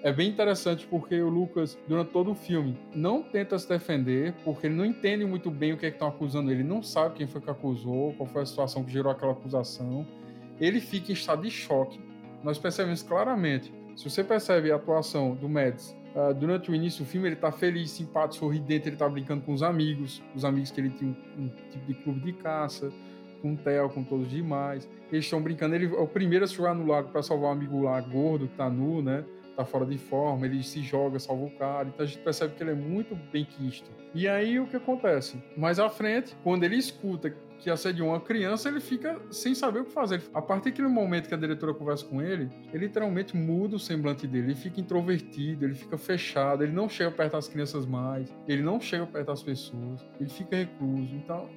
É. 0.02 0.10
é 0.10 0.12
bem 0.12 0.28
interessante 0.28 0.86
porque 0.86 1.20
o 1.20 1.28
Lucas, 1.28 1.78
durante 1.88 2.10
todo 2.10 2.30
o 2.32 2.34
filme, 2.34 2.78
não 2.94 3.22
tenta 3.22 3.58
se 3.58 3.68
defender, 3.68 4.34
porque 4.44 4.66
ele 4.66 4.74
não 4.74 4.84
entende 4.84 5.24
muito 5.24 5.50
bem 5.50 5.72
o 5.72 5.76
que 5.76 5.86
é 5.86 5.90
que 5.90 5.96
estão 5.96 6.08
acusando 6.08 6.50
ele, 6.50 6.62
não 6.62 6.82
sabe 6.82 7.16
quem 7.16 7.26
foi 7.26 7.40
que 7.40 7.50
acusou, 7.50 8.12
qual 8.14 8.28
foi 8.28 8.42
a 8.42 8.46
situação 8.46 8.84
que 8.84 8.92
gerou 8.92 9.10
aquela 9.10 9.32
acusação. 9.32 10.06
Ele 10.60 10.80
fica 10.80 11.10
em 11.10 11.14
estado 11.14 11.42
de 11.42 11.50
choque. 11.50 12.00
Nós 12.42 12.58
percebemos 12.58 13.02
claramente. 13.02 13.72
Se 13.96 14.08
você 14.08 14.22
percebe 14.22 14.70
a 14.72 14.76
atuação 14.76 15.34
do 15.34 15.48
Mads 15.48 15.98
Uh, 16.10 16.34
durante 16.34 16.72
o 16.72 16.74
início 16.74 17.04
do 17.04 17.08
filme, 17.08 17.28
ele 17.28 17.36
tá 17.36 17.52
feliz, 17.52 17.92
simpático, 17.92 18.44
sorridente, 18.44 18.88
ele 18.88 18.96
tá 18.96 19.08
brincando 19.08 19.42
com 19.42 19.52
os 19.52 19.62
amigos, 19.62 20.20
os 20.34 20.44
amigos 20.44 20.72
que 20.72 20.80
ele 20.80 20.90
tinha 20.90 21.14
um, 21.38 21.44
um 21.44 21.48
tipo 21.70 21.86
de 21.86 21.94
clube 21.94 22.20
de 22.20 22.32
caça 22.32 22.92
com 23.40 23.54
o 23.54 23.56
Theo, 23.56 23.88
com 23.90 24.04
todos 24.04 24.26
os 24.26 24.32
demais. 24.32 24.88
Eles 25.10 25.24
estão 25.24 25.40
brincando. 25.42 25.74
Ele 25.74 25.86
é 25.86 26.00
o 26.00 26.06
primeiro 26.06 26.44
a 26.44 26.48
se 26.48 26.54
jogar 26.54 26.74
no 26.74 26.86
lago 26.86 27.08
para 27.10 27.22
salvar 27.22 27.50
o 27.50 27.52
amigo 27.52 27.82
lá 27.82 28.00
gordo 28.00 28.48
que 28.48 28.56
tá 28.56 28.68
nu, 28.68 29.02
né? 29.02 29.24
Tá 29.56 29.64
fora 29.64 29.84
de 29.84 29.98
forma. 29.98 30.46
Ele 30.46 30.62
se 30.62 30.80
joga, 30.80 31.18
salva 31.18 31.44
o 31.44 31.50
cara. 31.50 31.88
Então 31.88 32.04
a 32.04 32.08
gente 32.08 32.22
percebe 32.22 32.54
que 32.54 32.62
ele 32.62 32.70
é 32.70 32.74
muito 32.74 33.14
bem 33.32 33.44
quisto. 33.44 33.90
E 34.14 34.26
aí 34.26 34.58
o 34.58 34.66
que 34.66 34.76
acontece? 34.76 35.42
Mais 35.56 35.78
à 35.78 35.88
frente, 35.88 36.36
quando 36.42 36.64
ele 36.64 36.76
escuta 36.76 37.34
que 37.60 37.70
assediou 37.70 38.08
uma 38.08 38.20
criança, 38.20 38.68
ele 38.68 38.80
fica 38.80 39.20
sem 39.30 39.54
saber 39.54 39.80
o 39.80 39.84
que 39.84 39.92
fazer. 39.92 40.22
A 40.32 40.40
partir 40.40 40.70
daquele 40.70 40.88
momento 40.88 41.28
que 41.28 41.34
a 41.34 41.36
diretora 41.36 41.74
conversa 41.74 42.06
com 42.06 42.20
ele, 42.20 42.50
ele 42.72 42.86
literalmente 42.86 43.36
muda 43.36 43.76
o 43.76 43.78
semblante 43.78 44.26
dele. 44.26 44.48
Ele 44.48 44.54
fica 44.54 44.80
introvertido, 44.80 45.64
ele 45.64 45.74
fica 45.74 45.98
fechado, 45.98 46.64
ele 46.64 46.72
não 46.72 46.88
chega 46.88 47.10
perto 47.10 47.32
das 47.32 47.48
crianças 47.48 47.84
mais, 47.86 48.34
ele 48.48 48.62
não 48.62 48.80
chega 48.80 49.06
perto 49.06 49.26
das 49.26 49.42
pessoas, 49.42 50.04
ele 50.18 50.30
fica 50.30 50.56
recluso. 50.56 51.14
Então, 51.14 51.48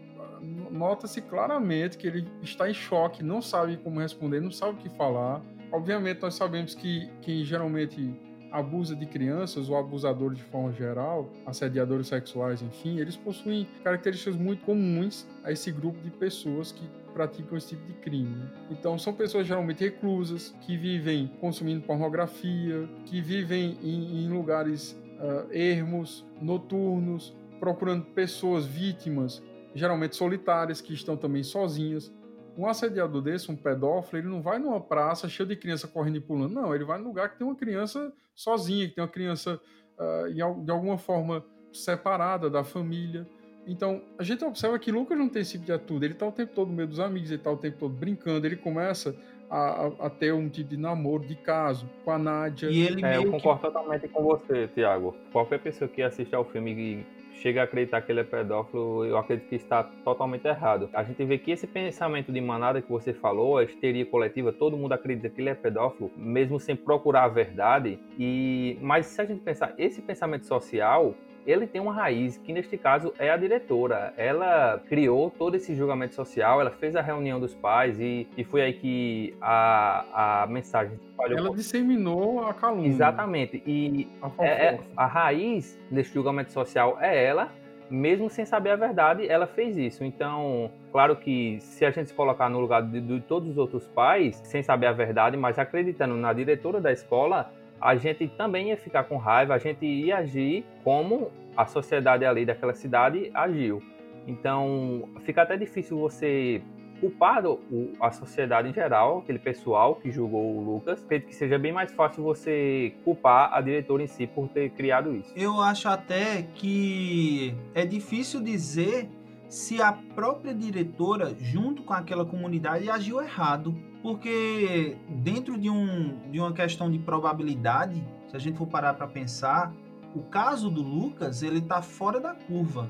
nota-se 0.72 1.22
claramente 1.22 1.98
que 1.98 2.08
ele 2.08 2.28
está 2.42 2.70
em 2.70 2.74
choque, 2.74 3.24
não 3.24 3.42
sabe 3.42 3.78
como 3.78 4.00
responder, 4.00 4.42
não 4.42 4.52
sabe 4.52 4.74
o 4.74 4.78
que 4.78 4.90
falar. 4.90 5.42
Obviamente, 5.72 6.22
nós 6.22 6.36
sabemos 6.36 6.76
que 6.76 7.10
quem 7.22 7.44
geralmente 7.44 8.14
abusa 8.52 8.96
de 8.96 9.08
crianças 9.08 9.68
ou 9.68 9.76
abusadores 9.76 10.38
de 10.38 10.44
forma 10.44 10.72
geral, 10.72 11.32
assediadores 11.44 12.08
sexuais, 12.08 12.62
enfim, 12.62 13.00
eles 13.00 13.18
possuem 13.18 13.68
características 13.84 14.36
muito 14.36 14.64
comuns 14.64 15.28
a 15.44 15.52
esse 15.52 15.72
grupo 15.72 16.00
de 16.02 16.12
pessoas 16.12 16.72
que 16.72 16.88
praticam 17.14 17.58
esse 17.58 17.70
tipo 17.70 17.86
de 17.88 17.94
crime. 17.94 18.44
Então, 18.70 18.98
são 19.00 19.14
pessoas 19.14 19.48
geralmente 19.48 19.84
reclusas, 19.84 20.54
que 20.62 20.78
vivem 20.78 21.32
consumindo 21.40 21.82
pornografia, 21.82 22.88
que 23.06 23.22
vivem 23.22 23.78
em, 23.82 24.24
em 24.24 24.30
lugares 24.30 24.92
uh, 25.20 25.52
ermos, 25.52 26.24
noturnos, 26.40 27.36
procurando 27.60 28.06
pessoas 28.06 28.66
vítimas 28.66 29.42
geralmente 29.74 30.16
solitárias, 30.16 30.82
que 30.82 30.94
estão 30.94 31.18
também 31.18 31.44
sozinhas. 31.44 32.14
Um 32.58 32.68
assediador 32.68 33.22
desse, 33.22 33.52
um 33.52 33.56
pedófilo, 33.56 34.20
ele 34.20 34.28
não 34.28 34.42
vai 34.42 34.60
numa 34.60 34.80
praça 34.80 35.28
cheia 35.28 35.48
de 35.48 35.56
criança 35.56 35.88
correndo 35.88 36.18
e 36.18 36.22
pulando, 36.22 36.54
não. 36.54 36.74
Ele 36.74 36.84
vai 36.84 37.00
num 37.00 37.08
lugar 37.08 37.30
que 37.30 37.38
tem 37.38 37.48
uma 37.48 37.56
criança 37.56 38.14
sozinha, 38.36 38.88
que 38.88 38.96
tem 38.96 39.04
uma 39.04 39.10
criança 39.10 39.60
uh, 39.98 40.32
de 40.64 40.72
alguma 40.72 40.98
forma 40.98 41.44
separada 41.72 42.50
da 42.50 42.64
família. 42.64 43.28
Então, 43.66 44.02
a 44.18 44.24
gente 44.24 44.44
observa 44.44 44.78
que 44.78 44.92
Lucas 44.92 45.18
não 45.18 45.30
tem 45.30 45.42
esse 45.42 45.54
tipo 45.54 45.66
de 45.66 45.72
atitude. 45.72 46.06
Ele 46.06 46.14
está 46.14 46.28
o 46.28 46.32
tempo 46.32 46.54
todo 46.54 46.68
no 46.68 46.76
meio 46.76 46.88
dos 46.88 47.00
amigos, 47.00 47.30
ele 47.32 47.40
está 47.40 47.52
o 47.52 47.58
tempo 47.58 47.78
todo 47.80 47.94
brincando, 47.94 48.46
ele 48.46 48.58
começa 48.58 49.16
a, 49.50 49.58
a, 49.58 49.88
a, 50.08 50.10
ter 50.10 50.34
um 50.34 50.50
tipo 50.50 50.70
de 50.70 50.78
namoro, 50.78 51.26
de 51.26 51.36
caso, 51.36 51.90
com 52.04 52.12
a 52.12 52.18
Nádia. 52.18 52.70
E 52.70 52.82
ele 52.82 53.06
é, 53.06 53.18
eu 53.18 53.32
concordo 53.32 53.62
que... 53.62 53.68
totalmente 53.68 54.08
com 54.10 54.24
você, 54.24 54.68
Tiago. 54.68 55.16
Qualquer 55.32 55.60
pessoa 55.60 55.88
que 55.88 56.02
assiste 56.02 56.36
ao 56.36 56.44
filme 56.44 57.06
chega 57.34 57.62
a 57.62 57.64
acreditar 57.64 58.02
que 58.02 58.12
ele 58.12 58.22
é 58.22 58.24
pedófilo, 58.24 59.06
eu 59.06 59.18
acredito 59.18 59.50
que 59.50 59.56
está 59.56 59.84
totalmente 59.84 60.46
errado. 60.48 60.90
A 60.94 61.04
gente 61.04 61.24
vê 61.26 61.38
que 61.38 61.52
esse 61.52 61.68
pensamento 61.68 62.32
de 62.32 62.40
manada 62.40 62.82
que 62.82 62.90
você 62.90 63.14
falou, 63.14 63.58
a 63.58 63.64
histeria 63.64 64.06
coletiva, 64.06 64.52
todo 64.52 64.78
mundo 64.78 64.94
acredita 64.94 65.30
que 65.30 65.42
ele 65.42 65.50
é 65.50 65.56
pedófilo, 65.56 66.12
mesmo 66.16 66.60
sem 66.60 66.76
procurar 66.76 67.24
a 67.24 67.28
verdade. 67.28 68.00
E 68.18 68.78
mas 68.82 69.08
se 69.08 69.22
a 69.22 69.26
gente 69.26 69.42
pensar 69.42 69.74
esse 69.78 70.02
pensamento 70.02 70.46
social, 70.46 71.16
ele 71.46 71.68
tem 71.68 71.82
uma 71.82 71.94
raiz, 71.94 72.38
que 72.38 72.54
neste 72.54 72.78
caso 72.78 73.14
é 73.20 73.30
a 73.30 73.38
diretora. 73.38 74.14
Ela 74.18 74.82
criou 74.88 75.30
todo 75.30 75.56
esse 75.56 75.76
julgamento 75.76 76.16
social, 76.16 76.62
ela 76.62 76.72
fez 76.72 76.96
a 76.96 77.02
reunião 77.02 77.40
dos 77.40 77.54
pais 77.54 78.00
e, 78.00 78.28
e 78.38 78.44
foi 78.44 78.62
aí 78.62 78.74
que 78.74 79.36
a, 79.42 80.44
a 80.44 80.48
mensagem. 80.48 81.00
Ela 81.20 81.54
disseminou 81.56 82.46
a 82.46 82.54
calúnia. 82.54 82.90
Exatamente. 82.90 83.62
E 83.66 84.08
a, 84.22 84.44
é, 84.44 84.48
é, 84.48 84.80
a 84.96 85.06
raiz 85.06 85.80
desse 85.90 86.14
julgamento 86.14 86.52
social 86.52 86.98
é 87.00 87.24
ela, 87.24 87.52
mesmo 87.90 88.30
sem 88.30 88.46
saber 88.46 88.72
a 88.72 88.76
verdade, 88.76 89.28
ela 89.28 89.46
fez 89.46 89.78
isso. 89.78 90.04
Então, 90.04 90.72
claro 90.92 91.16
que 91.16 91.58
se 91.60 91.86
a 91.86 91.92
gente 91.92 92.10
se 92.10 92.14
colocar 92.14 92.50
no 92.50 92.60
lugar 92.60 92.82
de, 92.82 93.00
de 93.00 93.22
todos 93.22 93.50
os 93.50 93.58
outros 93.58 93.88
pais, 93.88 94.42
sem 94.44 94.64
saber 94.64 94.88
a 94.88 94.92
verdade, 94.92 95.38
mas 95.38 95.60
acreditando 95.60 96.16
na 96.16 96.34
diretora 96.34 96.82
da 96.82 96.92
escola, 96.92 97.52
a 97.84 97.98
gente 97.98 98.30
também 98.30 98.70
ia 98.70 98.78
ficar 98.78 99.04
com 99.04 99.18
raiva, 99.18 99.54
a 99.54 99.58
gente 99.58 99.86
ia 99.86 100.20
agir 100.20 100.64
como 100.86 101.30
a 101.56 101.66
sociedade 101.66 102.24
ali 102.24 102.46
daquela 102.46 102.74
cidade 102.74 103.30
agiu. 103.34 103.84
Então, 104.26 105.10
fica 105.26 105.42
até 105.42 105.58
difícil 105.58 106.00
você 106.00 106.62
culpar 107.02 107.46
o, 107.46 107.60
a 108.00 108.10
sociedade 108.10 108.70
em 108.70 108.74
geral, 108.74 109.18
aquele 109.20 109.38
pessoal 109.38 109.96
que 109.96 110.10
julgou 110.10 110.56
o 110.56 110.64
Lucas, 110.64 111.04
acredito 111.04 111.28
que 111.28 111.36
seja 111.36 111.60
bem 111.60 111.74
mais 111.74 111.94
fácil 111.94 112.24
você 112.24 112.96
culpar 113.04 113.54
a 113.54 113.60
diretora 113.60 114.02
em 114.02 114.08
si 114.08 114.26
por 114.26 114.48
ter 114.48 114.70
criado 114.70 115.14
isso. 115.14 115.34
Eu 115.36 115.60
acho 115.60 115.90
até 115.90 116.44
que 116.56 117.54
é 117.76 117.86
difícil 117.86 118.42
dizer 118.42 119.10
se 119.50 119.82
a 119.82 119.92
própria 119.92 120.54
diretora, 120.54 121.36
junto 121.38 121.84
com 121.84 121.94
aquela 121.94 122.24
comunidade, 122.24 122.90
agiu 122.90 123.22
errado. 123.22 123.76
Porque 124.04 124.98
dentro 125.08 125.58
de, 125.58 125.70
um, 125.70 126.30
de 126.30 126.38
uma 126.38 126.52
questão 126.52 126.92
de 126.92 127.00
probabilidade, 127.00 128.04
se 128.28 128.36
a 128.36 128.40
gente 128.40 128.58
for 128.58 128.68
parar 128.68 128.94
para 128.94 129.08
pensar, 129.08 129.74
o 130.14 130.22
caso 130.24 130.70
do 130.70 130.82
Lucas, 130.82 131.42
ele 131.42 131.62
tá 131.62 131.82
fora 131.82 132.20
da 132.20 132.36
curva. 132.36 132.90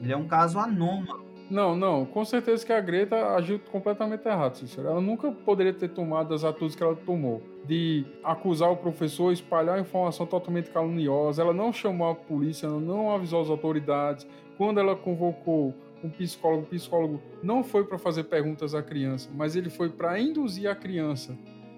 Ele 0.00 0.10
é 0.10 0.16
um 0.16 0.26
caso 0.26 0.58
anômalo. 0.58 1.24
Não, 1.50 1.76
não, 1.76 2.06
com 2.06 2.24
certeza 2.24 2.64
que 2.64 2.72
a 2.72 2.80
Greta 2.80 3.34
agiu 3.34 3.60
completamente 3.70 4.26
errado, 4.26 4.56
Cícero. 4.56 4.88
Ela 4.88 5.00
nunca 5.02 5.30
poderia 5.30 5.74
ter 5.74 5.88
tomado 5.88 6.32
as 6.32 6.42
atitudes 6.42 6.74
que 6.74 6.82
ela 6.82 6.96
tomou, 6.96 7.42
de 7.66 8.06
acusar 8.24 8.72
o 8.72 8.76
professor, 8.76 9.30
espalhar 9.30 9.78
informação 9.78 10.24
totalmente 10.24 10.70
caluniosa. 10.70 11.42
Ela 11.42 11.52
não 11.52 11.70
chamou 11.70 12.08
a 12.08 12.14
polícia, 12.14 12.68
não 12.70 13.10
avisou 13.10 13.42
as 13.42 13.50
autoridades. 13.50 14.26
Quando 14.56 14.80
ela 14.80 14.96
convocou 14.96 15.74
um 16.04 16.10
psicólogo. 16.10 16.64
O 16.64 16.66
psicólogo 16.66 17.22
não 17.42 17.64
foi 17.64 17.84
para 17.84 17.98
fazer 17.98 18.24
perguntas 18.24 18.74
à 18.74 18.82
criança, 18.82 19.30
mas 19.34 19.56
ele 19.56 19.70
foi 19.70 19.88
para 19.88 20.20
induzir 20.20 20.68
a 20.68 20.74
criança 20.74 21.36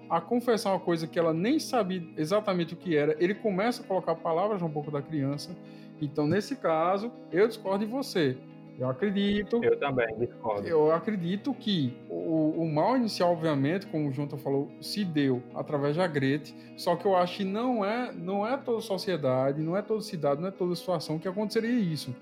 a 0.09 0.21
confessar 0.21 0.71
uma 0.71 0.79
coisa 0.79 1.05
que 1.07 1.17
ela 1.19 1.33
nem 1.33 1.59
sabia 1.59 2.01
exatamente 2.15 2.73
o 2.73 2.77
que 2.77 2.95
era. 2.95 3.15
Ele 3.19 3.33
começa 3.33 3.81
a 3.81 3.85
colocar 3.85 4.15
palavras 4.15 4.61
um 4.61 4.69
pouco 4.69 4.89
da 4.91 5.01
criança. 5.01 5.55
Então, 6.01 6.27
nesse 6.27 6.55
caso, 6.55 7.11
eu 7.31 7.47
discordo 7.47 7.85
de 7.85 7.91
você. 7.91 8.37
Eu 8.79 8.89
acredito. 8.89 9.61
Eu 9.63 9.77
também 9.77 10.07
discordo. 10.19 10.67
Eu 10.67 10.91
acredito 10.91 11.51
que 11.53 11.97
o, 12.09 12.61
o 12.61 12.71
mal 12.71 12.95
inicial, 12.95 13.31
obviamente, 13.33 13.87
como 13.87 14.07
o 14.07 14.11
Junta 14.11 14.37
falou, 14.37 14.71
se 14.79 15.03
deu 15.03 15.41
através 15.55 15.97
da 15.97 16.05
Grete. 16.05 16.55
Só 16.77 16.95
que 16.95 17.05
eu 17.05 17.15
acho 17.15 17.37
que 17.37 17.43
não 17.43 17.83
é, 17.83 18.13
não 18.13 18.47
é 18.47 18.55
toda 18.55 18.79
sociedade, 18.79 19.61
não 19.61 19.75
é 19.75 19.81
toda 19.81 20.01
cidade, 20.01 20.39
não 20.39 20.47
é 20.47 20.51
toda 20.51 20.75
situação 20.75 21.17
que 21.17 21.27
aconteceria 21.27 21.71
isso. 21.71 22.15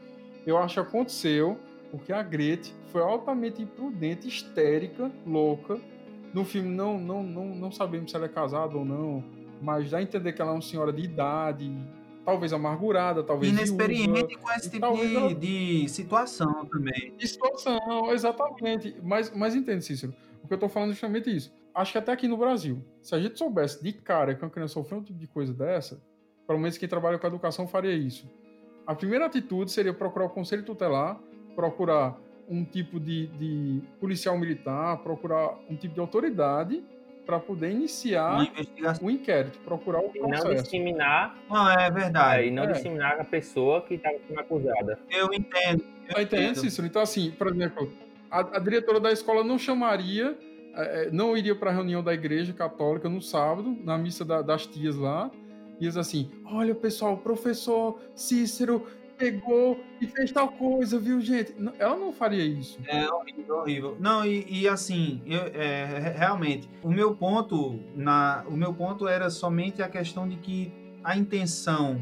Eu 0.48 0.58
acho 0.58 0.76
que 0.76 0.80
aconteceu 0.80 1.60
porque 1.96 2.12
a 2.12 2.22
Grete 2.22 2.76
foi 2.92 3.02
altamente 3.02 3.62
imprudente, 3.62 4.28
histérica, 4.28 5.10
louca. 5.26 5.80
No 6.34 6.44
filme 6.44 6.68
não, 6.68 7.00
não, 7.00 7.24
não, 7.24 7.46
não 7.56 7.72
sabemos 7.72 8.12
se 8.12 8.18
ela 8.18 8.26
é 8.26 8.30
casada 8.30 8.76
ou 8.76 8.84
não, 8.84 9.24
mas 9.62 9.90
dá 9.90 10.00
a 10.00 10.02
entender 10.02 10.34
que 10.34 10.42
ela 10.42 10.52
é 10.52 10.54
uma 10.56 10.62
senhora 10.62 10.92
de 10.92 11.02
idade, 11.02 11.74
talvez 12.26 12.52
amargurada, 12.52 13.24
talvez 13.24 13.54
inexperiente 13.54 14.26
viúva, 14.26 14.38
com 14.38 14.52
esse 14.52 14.70
tipo 14.70 14.94
de, 14.94 15.16
ela... 15.16 15.34
de, 15.34 15.88
situação 15.88 16.66
também. 16.66 17.14
De 17.18 17.28
situação, 17.28 18.12
exatamente. 18.12 18.98
Mas, 19.02 19.32
mas 19.34 19.56
entende, 19.56 19.86
Cícero, 19.86 20.14
o 20.44 20.48
que 20.48 20.54
eu 20.54 20.58
tô 20.58 20.68
falando 20.68 20.90
é 20.90 20.94
justamente 20.94 21.34
isso. 21.34 21.54
Acho 21.74 21.94
que 21.94 21.98
até 21.98 22.12
aqui 22.12 22.28
no 22.28 22.36
Brasil, 22.36 22.84
se 23.02 23.16
a 23.16 23.20
gente 23.20 23.38
soubesse 23.38 23.82
de 23.82 23.94
cara 23.94 24.36
que 24.36 24.44
uma 24.44 24.50
criança 24.50 24.74
sofreu 24.74 25.00
um 25.00 25.04
tipo 25.04 25.18
de 25.18 25.28
coisa 25.28 25.54
dessa, 25.54 26.02
pelo 26.46 26.60
menos 26.60 26.78
quem 26.78 26.90
trabalha 26.90 27.18
com 27.18 27.26
educação 27.26 27.66
faria 27.66 27.94
isso. 27.94 28.30
A 28.86 28.94
primeira 28.94 29.26
atitude 29.26 29.72
seria 29.72 29.94
procurar 29.94 30.26
o 30.26 30.30
conselho 30.30 30.64
tutelar, 30.64 31.20
procurar 31.56 32.18
um 32.48 32.64
tipo 32.64 33.00
de, 33.00 33.28
de 33.28 33.82
policial 34.00 34.38
militar, 34.38 34.98
procurar 34.98 35.58
um 35.70 35.76
tipo 35.76 35.94
de 35.94 36.00
autoridade 36.00 36.84
para 37.26 37.40
poder 37.40 37.72
iniciar 37.72 38.38
o 39.02 39.10
inquérito, 39.10 39.58
procurar 39.60 40.00
o 40.00 40.10
processo. 40.10 40.46
E 40.46 40.50
não 40.50 40.62
disseminar. 40.62 41.38
Não, 41.50 41.72
é 41.72 41.90
verdade. 41.90 42.44
É, 42.44 42.48
e 42.48 42.52
não 42.52 42.64
é. 42.64 42.72
disseminar 42.72 43.20
a 43.20 43.24
pessoa 43.24 43.82
que 43.82 43.96
está 43.96 44.12
sendo 44.28 44.40
acusada. 44.40 45.00
Eu 45.10 45.34
entendo. 45.34 45.84
Eu 46.16 46.22
entendo, 46.22 46.56
Cícero. 46.56 46.88
Então, 46.88 47.02
assim, 47.02 47.32
por 47.32 47.48
exemplo, 47.48 47.92
a, 48.30 48.58
a 48.58 48.60
diretora 48.60 49.00
da 49.00 49.12
escola 49.12 49.44
não 49.44 49.58
chamaria, 49.58 50.38
é, 50.76 51.08
é 51.08 51.12
não 51.12 51.36
iria 51.36 51.56
para 51.56 51.72
a 51.72 51.74
reunião 51.74 52.04
da 52.04 52.14
igreja 52.14 52.54
católica 52.54 53.10
no 53.10 53.22
sábado, 53.22 53.76
na 53.84 53.98
missa 53.98 54.24
da, 54.24 54.44
das 54.44 54.68
tias 54.68 54.96
lá, 54.96 55.32
e 55.80 55.86
diz 55.86 55.98
assim: 55.98 56.30
olha, 56.46 56.76
pessoal, 56.76 57.14
o 57.14 57.18
professor 57.18 58.00
Cícero 58.14 58.86
pegou 59.18 59.80
e 60.00 60.08
fez 60.08 60.32
tal 60.32 60.50
coisa, 60.50 61.00
viu, 61.00 61.20
gente? 61.22 61.56
Ela 61.80 61.96
não 61.96 62.12
faria 62.12 62.46
isso. 62.46 62.80
É 62.88 63.10
horrível, 63.10 63.56
horrível. 63.58 63.98
Não, 64.00 64.26
e, 64.26 64.46
e 64.48 64.68
assim, 64.68 65.22
eu, 65.26 65.42
é, 65.54 66.14
realmente, 66.16 66.70
o 66.84 66.90
meu 66.90 67.16
ponto 67.16 67.80
na, 67.96 68.44
o 68.48 68.56
meu 68.56 68.74
ponto 68.74 69.08
era 69.08 69.30
somente 69.30 69.82
a 69.82 69.90
questão 69.90 70.28
de 70.28 70.36
que 70.38 70.72
a 71.04 71.18
intenção, 71.18 72.02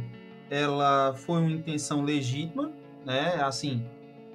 ela 0.50 1.14
foi 1.14 1.40
uma 1.42 1.52
intenção 1.52 2.02
legítima, 2.02 2.72
né? 3.06 3.36
Assim, 3.42 3.86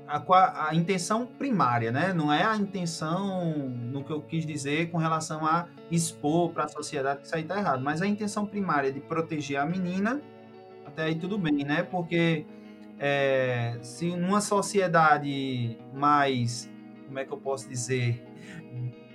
a, 0.09 0.69
a 0.69 0.75
intenção 0.75 1.27
primária, 1.27 1.93
né? 1.93 2.13
Não 2.13 2.33
é 2.33 2.45
a 2.45 2.57
intenção 2.57 3.69
no 3.69 4.03
que 4.03 4.11
eu 4.11 4.23
quis 4.23 4.47
dizer 4.47 4.91
com 4.91 4.99
relação 4.99 5.47
a 5.47 5.67
expor 5.91 6.51
para 6.51 6.65
a 6.65 6.69
sociedade 6.69 7.21
que 7.21 7.27
isso 7.27 7.37
aí 7.37 7.45
tá 7.45 7.59
errado, 7.59 7.83
mas 7.83 8.01
a 8.03 8.07
intenção 8.07 8.47
primária 8.47 8.91
de 8.93 9.01
proteger 9.01 9.59
a 9.59 9.67
menina, 9.67 10.21
até 10.87 11.05
aí 11.05 11.15
tudo 11.15 11.39
bem, 11.39 11.65
né? 11.65 11.83
Porque 11.83 12.47
é, 12.99 13.79
se 13.81 14.15
numa 14.17 14.41
sociedade 14.41 15.79
mais, 15.93 16.71
como 17.07 17.19
é 17.19 17.25
que 17.25 17.33
eu 17.33 17.39
posso 17.39 17.69
dizer, 17.69 18.25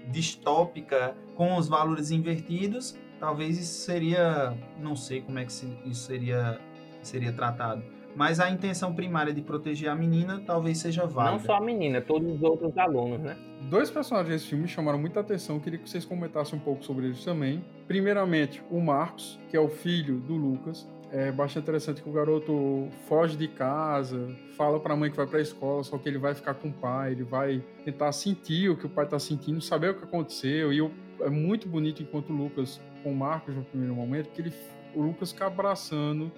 distópica, 0.10 1.16
com 1.36 1.58
os 1.58 1.68
valores 1.68 2.12
invertidos, 2.12 2.98
talvez 3.20 3.58
isso 3.58 3.86
seria, 3.86 4.58
não 4.80 4.96
sei 4.96 5.22
como 5.22 5.40
é 5.40 5.46
que 5.46 5.52
isso 5.52 6.06
seria, 6.06 6.60
seria 7.02 7.34
tratado. 7.34 7.84
Mas 8.16 8.40
a 8.40 8.50
intenção 8.50 8.94
primária 8.94 9.34
de 9.34 9.42
proteger 9.42 9.90
a 9.90 9.96
menina 9.96 10.42
talvez 10.46 10.78
seja 10.78 11.06
válida. 11.06 11.38
Não 11.38 11.46
só 11.46 11.56
a 11.56 11.62
menina, 11.62 12.00
todos 12.00 12.32
os 12.32 12.44
outros 12.44 12.78
alunos, 12.78 13.20
né? 13.20 13.36
Dois 13.70 13.90
personagens 13.90 14.30
desse 14.34 14.48
filme 14.48 14.68
chamaram 14.68 15.00
muita 15.00 15.20
atenção, 15.20 15.60
queria 15.60 15.80
que 15.80 15.90
vocês 15.90 16.06
comentassem 16.06 16.60
um 16.60 16.62
pouco 16.62 16.86
sobre 16.86 17.08
eles 17.08 17.24
também. 17.26 17.66
Primeiramente, 17.88 18.64
o 18.70 18.80
Marcos, 18.80 19.40
que 19.50 19.58
é 19.58 19.60
o 19.60 19.68
filho 19.68 20.20
do 20.20 20.36
Lucas 20.36 20.88
é 21.14 21.32
bastante 21.32 21.66
interessante 21.66 22.02
que 22.02 22.10
o 22.10 22.12
garoto 22.12 22.90
foge 23.08 23.38
de 23.38 23.48
casa, 23.48 24.36
fala 24.58 24.80
para 24.80 24.96
a 24.96 24.98
mãe 24.98 25.12
que 25.12 25.16
vai 25.16 25.28
para 25.28 25.38
a 25.38 25.42
escola, 25.44 25.84
só 25.84 25.96
que 26.00 26.10
ele 26.10 26.18
vai 26.18 26.34
ficar 26.34 26.56
com 26.56 26.70
o 26.70 26.74
pai, 26.74 27.12
ele 27.12 27.24
vai 27.24 27.64
tentar 27.86 28.12
sentir 28.12 28.72
o 28.72 28.76
que 28.76 28.88
o 28.88 28.90
pai 28.90 29.06
está 29.06 29.20
sentindo, 29.20 29.62
saber 29.62 29.92
o 29.92 29.94
que 29.94 30.04
aconteceu. 30.04 30.74
E 30.74 30.80
eu, 30.80 30.92
é 31.22 31.30
muito 31.30 31.70
bonito 31.70 32.02
enquanto 32.02 32.32
o 32.32 32.34
Lucas 32.36 32.82
com 33.04 33.12
o 33.12 33.16
Marcos 33.16 33.56
no 33.56 33.64
primeiro 33.64 33.94
momento, 33.94 34.26
porque 34.26 34.42
ele, 34.42 34.54
o 34.96 35.04
Lucas 35.04 35.32
fica 35.32 35.46
abraçando 35.46 36.32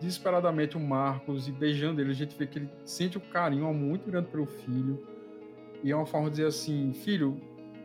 desesperadamente 0.00 0.78
o 0.78 0.80
Marcos 0.80 1.46
e 1.46 1.52
beijando 1.52 2.00
ele. 2.00 2.12
A 2.12 2.14
gente 2.14 2.34
vê 2.34 2.46
que 2.46 2.58
ele 2.58 2.70
sente 2.86 3.18
um 3.18 3.20
carinho 3.20 3.70
muito 3.74 4.10
grande 4.10 4.28
pelo 4.28 4.46
filho. 4.46 5.06
E 5.84 5.92
é 5.92 5.96
uma 5.96 6.06
forma 6.06 6.30
de 6.30 6.36
dizer 6.36 6.48
assim, 6.48 6.94
filho, 6.94 7.38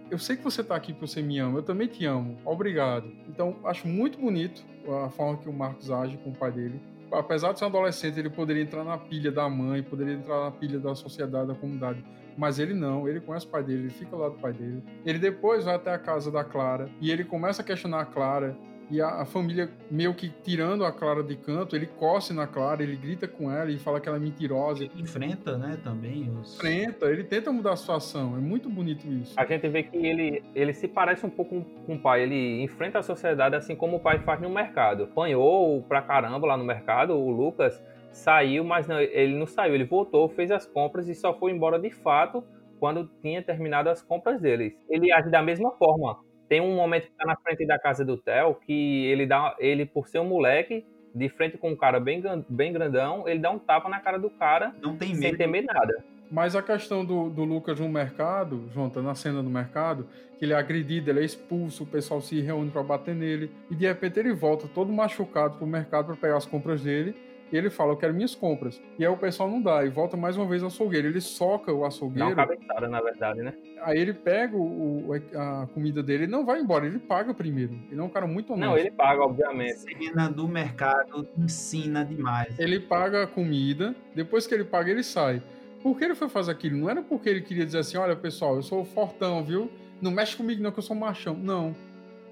eu 0.09 0.17
sei 0.17 0.35
que 0.35 0.43
você 0.43 0.61
está 0.61 0.75
aqui 0.75 0.93
porque 0.93 1.07
você 1.07 1.21
me 1.21 1.39
ama, 1.39 1.59
eu 1.59 1.63
também 1.63 1.87
te 1.87 2.05
amo, 2.05 2.37
obrigado. 2.45 3.11
Então, 3.27 3.57
acho 3.65 3.87
muito 3.87 4.19
bonito 4.19 4.63
a 5.03 5.09
forma 5.09 5.37
que 5.37 5.49
o 5.49 5.53
Marcos 5.53 5.91
age 5.91 6.17
com 6.17 6.29
o 6.29 6.35
pai 6.35 6.51
dele. 6.51 6.81
Apesar 7.11 7.53
de 7.53 7.59
ser 7.59 7.65
um 7.65 7.69
adolescente, 7.69 8.19
ele 8.19 8.29
poderia 8.29 8.61
entrar 8.61 8.83
na 8.83 8.97
pilha 8.97 9.31
da 9.31 9.47
mãe, 9.49 9.81
poderia 9.81 10.13
entrar 10.13 10.43
na 10.43 10.51
pilha 10.51 10.79
da 10.79 10.93
sociedade, 10.93 11.47
da 11.47 11.55
comunidade. 11.55 12.03
Mas 12.37 12.59
ele 12.59 12.73
não, 12.73 13.07
ele 13.07 13.19
conhece 13.19 13.45
o 13.45 13.49
pai 13.49 13.63
dele, 13.63 13.83
ele 13.83 13.89
fica 13.89 14.15
lá 14.15 14.29
do 14.29 14.35
pai 14.35 14.53
dele. 14.53 14.83
Ele 15.05 15.17
depois 15.17 15.63
vai 15.65 15.75
até 15.75 15.91
a 15.91 15.97
casa 15.97 16.29
da 16.29 16.43
Clara 16.43 16.89
e 17.01 17.09
ele 17.09 17.23
começa 17.23 17.61
a 17.61 17.65
questionar 17.65 18.01
a 18.01 18.05
Clara 18.05 18.55
e 18.89 19.01
a, 19.01 19.21
a, 19.21 19.25
família 19.25 19.69
meio 19.91 20.13
que 20.13 20.29
tirando 20.29 20.85
a 20.85 20.91
Clara 20.91 21.21
de 21.21 21.35
canto, 21.35 21.75
ele 21.75 21.85
coce 21.85 22.33
na 22.33 22.47
Clara, 22.47 22.81
ele 22.81 22.95
grita 22.95 23.27
com 23.27 23.51
ela 23.51 23.69
e 23.69 23.77
fala 23.77 23.99
que 23.99 24.07
ela 24.07 24.17
é 24.17 24.19
mentirosa. 24.19 24.83
Ele 24.83 25.01
enfrenta, 25.01 25.57
né, 25.57 25.77
também 25.83 26.29
os... 26.39 26.55
Enfrenta, 26.55 27.07
ele 27.07 27.23
tenta 27.23 27.51
mudar 27.51 27.73
a 27.73 27.75
situação, 27.75 28.35
é 28.37 28.39
muito 28.39 28.69
bonito 28.69 29.05
isso. 29.05 29.33
A 29.37 29.45
gente 29.45 29.67
vê 29.67 29.83
que 29.83 29.97
ele, 29.97 30.43
ele 30.55 30.73
se 30.73 30.87
parece 30.87 31.25
um 31.25 31.29
pouco 31.29 31.61
com 31.85 31.95
o 31.95 31.99
pai, 31.99 32.23
ele 32.23 32.63
enfrenta 32.63 32.99
a 32.99 33.03
sociedade 33.03 33.55
assim 33.55 33.75
como 33.75 33.97
o 33.97 33.99
pai 33.99 34.19
faz 34.19 34.39
no 34.39 34.49
mercado. 34.49 35.03
Apanhou 35.03 35.81
pra 35.83 36.01
caramba 36.01 36.47
lá 36.47 36.55
no 36.55 36.63
mercado, 36.63 37.13
o 37.13 37.29
Lucas 37.29 37.83
saiu, 38.11 38.63
mas 38.63 38.87
não, 38.87 38.99
ele 38.99 39.37
não 39.37 39.45
saiu, 39.45 39.75
ele 39.75 39.85
voltou, 39.85 40.29
fez 40.29 40.49
as 40.49 40.65
compras 40.65 41.09
e 41.09 41.13
só 41.13 41.37
foi 41.37 41.51
embora 41.51 41.77
de 41.77 41.91
fato 41.91 42.43
quando 42.79 43.09
tinha 43.21 43.41
terminado 43.41 43.89
as 43.89 44.01
compras 44.01 44.39
deles. 44.39 44.73
Ele 44.89 45.11
age 45.11 45.29
da 45.29 45.41
mesma 45.41 45.71
forma 45.71 46.19
tem 46.47 46.61
um 46.61 46.75
momento 46.75 47.07
que 47.07 47.13
tá 47.17 47.25
na 47.25 47.35
frente 47.35 47.65
da 47.65 47.77
casa 47.77 48.03
do 48.03 48.17
Theo 48.17 48.55
que 48.55 49.05
ele 49.07 49.25
dá, 49.25 49.55
ele 49.59 49.85
por 49.85 50.07
ser 50.07 50.19
um 50.19 50.25
moleque, 50.25 50.85
de 51.13 51.29
frente 51.29 51.57
com 51.57 51.71
um 51.71 51.75
cara 51.75 51.99
bem, 51.99 52.21
bem 52.47 52.71
grandão, 52.71 53.27
ele 53.27 53.39
dá 53.39 53.49
um 53.49 53.59
tapa 53.59 53.89
na 53.89 53.99
cara 53.99 54.17
do 54.17 54.29
cara 54.29 54.73
não 54.81 54.95
tem 54.95 55.15
sem 55.15 55.35
temer 55.35 55.63
nada. 55.63 56.03
Mas 56.29 56.55
a 56.55 56.61
questão 56.61 57.05
do, 57.05 57.29
do 57.29 57.43
Lucas 57.45 57.79
no 57.79 57.87
mercado, 57.87 58.69
Jonathan, 58.73 59.01
na 59.01 59.15
cena 59.15 59.41
do 59.41 59.49
mercado, 59.49 60.07
que 60.37 60.43
ele 60.43 60.53
é 60.53 60.57
agredido, 60.57 61.09
ele 61.09 61.21
é 61.21 61.23
expulso, 61.23 61.83
o 61.83 61.87
pessoal 61.87 62.21
se 62.21 62.41
reúne 62.41 62.69
para 62.69 62.83
bater 62.83 63.15
nele, 63.15 63.49
e 63.71 63.75
de 63.75 63.87
repente 63.87 64.19
ele 64.19 64.33
volta 64.33 64.67
todo 64.67 64.91
machucado 64.91 65.57
pro 65.57 65.65
mercado 65.65 66.07
para 66.07 66.15
pegar 66.15 66.37
as 66.37 66.45
compras 66.45 66.83
dele, 66.83 67.15
e 67.51 67.57
ele 67.57 67.69
fala, 67.69 67.93
eu 67.93 67.97
quero 67.97 68.13
minhas 68.13 68.35
compras. 68.35 68.81
E 68.99 69.05
aí 69.05 69.11
o 69.11 69.17
pessoal 69.17 69.49
não 69.49 69.61
dá, 69.61 69.85
e 69.85 69.89
volta 69.89 70.17
mais 70.17 70.35
uma 70.35 70.45
vez 70.45 70.61
ao 70.61 70.67
açougueiro. 70.67 71.07
Ele 71.07 71.21
soca 71.21 71.71
o 71.71 71.85
açougueiro. 71.85 72.35
Dá 72.35 72.41
uma 72.43 72.47
cabeçada, 72.47 72.87
na 72.87 73.01
verdade, 73.01 73.41
né? 73.41 73.53
Aí 73.81 73.97
ele 73.97 74.13
pega 74.13 74.57
o, 74.57 75.11
a 75.35 75.67
comida 75.73 76.03
dele 76.03 76.25
e 76.25 76.27
não 76.27 76.45
vai 76.45 76.59
embora, 76.59 76.85
ele 76.85 76.99
paga 76.99 77.33
primeiro. 77.33 77.73
Ele 77.91 77.99
é 77.99 78.03
um 78.03 78.09
cara 78.09 78.27
muito 78.27 78.53
honesto. 78.53 78.69
Não, 78.69 78.77
ele 78.77 78.91
paga, 78.91 79.21
obviamente. 79.21 79.73
A 79.73 79.99
cena 79.99 80.29
do 80.29 80.47
mercado 80.47 81.27
ensina 81.37 82.03
demais. 82.03 82.57
Ele 82.59 82.79
paga 82.79 83.23
a 83.23 83.27
comida, 83.27 83.95
depois 84.13 84.45
que 84.45 84.53
ele 84.53 84.63
paga, 84.63 84.91
ele 84.91 85.03
sai. 85.03 85.41
Por 85.81 85.97
que 85.97 86.03
ele 86.03 86.15
foi 86.15 86.27
fazer 86.27 86.51
aquilo? 86.51 86.77
Não 86.77 86.89
era 86.89 87.01
porque 87.01 87.29
ele 87.29 87.41
queria 87.41 87.65
dizer 87.65 87.79
assim, 87.79 87.97
olha 87.97 88.15
pessoal, 88.15 88.55
eu 88.55 88.63
sou 88.63 88.83
fortão, 88.83 89.43
viu? 89.43 89.71
Não 90.01 90.11
mexe 90.11 90.35
comigo 90.35 90.61
não 90.61 90.71
que 90.71 90.79
eu 90.79 90.83
sou 90.83 90.95
machão. 90.95 91.35
Não. 91.35 91.75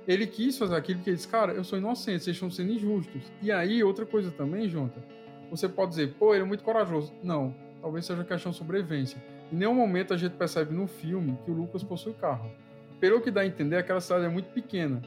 Ele 0.08 0.28
quis 0.28 0.58
fazer 0.58 0.76
aquilo 0.76 1.00
porque 1.00 1.10
ele 1.10 1.18
disse, 1.18 1.28
cara, 1.28 1.54
eu 1.54 1.64
sou 1.64 1.78
inocente, 1.80 2.24
vocês 2.24 2.36
estão 2.36 2.50
sendo 2.50 2.72
injustos. 2.72 3.24
E 3.42 3.52
aí, 3.52 3.84
outra 3.84 4.06
coisa 4.06 4.32
também, 4.32 4.70
Jonathan, 4.70 5.02
você 5.50 5.68
pode 5.68 5.92
dizer, 5.92 6.14
pô, 6.14 6.34
ele 6.34 6.44
é 6.44 6.46
muito 6.46 6.64
corajoso. 6.64 7.14
Não, 7.24 7.56
talvez 7.82 8.06
seja 8.06 8.24
questão 8.24 8.52
de 8.52 8.58
sobrevivência. 8.58 9.22
Em 9.52 9.56
nenhum 9.58 9.74
momento 9.74 10.14
a 10.14 10.18
gente 10.18 10.34
percebe 10.34 10.74
no 10.74 10.88
filme 10.88 11.38
que 11.44 11.52
o 11.52 11.54
Lucas 11.54 11.84
possui 11.84 12.14
carro. 12.14 12.52
Pelo 13.00 13.22
que 13.22 13.32
dá 13.32 13.42
a 13.42 13.46
entender, 13.46 13.78
aquela 13.78 14.02
cidade 14.02 14.26
é 14.26 14.30
muito 14.30 14.48
pequena. 14.52 15.02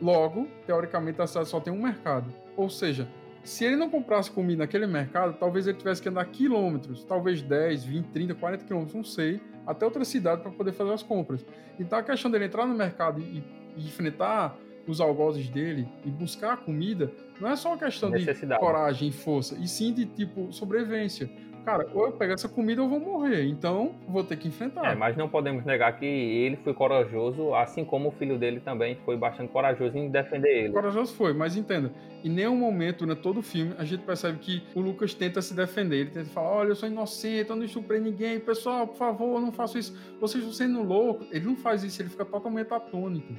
Logo, 0.00 0.48
teoricamente, 0.66 1.20
a 1.20 1.26
cidade 1.26 1.48
só 1.48 1.60
tem 1.60 1.72
um 1.72 1.82
mercado. 1.82 2.32
Ou 2.56 2.68
seja, 2.68 3.08
se 3.44 3.64
ele 3.64 3.76
não 3.76 3.90
comprasse 3.90 4.30
comida 4.30 4.60
naquele 4.60 4.86
mercado, 4.86 5.36
talvez 5.38 5.66
ele 5.66 5.76
tivesse 5.76 6.00
que 6.00 6.08
andar 6.08 6.24
quilômetros, 6.26 7.04
talvez 7.04 7.42
10, 7.42 7.84
20, 7.84 8.06
30, 8.06 8.34
40 8.34 8.64
quilômetros, 8.64 8.94
não 8.94 9.04
sei, 9.04 9.40
até 9.66 9.84
outra 9.84 10.04
cidade 10.04 10.42
para 10.42 10.50
poder 10.50 10.72
fazer 10.72 10.92
as 10.92 11.02
compras. 11.02 11.44
Então 11.78 11.98
a 11.98 12.02
questão 12.02 12.30
dele 12.30 12.44
entrar 12.46 12.66
no 12.66 12.74
mercado 12.74 13.20
e 13.20 13.42
enfrentar 13.76 14.56
os 14.86 15.00
algozes 15.00 15.48
dele 15.48 15.88
e 16.04 16.10
buscar 16.10 16.56
comida 16.58 17.12
não 17.40 17.50
é 17.50 17.56
só 17.56 17.70
uma 17.70 17.78
questão 17.78 18.10
de 18.10 18.26
coragem 18.58 19.08
e 19.08 19.12
força, 19.12 19.56
e 19.60 19.66
sim 19.66 19.92
de 19.92 20.06
tipo 20.06 20.52
sobrevivência. 20.52 21.28
cara, 21.64 21.88
ou 21.92 22.06
eu 22.06 22.12
pego 22.12 22.32
essa 22.32 22.48
comida 22.48 22.82
ou 22.82 22.88
vou 22.88 23.00
morrer. 23.00 23.44
Então, 23.46 23.94
vou 24.06 24.22
ter 24.22 24.36
que 24.36 24.48
enfrentar. 24.48 24.92
É, 24.92 24.94
mas 24.94 25.16
não 25.16 25.28
podemos 25.28 25.64
negar 25.64 25.96
que 25.98 26.04
ele 26.04 26.56
foi 26.56 26.74
corajoso, 26.74 27.54
assim 27.54 27.84
como 27.84 28.08
o 28.08 28.12
filho 28.12 28.38
dele 28.38 28.60
também 28.60 28.96
foi 29.04 29.16
bastante 29.16 29.50
corajoso 29.52 29.96
em 29.96 30.08
defender 30.10 30.64
ele. 30.64 30.72
Corajoso 30.72 31.14
foi, 31.14 31.32
mas 31.32 31.56
entenda, 31.56 31.92
em 32.24 32.28
nenhum 32.28 32.56
momento, 32.56 33.06
né, 33.06 33.14
todo 33.14 33.38
o 33.38 33.42
filme, 33.42 33.74
a 33.78 33.84
gente 33.84 34.02
percebe 34.02 34.38
que 34.38 34.62
o 34.74 34.80
Lucas 34.80 35.14
tenta 35.14 35.40
se 35.40 35.54
defender. 35.54 35.96
Ele 35.96 36.10
tenta 36.10 36.30
falar: 36.30 36.50
olha, 36.50 36.68
eu 36.70 36.76
sou 36.76 36.88
inocente, 36.88 37.50
eu 37.50 37.56
não 37.56 37.64
estuprei 37.64 38.00
ninguém, 38.00 38.38
pessoal, 38.40 38.86
por 38.86 38.96
favor, 38.96 39.40
não 39.40 39.52
faço 39.52 39.78
isso. 39.78 39.96
Vocês 40.20 40.44
estão 40.44 40.52
sendo 40.52 40.82
loucos. 40.82 41.26
Ele 41.30 41.46
não 41.46 41.56
faz 41.56 41.82
isso, 41.84 42.02
ele 42.02 42.08
fica 42.08 42.24
totalmente 42.24 42.72
atônito 42.72 43.32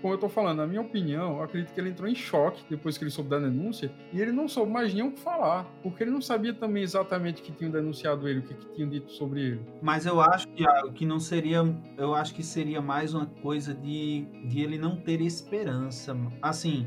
como 0.00 0.14
eu 0.14 0.18
tô 0.18 0.28
falando, 0.28 0.58
na 0.58 0.66
minha 0.66 0.80
opinião, 0.80 1.42
acredito 1.42 1.72
que 1.72 1.80
ele 1.80 1.90
entrou 1.90 2.08
em 2.08 2.14
choque 2.14 2.62
depois 2.68 2.96
que 2.96 3.04
ele 3.04 3.10
soube 3.10 3.30
da 3.30 3.38
denúncia 3.38 3.90
e 4.12 4.20
ele 4.20 4.32
não 4.32 4.48
soube 4.48 4.70
mais 4.72 4.94
nem 4.94 5.02
o 5.02 5.12
que 5.12 5.20
falar, 5.20 5.64
porque 5.82 6.02
ele 6.02 6.10
não 6.10 6.20
sabia 6.20 6.54
também 6.54 6.82
exatamente 6.82 7.42
que 7.42 7.52
tinham 7.52 7.70
denunciado 7.70 8.28
ele, 8.28 8.40
o 8.40 8.42
que, 8.42 8.54
que 8.54 8.74
tinham 8.74 8.88
dito 8.88 9.10
sobre 9.12 9.40
ele. 9.40 9.60
Mas 9.82 10.06
eu 10.06 10.20
acho 10.20 10.46
que, 10.48 10.64
que 10.94 11.06
não 11.06 11.18
seria, 11.18 11.62
eu 11.96 12.14
acho 12.14 12.34
que 12.34 12.42
seria 12.42 12.80
mais 12.80 13.14
uma 13.14 13.26
coisa 13.26 13.74
de, 13.74 14.26
de 14.46 14.60
ele 14.60 14.78
não 14.78 14.96
ter 14.96 15.20
esperança. 15.20 16.16
Assim, 16.40 16.86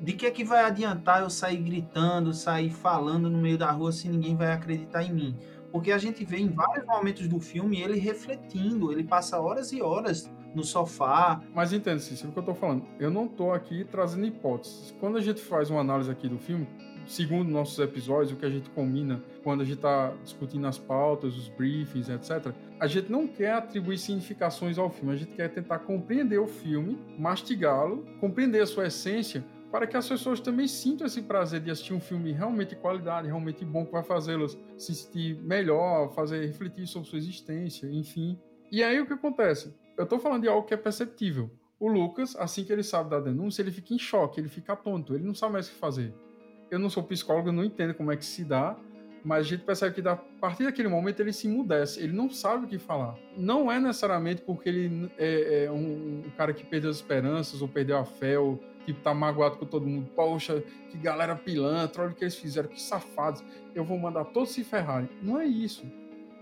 de 0.00 0.12
que 0.12 0.26
é 0.26 0.30
que 0.30 0.44
vai 0.44 0.64
adiantar 0.64 1.22
eu 1.22 1.30
sair 1.30 1.58
gritando, 1.58 2.32
sair 2.32 2.70
falando 2.70 3.30
no 3.30 3.38
meio 3.38 3.56
da 3.56 3.70
rua 3.70 3.92
se 3.92 4.08
ninguém 4.08 4.36
vai 4.36 4.52
acreditar 4.52 5.02
em 5.02 5.12
mim? 5.12 5.36
Porque 5.72 5.92
a 5.92 5.98
gente 5.98 6.24
vê 6.24 6.38
em 6.38 6.48
vários 6.48 6.86
momentos 6.86 7.28
do 7.28 7.40
filme 7.40 7.80
ele 7.80 7.98
refletindo, 7.98 8.92
ele 8.92 9.04
passa 9.04 9.40
horas 9.40 9.72
e 9.72 9.82
horas 9.82 10.30
no 10.54 10.64
sofá. 10.64 11.40
Mas 11.54 11.72
entende, 11.72 12.02
Cícero, 12.02 12.30
o 12.30 12.32
que 12.32 12.38
eu 12.38 12.42
tô 12.42 12.54
falando? 12.54 12.84
Eu 12.98 13.10
não 13.10 13.28
tô 13.28 13.52
aqui 13.52 13.84
trazendo 13.84 14.26
hipóteses. 14.26 14.94
Quando 14.98 15.18
a 15.18 15.20
gente 15.20 15.40
faz 15.40 15.70
uma 15.70 15.80
análise 15.80 16.10
aqui 16.10 16.28
do 16.28 16.38
filme, 16.38 16.66
segundo 17.06 17.50
nossos 17.50 17.78
episódios, 17.78 18.32
o 18.32 18.36
que 18.36 18.46
a 18.46 18.50
gente 18.50 18.70
combina 18.70 19.22
quando 19.42 19.60
a 19.60 19.64
gente 19.64 19.76
está 19.76 20.12
discutindo 20.24 20.66
as 20.66 20.78
pautas, 20.78 21.36
os 21.36 21.48
briefings, 21.48 22.08
etc., 22.08 22.52
a 22.80 22.86
gente 22.86 23.10
não 23.10 23.26
quer 23.26 23.52
atribuir 23.52 23.98
significações 23.98 24.78
ao 24.78 24.90
filme, 24.90 25.12
a 25.12 25.16
gente 25.16 25.32
quer 25.32 25.48
tentar 25.48 25.80
compreender 25.80 26.38
o 26.38 26.46
filme, 26.46 26.98
mastigá-lo, 27.18 28.04
compreender 28.20 28.60
a 28.60 28.66
sua 28.66 28.86
essência, 28.86 29.44
para 29.70 29.86
que 29.86 29.96
as 29.96 30.08
pessoas 30.08 30.40
também 30.40 30.68
sintam 30.68 31.06
esse 31.06 31.22
prazer 31.22 31.60
de 31.60 31.70
assistir 31.70 31.92
um 31.92 32.00
filme 32.00 32.32
realmente 32.32 32.70
de 32.70 32.76
qualidade, 32.76 33.26
realmente 33.26 33.64
bom, 33.64 33.84
que 33.84 33.92
vai 33.92 34.02
fazê-las 34.02 34.56
se 34.76 34.94
sentir 34.94 35.36
melhor, 35.42 36.12
fazer 36.14 36.44
refletir 36.46 36.86
sobre 36.86 37.08
sua 37.08 37.18
existência, 37.18 37.86
enfim. 37.86 38.38
E 38.70 38.82
aí 38.82 39.00
o 39.00 39.06
que 39.06 39.12
acontece? 39.12 39.74
eu 39.96 40.04
estou 40.04 40.18
falando 40.18 40.42
de 40.42 40.48
algo 40.48 40.66
que 40.66 40.74
é 40.74 40.76
perceptível. 40.76 41.50
O 41.78 41.88
Lucas, 41.88 42.36
assim 42.36 42.64
que 42.64 42.72
ele 42.72 42.82
sabe 42.82 43.10
da 43.10 43.20
denúncia, 43.20 43.62
ele 43.62 43.70
fica 43.70 43.94
em 43.94 43.98
choque, 43.98 44.40
ele 44.40 44.48
fica 44.48 44.76
tonto, 44.76 45.14
ele 45.14 45.24
não 45.24 45.34
sabe 45.34 45.54
mais 45.54 45.68
o 45.68 45.72
que 45.72 45.78
fazer. 45.78 46.14
Eu 46.70 46.78
não 46.78 46.90
sou 46.90 47.02
psicólogo, 47.02 47.52
não 47.52 47.64
entendo 47.64 47.94
como 47.94 48.10
é 48.12 48.16
que 48.16 48.24
se 48.24 48.44
dá, 48.44 48.76
mas 49.24 49.46
a 49.46 49.48
gente 49.48 49.64
percebe 49.64 50.00
que 50.00 50.08
a 50.08 50.16
partir 50.16 50.64
daquele 50.64 50.88
momento 50.88 51.20
ele 51.20 51.32
se 51.32 51.46
emudece, 51.46 52.02
ele 52.02 52.12
não 52.12 52.30
sabe 52.30 52.64
o 52.64 52.68
que 52.68 52.78
falar. 52.78 53.16
Não 53.36 53.70
é 53.70 53.78
necessariamente 53.78 54.42
porque 54.42 54.68
ele 54.68 55.10
é, 55.18 55.64
é 55.64 55.70
um, 55.70 56.22
um, 56.26 56.30
cara 56.36 56.52
que 56.52 56.64
perdeu 56.64 56.90
as 56.90 56.96
esperanças 56.96 57.60
ou 57.60 57.68
perdeu 57.68 57.98
a 57.98 58.04
fé 58.04 58.38
ou 58.38 58.62
tipo, 58.86 59.00
tá 59.00 59.12
magoado 59.12 59.56
com 59.56 59.66
todo 59.66 59.86
mundo. 59.86 60.08
Poxa, 60.14 60.62
que 60.90 60.96
galera 60.96 61.34
pilantra, 61.36 62.02
olha 62.02 62.12
o 62.12 62.14
que 62.14 62.24
eles 62.24 62.36
fizeram, 62.36 62.68
que 62.68 62.80
safados. 62.80 63.44
Eu 63.74 63.84
vou 63.84 63.98
mandar 63.98 64.24
todos 64.26 64.50
se 64.50 64.64
ferrarem. 64.64 65.08
Não 65.22 65.38
é 65.38 65.46
isso. 65.46 65.84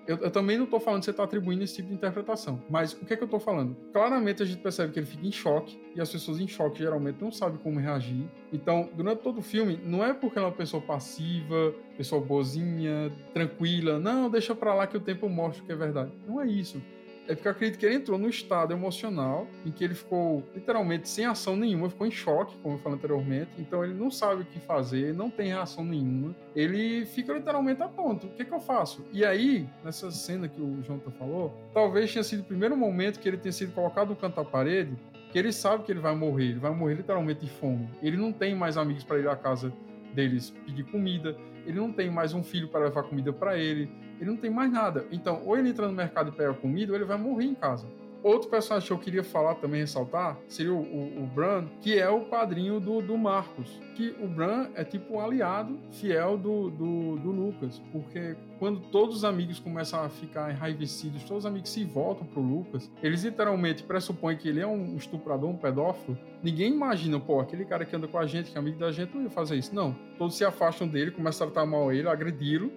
Eu, 0.07 0.18
eu, 0.18 0.30
também 0.30 0.59
não 0.59 0.64
estou 0.64 0.78
falando 0.78 1.01
que 1.01 1.07
você 1.07 1.12
está 1.12 1.24
atribuindo 1.24 1.64
esse 1.64 1.76
tipo 1.76 1.88
de 1.88 1.95
interpretação. 1.95 2.62
Mas 2.68 2.92
o 2.92 3.07
que 3.07 3.14
é 3.14 3.16
que 3.16 3.22
eu 3.22 3.26
estou 3.26 3.40
falando? 3.40 3.74
Claramente 3.90 4.42
a 4.42 4.47
gente 4.47 4.61
percebe 4.61 4.92
que 4.92 4.99
ele 4.99 5.07
fica 5.07 5.26
em 5.26 5.32
choque, 5.32 5.80
e 5.97 6.01
as 6.01 6.11
pessoas 6.12 6.38
em 6.38 6.47
choque 6.47 6.78
geralmente 6.78 7.22
não 7.22 7.32
sabem 7.32 7.59
como 7.59 7.80
reagir. 7.80 8.28
Então, 8.53 8.90
durante 8.95 9.22
todo 9.22 9.38
o 9.38 9.42
filme, 9.42 9.80
não 9.82 10.05
é 10.05 10.12
porque 10.12 10.38
ela 10.38 10.49
é 10.49 10.51
uma 10.51 10.57
pessoa 10.57 10.82
passiva, 10.82 11.74
pessoa 11.97 12.20
boazinha, 12.20 13.11
tranquila, 13.32 13.99
não, 13.99 14.28
deixa 14.28 14.55
pra 14.55 14.74
lá 14.74 14.86
que 14.86 14.97
o 14.97 15.01
tempo 15.01 15.26
mostra 15.28 15.64
que 15.64 15.72
é 15.72 15.76
verdade. 15.76 16.12
Não 16.26 16.38
é 16.38 16.47
isso. 16.47 16.82
É 17.27 17.35
porque 17.35 17.49
eu 17.49 17.53
acredito 17.53 17.79
que 17.79 17.87
ele 17.87 17.95
entrou 17.95 18.18
num 18.18 18.29
estado 18.29 18.72
emocional 18.72 19.47
em 19.64 19.70
que 19.70 19.83
ele 19.83 19.95
ficou 19.95 20.43
literalmente 20.55 21.09
sem 21.09 21.25
ação 21.25 21.57
nenhuma, 21.57 21.89
ficou 21.89 22.07
em 22.07 22.11
choque, 22.11 22.57
como 22.59 22.75
eu 22.75 22.79
falei 22.79 22.99
anteriormente. 22.99 23.51
Então 23.59 23.83
ele 23.83 23.95
não 23.95 24.11
sabe 24.11 24.43
o 24.43 24.45
que 24.45 24.61
fazer, 24.61 25.14
não 25.14 25.31
tem 25.31 25.49
reação 25.49 25.85
nenhuma. 25.85 26.35
Ele 26.55 27.07
fica 27.07 27.33
literalmente 27.33 27.83
atonto. 27.83 28.27
O 28.27 28.31
que, 28.31 28.43
é 28.43 28.45
que 28.45 28.53
eu 28.53 28.61
faço? 28.61 29.05
E 29.12 29.25
aí, 29.25 29.66
nessa 29.83 30.11
cena 30.11 30.49
que 30.49 30.61
o 30.61 30.83
Jonathan 30.83 31.11
falou, 31.12 31.55
talvez 31.72 32.12
tenha 32.12 32.22
sido 32.22 32.41
o 32.41 32.45
primeiro 32.45 32.77
momento 32.77 33.18
que 33.18 33.29
ele 33.29 33.39
tenha 33.39 33.53
sido 33.53 33.72
colocado 33.72 34.11
no 34.11 34.16
canto 34.16 34.37
da 34.37 34.45
parede, 34.45 34.95
que 35.33 35.39
ele 35.39 35.53
sabe 35.53 35.85
que 35.85 35.91
ele 35.91 36.01
vai 36.01 36.14
morrer, 36.14 36.51
ele 36.51 36.61
vai 36.61 36.72
morrer 36.72 36.95
literalmente 36.95 37.41
de 37.41 37.51
fome. 37.51 37.89
Ele 38.03 38.16
não 38.16 38.33
tem 38.33 38.55
mais 38.55 38.77
amigos 38.77 39.03
para 39.03 39.18
ir 39.18 39.29
à 39.29 39.35
casa 39.35 39.72
deles 40.14 40.51
pedir 40.64 40.85
comida, 40.85 41.37
ele 41.66 41.78
não 41.78 41.92
tem 41.92 42.10
mais 42.10 42.32
um 42.32 42.42
filho 42.42 42.68
para 42.68 42.84
levar 42.84 43.02
comida 43.04 43.32
para 43.32 43.58
ele, 43.58 43.90
ele 44.20 44.30
não 44.30 44.36
tem 44.36 44.50
mais 44.50 44.70
nada. 44.70 45.06
Então, 45.10 45.42
ou 45.44 45.56
ele 45.56 45.70
entra 45.70 45.86
no 45.86 45.92
mercado 45.92 46.30
e 46.30 46.32
pega 46.32 46.54
comida, 46.54 46.92
ou 46.92 46.96
ele 46.96 47.04
vai 47.04 47.18
morrer 47.18 47.44
em 47.44 47.54
casa. 47.54 47.86
Outro 48.25 48.49
personagem 48.49 48.87
que 48.87 48.93
eu 48.95 48.99
queria 48.99 49.22
falar 49.22 49.57
também, 49.57 49.81
ressaltar, 49.81 50.39
seria 50.49 50.72
o, 50.72 50.81
o, 50.81 51.25
o 51.25 51.27
Bran, 51.27 51.66
que 51.83 51.99
é 51.99 52.09
o 52.09 52.22
padrinho 52.22 52.81
do, 52.81 53.03
do 53.03 53.18
Marcos. 53.18 53.79
Que 53.95 54.16
o 54.18 54.27
Bran 54.27 54.70
é 54.75 54.83
tipo 54.83 55.16
um 55.16 55.20
aliado 55.20 55.79
fiel 55.91 56.39
do, 56.39 56.70
do, 56.70 57.16
do, 57.16 57.31
Lucas. 57.31 57.83
Porque 57.93 58.35
quando 58.59 58.81
todos 58.81 59.16
os 59.16 59.25
amigos 59.27 59.61
começam 59.61 60.03
a 60.03 60.09
ficar 60.09 60.51
enraivecidos, 60.51 61.22
todos 61.25 61.45
os 61.45 61.47
amigos 61.47 61.68
se 61.68 61.85
voltam 61.85 62.27
pro 62.27 62.41
Lucas, 62.41 62.91
eles 63.03 63.25
literalmente 63.25 63.83
pressupõem 63.83 64.39
que 64.39 64.49
ele 64.49 64.61
é 64.61 64.66
um 64.66 64.97
estuprador, 64.97 65.51
um 65.51 65.59
pedófilo. 65.59 66.16
Ninguém 66.43 66.72
imagina, 66.72 67.20
pô, 67.20 67.41
aquele 67.41 67.66
cara 67.66 67.85
que 67.85 67.95
anda 67.95 68.09
com 68.09 68.16
a 68.16 68.27
gente, 68.27 68.51
que 68.51 68.57
é 68.57 68.59
amigo 68.59 68.79
da 68.79 68.91
gente, 68.91 69.14
não 69.14 69.25
ia 69.25 69.31
fazer 69.31 69.57
isso. 69.57 69.75
Não. 69.75 69.95
Todos 70.16 70.35
se 70.35 70.47
afastam 70.47 70.89
dele, 70.89 71.11
começam 71.11 71.47
a 71.47 71.51
tratar 71.51 71.66
mal 71.66 71.93
ele, 71.93 72.09
agredi-lo. 72.09 72.72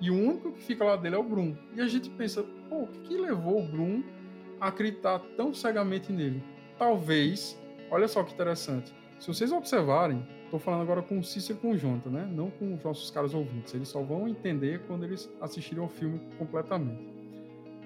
E 0.00 0.10
o 0.10 0.14
único 0.14 0.52
que 0.52 0.62
fica 0.62 0.84
lá 0.84 0.96
dele 0.96 1.16
é 1.16 1.18
o 1.18 1.22
Brum. 1.22 1.54
E 1.74 1.82
a 1.82 1.86
gente 1.86 2.08
pensa, 2.10 2.42
pô, 2.68 2.82
o 2.82 2.86
que, 2.86 3.00
que 3.00 3.16
levou 3.16 3.60
o 3.60 3.66
Brum 3.66 4.02
acreditar 4.60 5.18
tão 5.36 5.52
cegamente 5.54 6.12
nele. 6.12 6.42
Talvez, 6.78 7.58
olha 7.90 8.08
só 8.08 8.22
que 8.22 8.34
interessante, 8.34 8.94
se 9.18 9.28
vocês 9.28 9.50
observarem, 9.50 10.26
estou 10.44 10.60
falando 10.60 10.82
agora 10.82 11.02
com 11.02 11.18
o 11.18 11.24
Cícero 11.24 11.76
Jonathan, 11.76 12.10
né? 12.10 12.30
não 12.30 12.50
com 12.50 12.74
os 12.74 12.84
nossos 12.84 13.10
caros 13.10 13.34
ouvintes, 13.34 13.74
eles 13.74 13.88
só 13.88 14.02
vão 14.02 14.28
entender 14.28 14.80
quando 14.86 15.04
eles 15.04 15.30
assistirem 15.40 15.82
ao 15.82 15.88
filme 15.88 16.20
completamente. 16.38 17.06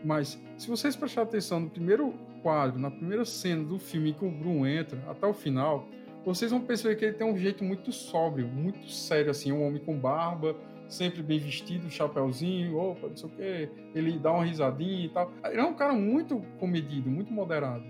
Mas 0.04 0.40
se 0.56 0.68
vocês 0.68 0.96
prestarem 0.96 1.28
atenção 1.28 1.60
no 1.60 1.70
primeiro 1.70 2.14
quadro, 2.42 2.78
na 2.78 2.90
primeira 2.90 3.24
cena 3.24 3.62
do 3.62 3.78
filme 3.78 4.12
que 4.12 4.24
o 4.24 4.30
Bruno 4.30 4.66
entra, 4.66 5.02
até 5.08 5.26
o 5.26 5.34
final, 5.34 5.86
vocês 6.24 6.50
vão 6.50 6.60
perceber 6.60 6.96
que 6.96 7.04
ele 7.04 7.14
tem 7.14 7.26
um 7.26 7.36
jeito 7.36 7.64
muito 7.64 7.92
sóbrio, 7.92 8.46
muito 8.46 8.90
sério, 8.90 9.30
assim, 9.30 9.52
um 9.52 9.66
homem 9.66 9.82
com 9.82 9.98
barba, 9.98 10.56
sempre 10.90 11.22
bem 11.22 11.38
vestido, 11.38 11.88
chapéuzinho, 11.88 12.76
opa, 12.76 13.08
não 13.08 13.16
sei 13.16 13.28
o 13.28 13.32
quê. 13.32 13.68
Ele 13.94 14.18
dá 14.18 14.32
uma 14.32 14.44
risadinha 14.44 15.06
e 15.06 15.08
tal. 15.08 15.32
Ele 15.44 15.60
é 15.60 15.64
um 15.64 15.74
cara 15.74 15.92
muito 15.92 16.40
comedido, 16.58 17.08
muito 17.08 17.32
moderado. 17.32 17.84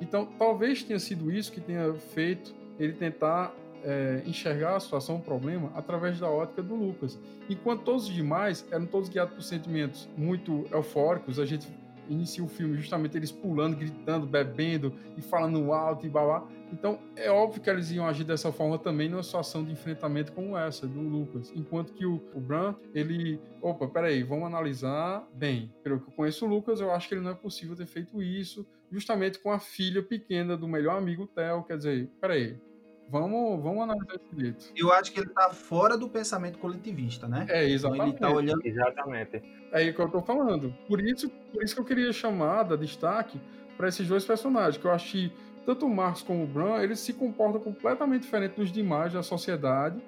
Então, 0.00 0.26
talvez 0.38 0.82
tenha 0.82 0.98
sido 0.98 1.30
isso 1.30 1.52
que 1.52 1.60
tenha 1.60 1.94
feito 1.94 2.54
ele 2.78 2.94
tentar 2.94 3.54
é, 3.84 4.22
enxergar 4.26 4.76
a 4.76 4.80
situação, 4.80 5.16
o 5.16 5.20
problema, 5.20 5.70
através 5.74 6.18
da 6.18 6.28
ótica 6.28 6.62
do 6.62 6.74
Lucas. 6.74 7.18
Enquanto 7.48 7.82
todos 7.82 8.08
os 8.08 8.14
demais 8.14 8.66
eram 8.70 8.86
todos 8.86 9.08
guiados 9.08 9.34
por 9.34 9.42
sentimentos 9.42 10.08
muito 10.16 10.66
eufóricos, 10.72 11.38
a 11.38 11.46
gente 11.46 11.68
inicia 12.10 12.42
o 12.42 12.48
filme 12.48 12.76
justamente 12.76 13.16
eles 13.16 13.30
pulando, 13.30 13.76
gritando, 13.76 14.26
bebendo 14.26 14.92
e 15.16 15.22
falando 15.22 15.72
alto 15.72 16.04
e 16.04 16.08
babá. 16.08 16.46
Então, 16.72 17.00
é 17.16 17.30
óbvio 17.30 17.60
que 17.60 17.68
eles 17.68 17.90
iam 17.90 18.06
agir 18.06 18.24
dessa 18.24 18.52
forma 18.52 18.78
também 18.78 19.08
numa 19.08 19.22
situação 19.22 19.64
de 19.64 19.72
enfrentamento 19.72 20.32
como 20.32 20.56
essa, 20.56 20.86
do 20.86 21.00
Lucas. 21.00 21.52
Enquanto 21.54 21.92
que 21.92 22.06
o, 22.06 22.22
o 22.34 22.40
Bran, 22.40 22.74
ele. 22.94 23.40
Opa, 23.60 23.88
peraí, 23.88 24.22
vamos 24.22 24.46
analisar 24.46 25.26
bem. 25.34 25.72
Pelo 25.82 26.00
que 26.00 26.08
eu 26.08 26.12
conheço 26.12 26.46
o 26.46 26.48
Lucas, 26.48 26.80
eu 26.80 26.92
acho 26.92 27.08
que 27.08 27.14
ele 27.14 27.22
não 27.22 27.32
é 27.32 27.34
possível 27.34 27.76
ter 27.76 27.86
feito 27.86 28.22
isso, 28.22 28.66
justamente 28.90 29.38
com 29.38 29.50
a 29.50 29.58
filha 29.58 30.02
pequena 30.02 30.56
do 30.56 30.68
melhor 30.68 30.96
amigo 30.96 31.26
Theo. 31.26 31.64
Quer 31.64 31.76
dizer, 31.76 32.10
peraí, 32.20 32.58
Vamos, 33.10 33.60
vamos 33.60 33.82
analisar 33.82 34.14
esse 34.14 34.40
jeito. 34.40 34.72
Eu 34.76 34.92
acho 34.92 35.10
que 35.10 35.18
ele 35.18 35.30
tá 35.30 35.50
fora 35.50 35.98
do 35.98 36.08
pensamento 36.08 36.58
coletivista, 36.58 37.26
né? 37.26 37.44
É, 37.48 37.68
exatamente. 37.68 38.14
Então 38.14 38.28
ele 38.30 38.48
tá 38.48 38.54
olhando... 38.54 38.66
Exatamente. 38.66 39.42
É 39.72 39.78
aí 39.78 39.92
que 39.92 40.00
eu 40.00 40.08
tô 40.08 40.20
falando. 40.22 40.72
Por 40.86 41.00
isso, 41.00 41.28
por 41.52 41.62
isso 41.62 41.74
que 41.74 41.80
eu 41.80 41.84
queria 41.84 42.12
chamar 42.12 42.62
da 42.62 42.76
destaque 42.76 43.40
para 43.76 43.88
esses 43.88 44.06
dois 44.06 44.24
personagens, 44.24 44.76
que 44.76 44.86
eu 44.86 44.96
que 44.96 45.32
tanto 45.66 45.86
o 45.86 45.90
Marcos 45.94 46.22
como 46.22 46.44
o 46.44 46.46
Bran, 46.46 46.82
eles 46.82 47.00
se 47.00 47.12
comportam 47.12 47.60
completamente 47.60 48.22
diferente 48.22 48.54
dos 48.54 48.70
demais 48.70 49.12
da 49.12 49.22
sociedade. 49.22 50.00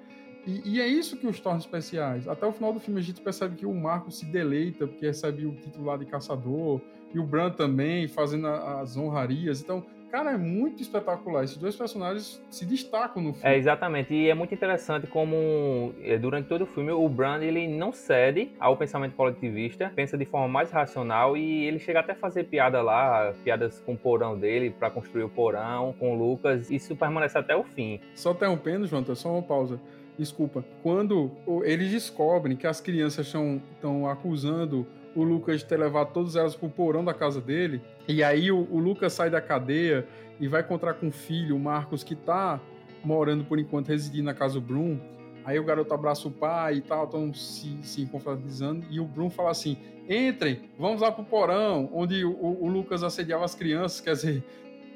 E, 0.45 0.75
e, 0.75 0.81
é 0.81 0.87
isso 0.87 1.17
que 1.17 1.27
os 1.27 1.39
torna 1.39 1.59
especiais. 1.59 2.27
Até 2.27 2.45
o 2.45 2.51
final 2.51 2.73
do 2.73 2.79
filme 2.79 2.99
a 2.99 3.03
gente 3.03 3.21
percebe 3.21 3.55
que 3.55 3.65
o 3.65 3.73
Marcos 3.73 4.19
se 4.19 4.25
deleita 4.25 4.87
porque 4.87 5.05
recebe 5.05 5.45
o 5.45 5.55
título 5.55 5.85
lá 5.85 5.97
de 5.97 6.05
caçador, 6.05 6.81
e 7.13 7.19
o 7.19 7.23
Bran 7.23 7.51
também 7.51 8.07
fazendo 8.07 8.47
as 8.47 8.97
honrarias. 8.97 9.61
Então, 9.61 9.85
Cara, 10.13 10.33
é 10.33 10.37
muito 10.37 10.79
espetacular. 10.79 11.43
Esses 11.43 11.57
dois 11.57 11.75
personagens 11.75 12.39
se 12.47 12.67
destacam 12.67 13.19
no 13.19 13.33
filme. 13.33 13.49
É, 13.49 13.57
exatamente. 13.57 14.13
E 14.13 14.29
é 14.29 14.35
muito 14.35 14.53
interessante 14.53 15.07
como, 15.07 15.91
é, 16.03 16.19
durante 16.19 16.47
todo 16.47 16.65
o 16.65 16.67
filme, 16.67 16.91
o 16.91 17.09
Brand 17.09 17.41
ele 17.41 17.67
não 17.67 17.91
cede 17.91 18.51
ao 18.59 18.77
pensamento 18.77 19.15
coletivista, 19.15 19.91
pensa 19.95 20.15
de 20.15 20.23
forma 20.23 20.47
mais 20.47 20.69
racional 20.69 21.35
e 21.35 21.65
ele 21.65 21.79
chega 21.79 22.01
até 22.01 22.11
a 22.11 22.15
fazer 22.15 22.43
piada 22.43 22.79
lá, 22.79 23.33
piadas 23.43 23.79
com 23.79 23.93
o 23.93 23.97
porão 23.97 24.37
dele, 24.37 24.69
para 24.69 24.91
construir 24.91 25.23
o 25.23 25.29
porão, 25.29 25.95
com 25.97 26.15
o 26.15 26.15
Lucas. 26.15 26.69
Isso 26.69 26.95
permanece 26.95 27.35
até 27.35 27.55
o 27.55 27.63
fim. 27.63 27.99
Só 28.13 28.33
interrompendo, 28.33 28.85
João, 28.85 29.03
só 29.15 29.31
uma 29.31 29.41
pausa. 29.41 29.81
desculpa, 30.15 30.63
quando 30.83 31.31
eles 31.63 31.89
descobrem 31.89 32.55
que 32.55 32.67
as 32.67 32.79
crianças 32.79 33.25
estão 33.25 34.07
acusando 34.07 34.85
o 35.15 35.23
Lucas 35.23 35.63
ter 35.63 35.77
levado 35.77 36.13
todas 36.13 36.35
elas 36.35 36.55
pro 36.55 36.69
porão 36.69 37.03
da 37.03 37.13
casa 37.13 37.39
dele, 37.39 37.81
e 38.07 38.23
aí 38.23 38.51
o, 38.51 38.67
o 38.71 38.79
Lucas 38.79 39.13
sai 39.13 39.29
da 39.29 39.41
cadeia 39.41 40.07
e 40.39 40.47
vai 40.47 40.61
encontrar 40.61 40.95
com 40.95 41.07
o 41.07 41.11
filho, 41.11 41.55
o 41.55 41.59
Marcos, 41.59 42.03
que 42.03 42.15
tá 42.15 42.59
morando 43.03 43.43
por 43.43 43.59
enquanto, 43.59 43.87
residindo 43.87 44.25
na 44.25 44.33
casa 44.33 44.55
do 44.55 44.61
Brum. 44.61 44.99
Aí 45.45 45.59
o 45.59 45.63
garoto 45.63 45.93
abraça 45.93 46.27
o 46.27 46.31
pai 46.31 46.75
e 46.75 46.81
tal, 46.81 47.05
estão 47.05 47.33
se, 47.33 47.77
se 47.83 48.05
confraternizando. 48.05 48.85
E 48.89 48.99
o 48.99 49.05
Brum 49.05 49.29
fala 49.29 49.51
assim: 49.51 49.77
entrem, 50.09 50.61
vamos 50.79 51.01
lá 51.01 51.11
pro 51.11 51.23
porão, 51.23 51.89
onde 51.93 52.23
o, 52.23 52.31
o 52.31 52.67
Lucas 52.67 53.03
assediava 53.03 53.43
as 53.43 53.53
crianças. 53.53 53.99
Quer 53.99 54.13
dizer, 54.13 54.43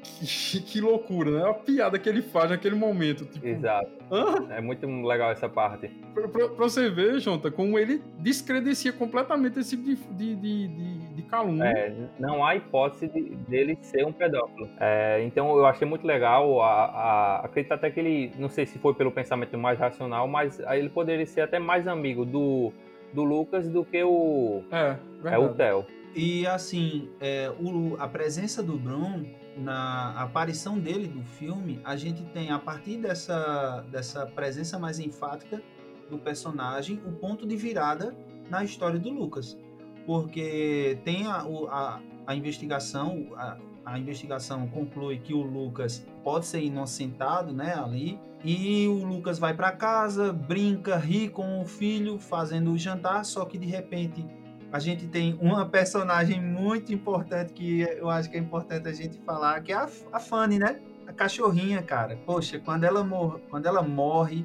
que, 0.02 0.60
que, 0.60 0.80
loucura, 0.80 1.30
né? 1.30 1.42
É 1.42 1.50
a 1.50 1.54
piada 1.54 1.98
que 1.98 2.08
ele 2.08 2.22
faz 2.22 2.50
naquele 2.50 2.74
momento. 2.74 3.24
Tipo, 3.24 3.46
Exato. 3.46 3.90
Hã? 4.10 4.46
É 4.50 4.60
muito 4.60 4.86
legal 4.86 5.30
essa 5.30 5.48
parte. 5.48 5.88
Pra, 6.14 6.28
pra, 6.28 6.48
pra, 6.48 6.64
você 6.64 6.88
ver, 6.88 7.20
Jonta, 7.20 7.50
como 7.50 7.78
ele 7.78 8.02
descredencia 8.18 8.92
completamente 8.92 9.58
esse 9.58 9.76
tipo 9.76 10.14
de, 10.14 10.34
de, 10.34 10.68
de, 10.68 10.98
de 11.14 11.22
calúnia. 11.22 11.64
É, 11.64 11.94
não 12.18 12.44
há 12.44 12.56
hipótese 12.56 13.08
de, 13.08 13.22
dele 13.48 13.78
ser 13.82 14.04
um 14.06 14.12
pedófilo. 14.12 14.68
É, 14.80 15.22
então 15.24 15.56
eu 15.56 15.66
achei 15.66 15.86
muito 15.86 16.06
legal. 16.06 16.60
A, 16.62 16.84
a, 16.84 17.36
acredito 17.44 17.72
até 17.72 17.90
que 17.90 18.00
ele, 18.00 18.32
não 18.38 18.48
sei 18.48 18.66
se 18.66 18.78
foi 18.78 18.94
pelo 18.94 19.12
pensamento 19.12 19.56
mais 19.58 19.78
racional, 19.78 20.26
mas 20.26 20.58
ele 20.60 20.88
poderia 20.88 21.26
ser 21.26 21.42
até 21.42 21.58
mais 21.58 21.86
amigo 21.86 22.24
do, 22.24 22.72
do 23.12 23.24
Lucas 23.24 23.68
do 23.68 23.84
que 23.84 24.02
o, 24.02 24.62
é, 24.70 24.96
é 25.24 25.38
o 25.38 25.48
Theo. 25.50 25.97
E 26.18 26.44
assim, 26.48 27.08
é, 27.20 27.48
o, 27.60 27.94
a 27.96 28.08
presença 28.08 28.60
do 28.60 28.76
Bruno 28.76 29.24
na 29.56 30.20
aparição 30.20 30.76
dele 30.76 31.06
do 31.06 31.22
filme, 31.22 31.80
a 31.84 31.94
gente 31.94 32.24
tem, 32.32 32.50
a 32.50 32.58
partir 32.58 32.96
dessa, 32.96 33.86
dessa 33.88 34.26
presença 34.26 34.80
mais 34.80 34.98
enfática 34.98 35.62
do 36.10 36.18
personagem, 36.18 37.00
o 37.06 37.12
ponto 37.12 37.46
de 37.46 37.54
virada 37.54 38.16
na 38.50 38.64
história 38.64 38.98
do 38.98 39.10
Lucas. 39.10 39.56
Porque 40.04 40.98
tem 41.04 41.24
a, 41.28 41.46
a, 41.70 42.00
a 42.26 42.34
investigação, 42.34 43.28
a, 43.36 43.56
a 43.84 43.96
investigação 43.96 44.66
conclui 44.66 45.18
que 45.18 45.32
o 45.32 45.42
Lucas 45.42 46.04
pode 46.24 46.46
ser 46.46 46.64
inocentado, 46.64 47.52
né, 47.52 47.74
ali, 47.74 48.18
e 48.44 48.88
o 48.88 49.04
Lucas 49.04 49.38
vai 49.38 49.54
para 49.54 49.70
casa, 49.70 50.32
brinca, 50.32 50.96
ri 50.96 51.28
com 51.28 51.60
o 51.60 51.64
filho, 51.64 52.18
fazendo 52.18 52.72
o 52.72 52.78
jantar, 52.78 53.24
só 53.24 53.44
que 53.44 53.56
de 53.56 53.66
repente 53.66 54.26
a 54.70 54.78
gente 54.78 55.06
tem 55.06 55.38
uma 55.40 55.66
personagem 55.66 56.40
muito 56.40 56.92
importante 56.92 57.52
que 57.52 57.80
eu 57.80 58.10
acho 58.10 58.30
que 58.30 58.36
é 58.36 58.40
importante 58.40 58.88
a 58.88 58.92
gente 58.92 59.18
falar, 59.18 59.60
que 59.62 59.72
é 59.72 59.76
a, 59.76 59.88
a 60.12 60.20
Fanny, 60.20 60.58
né? 60.58 60.80
A 61.06 61.12
cachorrinha, 61.12 61.82
cara. 61.82 62.18
Poxa, 62.26 62.58
quando 62.58 62.84
ela, 62.84 63.02
mor 63.02 63.40
quando 63.48 63.66
ela 63.66 63.82
morre 63.82 64.44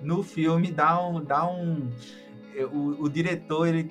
no 0.00 0.22
filme, 0.22 0.72
dá 0.72 1.00
um. 1.06 1.22
Dá 1.22 1.46
um 1.46 1.90
o, 2.72 3.04
o 3.04 3.08
diretor, 3.08 3.66
ele, 3.66 3.90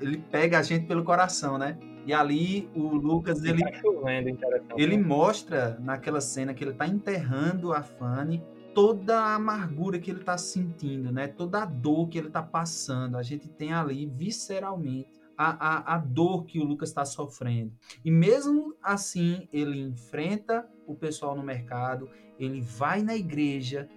ele 0.00 0.18
pega 0.30 0.58
a 0.58 0.62
gente 0.62 0.86
pelo 0.86 1.04
coração, 1.04 1.58
né? 1.58 1.78
E 2.06 2.12
ali 2.12 2.70
o 2.74 2.88
Lucas, 2.88 3.44
ele, 3.44 3.62
tá 3.62 4.58
ele 4.76 4.96
mostra 4.96 5.78
naquela 5.80 6.22
cena 6.22 6.54
que 6.54 6.64
ele 6.64 6.72
tá 6.72 6.86
enterrando 6.86 7.72
a 7.72 7.82
Fanny 7.82 8.42
toda 8.78 9.18
a 9.18 9.34
amargura 9.34 9.98
que 9.98 10.08
ele 10.08 10.20
está 10.20 10.38
sentindo, 10.38 11.10
né? 11.10 11.26
Toda 11.26 11.64
a 11.64 11.64
dor 11.64 12.08
que 12.08 12.16
ele 12.16 12.28
está 12.28 12.40
passando. 12.40 13.16
A 13.16 13.24
gente 13.24 13.48
tem 13.48 13.72
ali 13.72 14.06
visceralmente 14.06 15.20
a, 15.36 15.94
a, 15.94 15.94
a 15.96 15.98
dor 15.98 16.44
que 16.44 16.60
o 16.60 16.64
Lucas 16.64 16.90
está 16.90 17.04
sofrendo. 17.04 17.72
E 18.04 18.10
mesmo 18.12 18.76
assim, 18.80 19.48
ele 19.52 19.80
enfrenta 19.80 20.64
o 20.86 20.94
pessoal 20.94 21.34
no 21.34 21.42
mercado, 21.42 22.08
ele 22.38 22.60
vai 22.60 23.02
na 23.02 23.16
igreja, 23.16 23.88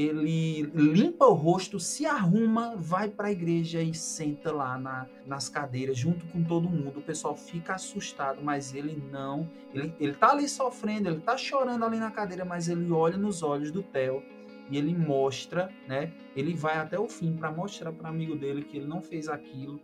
ele 0.00 0.62
limpa 0.62 1.26
o 1.26 1.32
rosto, 1.32 1.80
se 1.80 2.06
arruma, 2.06 2.76
vai 2.76 3.08
para 3.08 3.26
a 3.26 3.32
igreja 3.32 3.82
e 3.82 3.92
senta 3.92 4.52
lá 4.52 4.78
na, 4.78 5.08
nas 5.26 5.48
cadeiras 5.48 5.98
junto 5.98 6.24
com 6.26 6.44
todo 6.44 6.68
mundo. 6.70 7.00
O 7.00 7.02
pessoal 7.02 7.36
fica 7.36 7.74
assustado, 7.74 8.40
mas 8.40 8.72
ele 8.72 9.02
não. 9.10 9.50
Ele, 9.74 9.92
ele 9.98 10.14
tá 10.14 10.30
ali 10.30 10.48
sofrendo, 10.48 11.08
ele 11.08 11.20
tá 11.20 11.36
chorando 11.36 11.84
ali 11.84 11.98
na 11.98 12.12
cadeira, 12.12 12.44
mas 12.44 12.68
ele 12.68 12.88
olha 12.92 13.16
nos 13.16 13.42
olhos 13.42 13.72
do 13.72 13.82
Theo 13.82 14.22
e 14.70 14.78
ele 14.78 14.94
mostra, 14.94 15.68
né? 15.88 16.12
Ele 16.36 16.54
vai 16.54 16.76
até 16.76 16.96
o 16.96 17.08
fim 17.08 17.36
para 17.36 17.50
mostrar 17.50 17.90
para 17.90 18.08
amigo 18.08 18.36
dele 18.36 18.62
que 18.62 18.76
ele 18.76 18.86
não 18.86 19.02
fez 19.02 19.28
aquilo, 19.28 19.80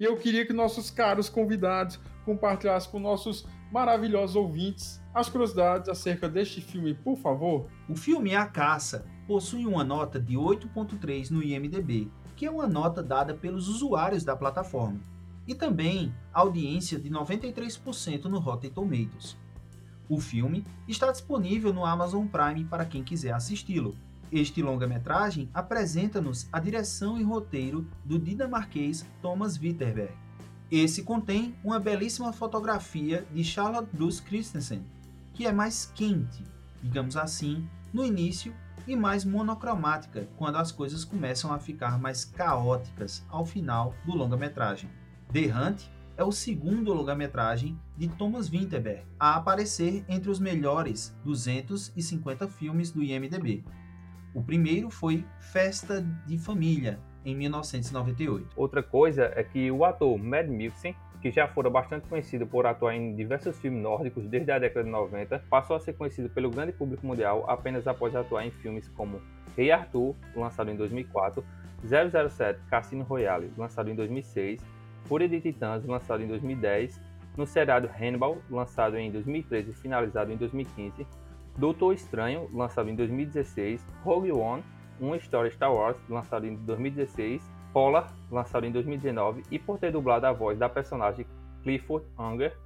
E 0.00 0.04
eu 0.04 0.16
queria 0.16 0.46
que 0.46 0.52
nossos 0.54 0.90
caros 0.90 1.28
convidados 1.28 2.00
compartilhassem 2.24 2.90
com 2.90 2.98
nossos 2.98 3.46
maravilhosos 3.70 4.34
ouvintes 4.34 4.98
as 5.12 5.28
curiosidades 5.28 5.90
acerca 5.90 6.26
deste 6.26 6.62
filme, 6.62 6.94
por 6.94 7.18
favor. 7.18 7.66
O 7.86 7.94
filme 7.94 8.34
A 8.34 8.46
Caça 8.46 9.04
possui 9.26 9.66
uma 9.66 9.84
nota 9.84 10.18
de 10.18 10.36
8.3 10.36 11.30
no 11.30 11.42
IMDb, 11.42 12.10
que 12.34 12.46
é 12.46 12.50
uma 12.50 12.66
nota 12.66 13.02
dada 13.02 13.34
pelos 13.34 13.68
usuários 13.68 14.24
da 14.24 14.34
plataforma, 14.34 15.00
e 15.46 15.54
também 15.54 16.14
audiência 16.32 16.98
de 16.98 17.10
93% 17.10 18.24
no 18.24 18.38
Rotten 18.38 18.70
Tomatoes. 18.70 19.36
O 20.08 20.18
filme 20.18 20.64
está 20.88 21.12
disponível 21.12 21.74
no 21.74 21.84
Amazon 21.84 22.26
Prime 22.26 22.64
para 22.64 22.86
quem 22.86 23.04
quiser 23.04 23.34
assisti-lo, 23.34 23.94
este 24.32 24.62
longa-metragem 24.62 25.50
apresenta-nos 25.52 26.48
a 26.52 26.60
direção 26.60 27.18
e 27.18 27.22
roteiro 27.22 27.86
do 28.04 28.18
dinamarquês 28.18 29.04
Thomas 29.20 29.58
Witterberg. 29.58 30.12
Esse 30.70 31.02
contém 31.02 31.54
uma 31.64 31.80
belíssima 31.80 32.32
fotografia 32.32 33.26
de 33.34 33.42
Charlotte 33.42 33.88
Bruce 33.92 34.22
Christensen, 34.22 34.84
que 35.34 35.46
é 35.46 35.52
mais 35.52 35.90
quente, 35.94 36.44
digamos 36.80 37.16
assim, 37.16 37.68
no 37.92 38.04
início 38.04 38.54
e 38.86 38.94
mais 38.94 39.24
monocromática 39.24 40.28
quando 40.36 40.56
as 40.56 40.70
coisas 40.70 41.04
começam 41.04 41.52
a 41.52 41.58
ficar 41.58 41.98
mais 41.98 42.24
caóticas 42.24 43.24
ao 43.28 43.44
final 43.44 43.94
do 44.04 44.16
longa-metragem. 44.16 44.88
The 45.32 45.46
Hunt 45.46 45.82
é 46.16 46.24
o 46.24 46.32
segundo 46.32 46.92
longa-metragem 46.92 47.80
de 47.96 48.06
Thomas 48.06 48.48
Winterberg 48.48 49.04
a 49.18 49.36
aparecer 49.36 50.04
entre 50.08 50.30
os 50.30 50.38
melhores 50.38 51.16
250 51.24 52.46
filmes 52.46 52.90
do 52.90 53.02
IMDb. 53.02 53.64
O 54.32 54.40
primeiro 54.40 54.90
foi 54.90 55.24
Festa 55.40 56.00
de 56.24 56.38
Família, 56.38 57.00
em 57.24 57.34
1998. 57.34 58.48
Outra 58.54 58.80
coisa 58.80 59.32
é 59.34 59.42
que 59.42 59.72
o 59.72 59.84
ator 59.84 60.16
Mad 60.18 60.46
Mikkelsen, 60.46 60.94
que 61.20 61.32
já 61.32 61.48
fora 61.48 61.68
bastante 61.68 62.06
conhecido 62.06 62.46
por 62.46 62.64
atuar 62.64 62.94
em 62.94 63.16
diversos 63.16 63.58
filmes 63.58 63.82
nórdicos 63.82 64.24
desde 64.28 64.52
a 64.52 64.58
década 64.60 64.84
de 64.84 64.90
90, 64.90 65.40
passou 65.50 65.74
a 65.74 65.80
ser 65.80 65.94
conhecido 65.94 66.30
pelo 66.30 66.48
grande 66.48 66.70
público 66.70 67.04
mundial 67.04 67.44
apenas 67.48 67.88
após 67.88 68.14
atuar 68.14 68.46
em 68.46 68.52
filmes 68.52 68.86
como 68.90 69.20
Rei 69.56 69.72
Arthur, 69.72 70.14
lançado 70.36 70.70
em 70.70 70.76
2004, 70.76 71.44
007 71.82 72.60
Cassino 72.70 73.02
Royale, 73.02 73.52
lançado 73.58 73.90
em 73.90 73.96
2006, 73.96 74.62
Fúria 75.06 75.28
de 75.28 75.40
Titãs, 75.40 75.84
lançado 75.84 76.22
em 76.22 76.28
2010, 76.28 77.00
no 77.36 77.44
seriado 77.46 77.90
Hannibal, 78.00 78.38
lançado 78.48 78.96
em 78.96 79.10
2013 79.10 79.70
e 79.72 79.74
finalizado 79.74 80.32
em 80.32 80.36
2015, 80.36 81.04
Doutor 81.56 81.94
Estranho, 81.94 82.48
lançado 82.52 82.88
em 82.88 82.94
2016, 82.94 83.84
Rogue 84.02 84.32
One, 84.32 84.62
uma 85.00 85.16
história 85.16 85.50
Star 85.50 85.72
Wars, 85.72 85.96
lançado 86.08 86.46
em 86.46 86.54
2016, 86.56 87.42
Polar, 87.72 88.12
lançado 88.30 88.66
em 88.66 88.72
2019, 88.72 89.42
e 89.50 89.58
por 89.58 89.78
ter 89.78 89.92
dublado 89.92 90.26
a 90.26 90.32
voz 90.32 90.58
da 90.58 90.68
personagem 90.68 91.26
Clifford 91.62 92.04
Unger 92.18 92.56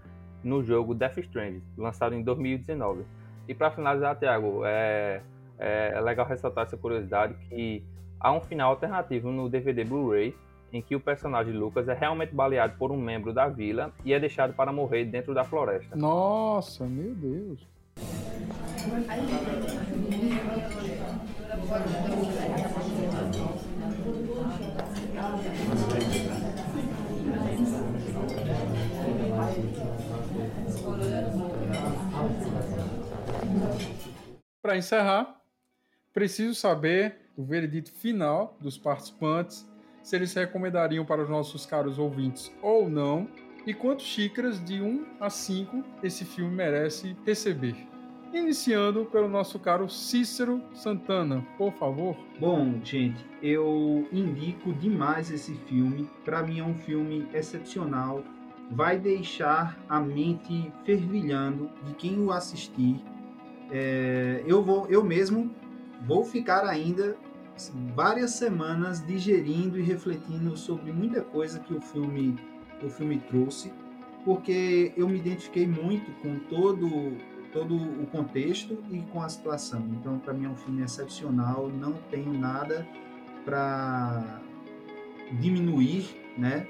no 0.42 0.62
jogo 0.62 0.94
Death 0.94 1.18
Stranding, 1.18 1.62
lançado 1.76 2.14
em 2.14 2.22
2019. 2.22 3.04
E 3.48 3.54
para 3.54 3.70
finalizar, 3.70 4.16
Thiago, 4.16 4.62
é, 4.64 5.22
é, 5.58 6.00
legal 6.00 6.26
ressaltar 6.26 6.64
essa 6.64 6.76
curiosidade 6.76 7.34
que 7.48 7.84
há 8.18 8.32
um 8.32 8.40
final 8.40 8.70
alternativo 8.70 9.30
no 9.30 9.48
DVD 9.48 9.84
Blu-ray 9.84 10.34
em 10.72 10.82
que 10.82 10.96
o 10.96 11.00
personagem 11.00 11.52
Lucas 11.52 11.88
é 11.88 11.94
realmente 11.94 12.34
baleado 12.34 12.76
por 12.76 12.90
um 12.90 12.96
membro 12.96 13.32
da 13.32 13.48
vila 13.48 13.92
e 14.04 14.12
é 14.12 14.18
deixado 14.18 14.52
para 14.54 14.72
morrer 14.72 15.04
dentro 15.04 15.32
da 15.32 15.44
floresta. 15.44 15.94
Nossa, 15.94 16.84
meu 16.84 17.14
Deus. 17.14 17.73
Para 34.60 34.76
encerrar, 34.76 35.40
preciso 36.12 36.54
saber 36.54 37.30
o 37.36 37.44
veredito 37.44 37.90
final 37.90 38.56
dos 38.60 38.76
participantes, 38.76 39.66
se 40.02 40.16
eles 40.16 40.34
recomendariam 40.34 41.04
para 41.04 41.22
os 41.22 41.28
nossos 41.30 41.64
caros 41.64 41.98
ouvintes 41.98 42.52
ou 42.62 42.88
não, 42.88 43.28
e 43.66 43.72
quantas 43.72 44.04
xícaras 44.06 44.62
de 44.62 44.80
1 44.82 45.16
a 45.20 45.30
5 45.30 45.82
esse 46.02 46.24
filme 46.24 46.54
merece 46.54 47.16
receber. 47.24 47.93
Iniciando 48.38 49.04
pelo 49.06 49.28
nosso 49.28 49.58
caro 49.58 49.88
Cícero 49.88 50.62
Santana, 50.72 51.46
por 51.56 51.72
favor. 51.72 52.16
Bom, 52.38 52.80
gente, 52.82 53.24
eu 53.42 54.06
indico 54.12 54.72
demais 54.72 55.30
esse 55.30 55.54
filme. 55.54 56.08
Para 56.24 56.42
mim 56.42 56.58
é 56.58 56.64
um 56.64 56.74
filme 56.74 57.26
excepcional. 57.32 58.22
Vai 58.70 58.98
deixar 58.98 59.78
a 59.88 60.00
mente 60.00 60.72
fervilhando 60.84 61.70
de 61.84 61.94
quem 61.94 62.18
o 62.18 62.32
assistir. 62.32 63.02
É, 63.70 64.42
eu 64.46 64.62
vou, 64.62 64.86
eu 64.88 65.04
mesmo 65.04 65.50
vou 66.06 66.24
ficar 66.24 66.66
ainda 66.66 67.16
várias 67.94 68.32
semanas 68.32 69.04
digerindo 69.06 69.78
e 69.78 69.82
refletindo 69.82 70.56
sobre 70.56 70.92
muita 70.92 71.22
coisa 71.22 71.60
que 71.60 71.72
o 71.72 71.80
filme, 71.80 72.36
o 72.82 72.88
filme 72.88 73.18
trouxe, 73.28 73.72
porque 74.24 74.92
eu 74.96 75.08
me 75.08 75.18
identifiquei 75.18 75.66
muito 75.66 76.10
com 76.20 76.38
todo 76.50 77.16
todo 77.54 77.76
o 77.76 78.06
contexto 78.08 78.76
e 78.90 78.98
com 79.12 79.22
a 79.22 79.28
situação. 79.28 79.80
Então, 79.92 80.18
para 80.18 80.34
mim 80.34 80.44
é 80.44 80.48
um 80.48 80.56
filme 80.56 80.82
excepcional. 80.82 81.68
Não 81.68 81.94
tenho 82.10 82.32
nada 82.34 82.86
para 83.44 84.40
diminuir, 85.40 86.04
né? 86.36 86.66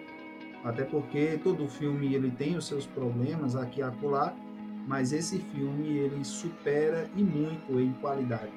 Até 0.63 0.85
porque 0.85 1.41
todo 1.43 1.67
filme 1.67 2.15
ele 2.15 2.31
tem 2.31 2.57
os 2.57 2.67
seus 2.67 2.87
problemas 2.87 3.57
aqui 3.57 3.81
e 3.81 3.83
acolá, 3.83 4.35
mas 4.87 5.13
esse 5.13 5.39
filme 5.39 5.89
ele 5.89 6.25
supera 6.25 7.09
e 7.17 7.23
muito 7.23 7.81
em 7.81 7.93
qualidade. 7.95 8.53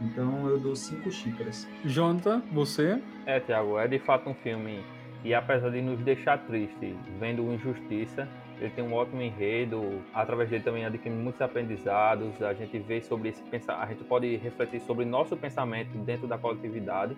Então 0.00 0.48
eu 0.48 0.58
dou 0.58 0.76
cinco 0.76 1.10
xícaras. 1.10 1.68
Jonathan, 1.84 2.42
você? 2.52 3.00
É, 3.26 3.40
Thiago, 3.40 3.78
é 3.78 3.88
de 3.88 3.98
fato 3.98 4.30
um 4.30 4.34
filme 4.34 4.82
e 5.24 5.32
apesar 5.32 5.70
de 5.70 5.80
nos 5.80 5.98
deixar 6.00 6.38
triste 6.38 6.96
vendo 7.18 7.42
injustiça, 7.52 8.28
ele 8.60 8.70
tem 8.70 8.84
um 8.84 8.94
ótimo 8.94 9.20
enredo, 9.20 10.02
através 10.12 10.48
dele 10.48 10.62
também 10.62 10.84
adquirimos 10.84 11.22
muitos 11.22 11.40
aprendizados, 11.40 12.40
a 12.42 12.54
gente 12.54 12.78
vê 12.78 13.00
sobre 13.00 13.30
esse 13.30 13.42
pensar, 13.42 13.80
a 13.80 13.86
gente 13.86 14.04
pode 14.04 14.36
refletir 14.36 14.80
sobre 14.80 15.04
nosso 15.04 15.36
pensamento 15.36 15.96
dentro 15.98 16.26
da 16.26 16.38
coletividade. 16.38 17.16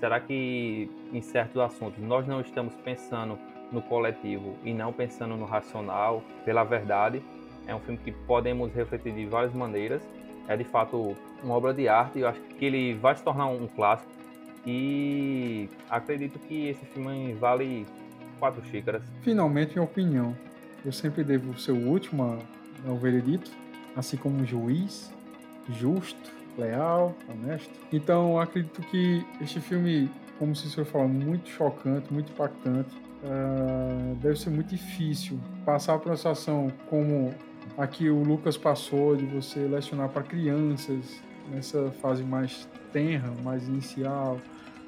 Será 0.00 0.20
que 0.20 0.90
em 1.12 1.20
certos 1.20 1.60
assuntos 1.60 2.02
nós 2.02 2.26
não 2.26 2.40
estamos 2.40 2.74
pensando 2.76 3.38
no 3.70 3.82
coletivo 3.82 4.56
e 4.64 4.72
não 4.72 4.92
pensando 4.92 5.36
no 5.36 5.44
racional, 5.44 6.22
pela 6.44 6.64
verdade? 6.64 7.22
É 7.66 7.74
um 7.74 7.80
filme 7.80 7.98
que 7.98 8.12
podemos 8.12 8.72
refletir 8.72 9.12
de 9.12 9.26
várias 9.26 9.52
maneiras. 9.52 10.02
É 10.46 10.56
de 10.56 10.64
fato 10.64 11.14
uma 11.42 11.54
obra 11.54 11.74
de 11.74 11.88
arte, 11.88 12.20
eu 12.20 12.28
acho 12.28 12.40
que 12.40 12.64
ele 12.64 12.94
vai 12.94 13.14
se 13.14 13.22
tornar 13.22 13.46
um 13.46 13.66
clássico 13.66 14.10
e 14.66 15.68
acredito 15.90 16.38
que 16.38 16.68
esse 16.68 16.84
filme 16.86 17.34
vale 17.34 17.86
quatro 18.38 18.64
xícaras. 18.66 19.02
Finalmente, 19.22 19.74
minha 19.74 19.84
opinião. 19.84 20.34
Eu 20.84 20.92
sempre 20.92 21.24
devo 21.24 21.58
ser 21.58 21.72
o 21.72 21.88
último 21.88 22.38
ao 22.86 22.96
veredito, 22.96 23.50
assim 23.96 24.16
como 24.16 24.40
um 24.40 24.46
juiz, 24.46 25.12
justo, 25.68 26.30
leal, 26.56 27.14
honesto. 27.28 27.72
Então, 27.92 28.38
acredito 28.40 28.80
que 28.82 29.24
este 29.40 29.60
filme, 29.60 30.10
como 30.38 30.52
o 30.52 30.56
Cícero 30.56 30.86
falou, 30.86 31.08
muito 31.08 31.48
chocante, 31.48 32.12
muito 32.12 32.32
impactante. 32.32 32.96
Uh, 33.22 34.14
deve 34.16 34.38
ser 34.38 34.50
muito 34.50 34.68
difícil 34.68 35.38
passar 35.64 35.98
por 35.98 36.10
uma 36.10 36.16
situação 36.16 36.72
como 36.88 37.34
a 37.76 37.86
que 37.86 38.08
o 38.08 38.22
Lucas 38.22 38.56
passou, 38.56 39.16
de 39.16 39.26
você 39.26 39.60
lecionar 39.60 40.08
para 40.08 40.22
crianças 40.22 41.20
nessa 41.50 41.90
fase 42.00 42.22
mais 42.22 42.68
tenra, 42.92 43.32
mais 43.42 43.66
inicial, 43.66 44.38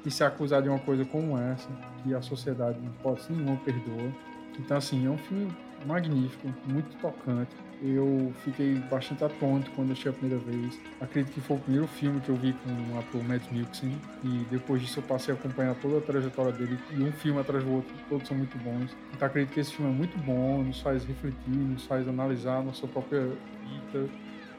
e 0.05 0.11
se 0.11 0.23
acusar 0.23 0.61
de 0.61 0.69
uma 0.69 0.79
coisa 0.79 1.05
como 1.05 1.37
essa, 1.37 1.69
que 2.01 2.13
a 2.13 2.21
sociedade 2.21 2.79
não 2.81 2.91
pode 3.03 3.21
nenhuma 3.29 3.57
perdoa. 3.57 4.11
Então, 4.59 4.77
assim, 4.77 5.05
é 5.05 5.09
um 5.09 5.17
filme 5.17 5.51
magnífico, 5.85 6.53
muito 6.65 6.95
tocante. 6.97 7.51
Eu 7.83 8.31
fiquei 8.43 8.75
bastante 8.75 9.23
atônito 9.23 9.71
quando 9.71 9.91
achei 9.91 10.11
a 10.11 10.13
primeira 10.13 10.43
vez. 10.43 10.79
Acredito 10.99 11.33
que 11.33 11.41
foi 11.41 11.57
o 11.57 11.59
primeiro 11.59 11.87
filme 11.87 12.21
que 12.21 12.29
eu 12.29 12.35
vi 12.35 12.53
com 12.53 12.69
o 12.69 12.99
ator 12.99 13.23
Matt 13.23 13.41
Mikkelsen 13.51 13.97
e 14.23 14.45
depois 14.51 14.81
disso 14.81 14.99
eu 14.99 15.03
passei 15.03 15.33
a 15.33 15.37
acompanhar 15.37 15.73
toda 15.75 15.97
a 15.97 16.01
trajetória 16.01 16.51
dele 16.51 16.77
e 16.91 17.01
um 17.01 17.11
filme 17.11 17.39
atrás 17.39 17.63
do 17.63 17.71
outro, 17.71 17.91
todos 18.07 18.27
são 18.27 18.37
muito 18.37 18.55
bons. 18.59 18.95
Então 19.13 19.27
acredito 19.27 19.53
que 19.53 19.59
esse 19.59 19.73
filme 19.73 19.91
é 19.91 19.95
muito 19.95 20.15
bom, 20.19 20.63
nos 20.63 20.79
faz 20.79 21.03
refletir, 21.03 21.49
nos 21.49 21.85
faz 21.85 22.07
analisar 22.07 22.63
nossa 22.63 22.87
própria 22.87 23.21
vida, 23.21 24.07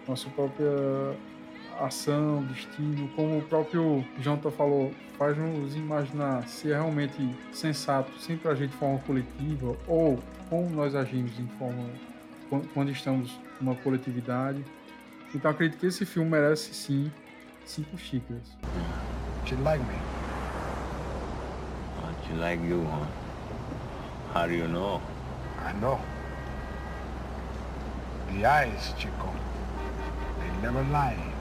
nossa 0.09 0.29
própria 0.31 1.17
ação, 1.81 2.45
destino, 2.45 3.09
como 3.17 3.39
o 3.39 3.43
próprio 3.43 4.05
Jonathan 4.19 4.51
falou, 4.51 4.95
faz 5.19 5.37
nos 5.37 5.75
imaginar 5.75 6.47
se 6.49 6.71
é 6.71 6.75
realmente 6.75 7.37
sensato 7.53 8.13
sempre 8.19 8.49
agir 8.49 8.69
de 8.69 8.77
forma 8.77 8.99
coletiva 9.01 9.77
ou 9.87 10.19
como 10.49 10.71
nós 10.71 10.95
agimos 10.95 11.39
em 11.39 11.47
forma 11.59 11.89
quando 12.75 12.91
estamos 12.91 13.39
numa 13.61 13.75
coletividade. 13.77 14.65
Então 15.35 15.51
acredito 15.51 15.79
que 15.79 15.87
esse 15.87 16.05
filme 16.05 16.31
merece 16.31 16.75
sim 16.75 17.11
cinco 17.65 17.97
xícaras. 17.97 18.57
She 19.47 19.55
like 19.57 19.83
me. 19.85 19.95
She 22.27 22.35
like 22.35 22.63
you, 22.65 22.85
huh? 22.85 23.07
How 24.35 24.47
do 24.47 24.55
you 24.55 24.69
know? 24.69 25.01
I 25.59 25.73
know. 25.81 25.99
The 28.33 28.47
eyes, 28.47 28.95
Chico. 28.99 29.29
They 30.39 30.63
never 30.63 30.83
lie. 30.91 31.32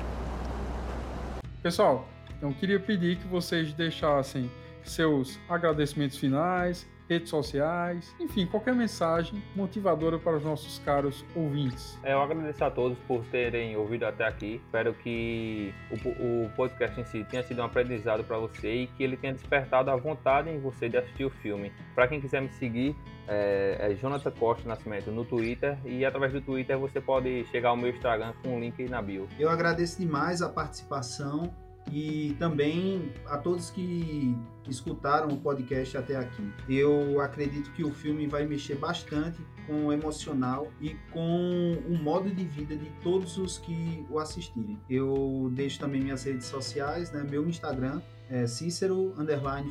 Pessoal, 1.62 2.10
então 2.36 2.52
queria 2.52 2.80
pedir 2.80 3.18
que 3.18 3.28
vocês 3.28 3.72
deixassem 3.72 4.50
seus 4.84 5.40
agradecimentos 5.48 6.18
finais, 6.18 6.90
redes 7.12 7.30
sociais, 7.30 8.16
enfim, 8.20 8.46
qualquer 8.46 8.74
mensagem 8.74 9.44
motivadora 9.54 10.18
para 10.18 10.38
os 10.38 10.44
nossos 10.44 10.80
caros 10.80 11.26
ouvintes. 11.36 12.00
É, 12.04 12.14
eu 12.14 12.22
agradeço 12.22 12.64
a 12.64 12.72
todos 12.72 12.98
por 13.00 13.26
terem 13.26 13.76
ouvido 13.76 14.06
até 14.06 14.26
aqui. 14.26 14.62
Espero 14.66 14.94
que 14.94 15.74
o, 15.92 16.46
o 16.46 16.50
podcast 16.56 17.00
em 17.00 17.04
si 17.04 17.26
tenha 17.26 17.44
sido 17.44 17.62
um 17.62 17.66
aprendizado 17.66 18.24
para 18.24 18.38
você 18.38 18.84
e 18.84 18.88
que 18.88 19.04
ele 19.04 19.18
tenha 19.18 19.34
despertado 19.34 19.92
a 19.92 19.96
vontade 19.96 20.50
em 20.50 20.60
você 20.60 20.88
de 20.88 20.98
assistir 20.98 21.26
o 21.26 21.30
filme. 21.30 21.72
Para 21.94 22.08
quem 22.08 22.22
quiser 22.22 22.42
me 22.42 22.50
seguir, 22.54 22.96
é, 23.28 23.92
é 23.92 23.96
Jonathan 23.96 24.32
Costa 24.32 24.68
Nascimento 24.68 25.12
no 25.12 25.26
Twitter 25.26 25.78
e 25.86 26.06
através 26.06 26.32
do 26.32 26.40
Twitter 26.40 26.80
você 26.80 27.02
pode 27.02 27.46
chegar 27.46 27.70
ao 27.70 27.78
meu 27.78 27.90
Instagram 27.90 28.34
com 28.42 28.56
o 28.56 28.60
link 28.60 28.88
na 28.88 29.02
bio. 29.02 29.28
Eu 29.38 29.50
agradeço 29.50 30.00
demais 30.00 30.42
a 30.42 30.48
participação 30.48 31.54
e 31.92 32.36
também 32.40 33.12
a 33.26 33.38
todos 33.38 33.70
que 33.70 34.36
escutaram 34.70 35.30
o 35.30 35.38
podcast 35.38 35.98
até 35.98 36.16
aqui. 36.16 36.52
Eu 36.70 37.20
acredito 37.20 37.72
que 37.72 37.84
o 37.84 37.92
filme 37.92 38.28
vai 38.28 38.46
mexer 38.46 38.76
bastante 38.76 39.42
com 39.68 39.88
o 39.88 39.94
emocional 39.94 40.72
e 40.80 40.96
com 41.12 41.78
o 41.88 41.98
modo 41.98 42.30
de 42.30 42.44
vida 42.46 42.76
de 42.76 42.90
todos 43.02 43.38
os 43.38 43.58
que 43.58 44.06
o 44.10 44.20
assistirem. 44.20 44.80
Eu 44.90 45.50
deixo 45.54 45.80
também 45.80 46.02
minhas 46.02 46.24
redes 46.24 46.48
sociais, 46.48 47.12
né? 47.12 47.26
Meu 47.30 47.48
Instagram 47.48 48.02
é 48.30 48.48
Cícero 48.48 49.14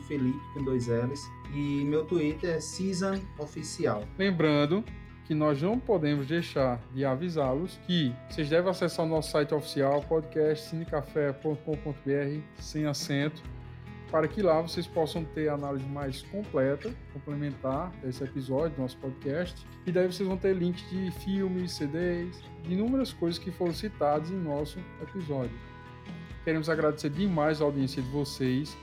Felipe 0.06 0.38
com 0.52 0.64
dois 0.64 0.86
L's 0.86 1.20
e 1.54 1.84
meu 1.84 2.04
Twitter 2.04 2.56
é 2.56 2.60
Season 2.60 3.18
Oficial. 3.38 4.04
Lembrando 4.18 4.84
que 5.30 5.34
nós 5.36 5.62
não 5.62 5.78
podemos 5.78 6.26
deixar 6.26 6.80
de 6.92 7.04
avisá-los 7.04 7.78
que 7.86 8.12
vocês 8.28 8.48
devem 8.48 8.68
acessar 8.68 9.06
o 9.06 9.08
nosso 9.08 9.30
site 9.30 9.54
oficial, 9.54 10.02
podcastcinecafé.com.br, 10.08 12.40
sem 12.58 12.86
acento, 12.86 13.40
para 14.10 14.26
que 14.26 14.42
lá 14.42 14.60
vocês 14.60 14.88
possam 14.88 15.24
ter 15.24 15.48
a 15.48 15.54
análise 15.54 15.86
mais 15.86 16.22
completa, 16.22 16.92
complementar 17.12 17.92
desse 18.02 18.24
episódio 18.24 18.74
do 18.74 18.82
nosso 18.82 18.96
podcast. 18.96 19.64
E 19.86 19.92
daí 19.92 20.08
vocês 20.08 20.28
vão 20.28 20.36
ter 20.36 20.52
links 20.52 20.82
de 20.90 21.12
filmes, 21.12 21.74
CDs, 21.74 22.42
de 22.64 22.74
inúmeras 22.74 23.12
coisas 23.12 23.38
que 23.38 23.52
foram 23.52 23.72
citadas 23.72 24.32
em 24.32 24.36
nosso 24.36 24.80
episódio. 25.00 25.56
Queremos 26.42 26.68
agradecer 26.68 27.10
demais 27.10 27.62
a 27.62 27.66
audiência 27.66 28.02
de 28.02 28.08
vocês 28.08 28.76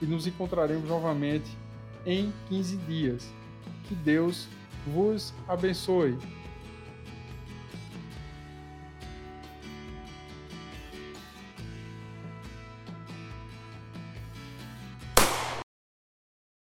e 0.00 0.04
nos 0.04 0.26
encontraremos 0.26 0.88
novamente 0.88 1.56
em 2.04 2.32
15 2.48 2.76
dias. 2.78 3.32
Que 3.84 3.94
Deus 3.94 4.48
vos 4.86 5.32
abençoe. 5.48 6.18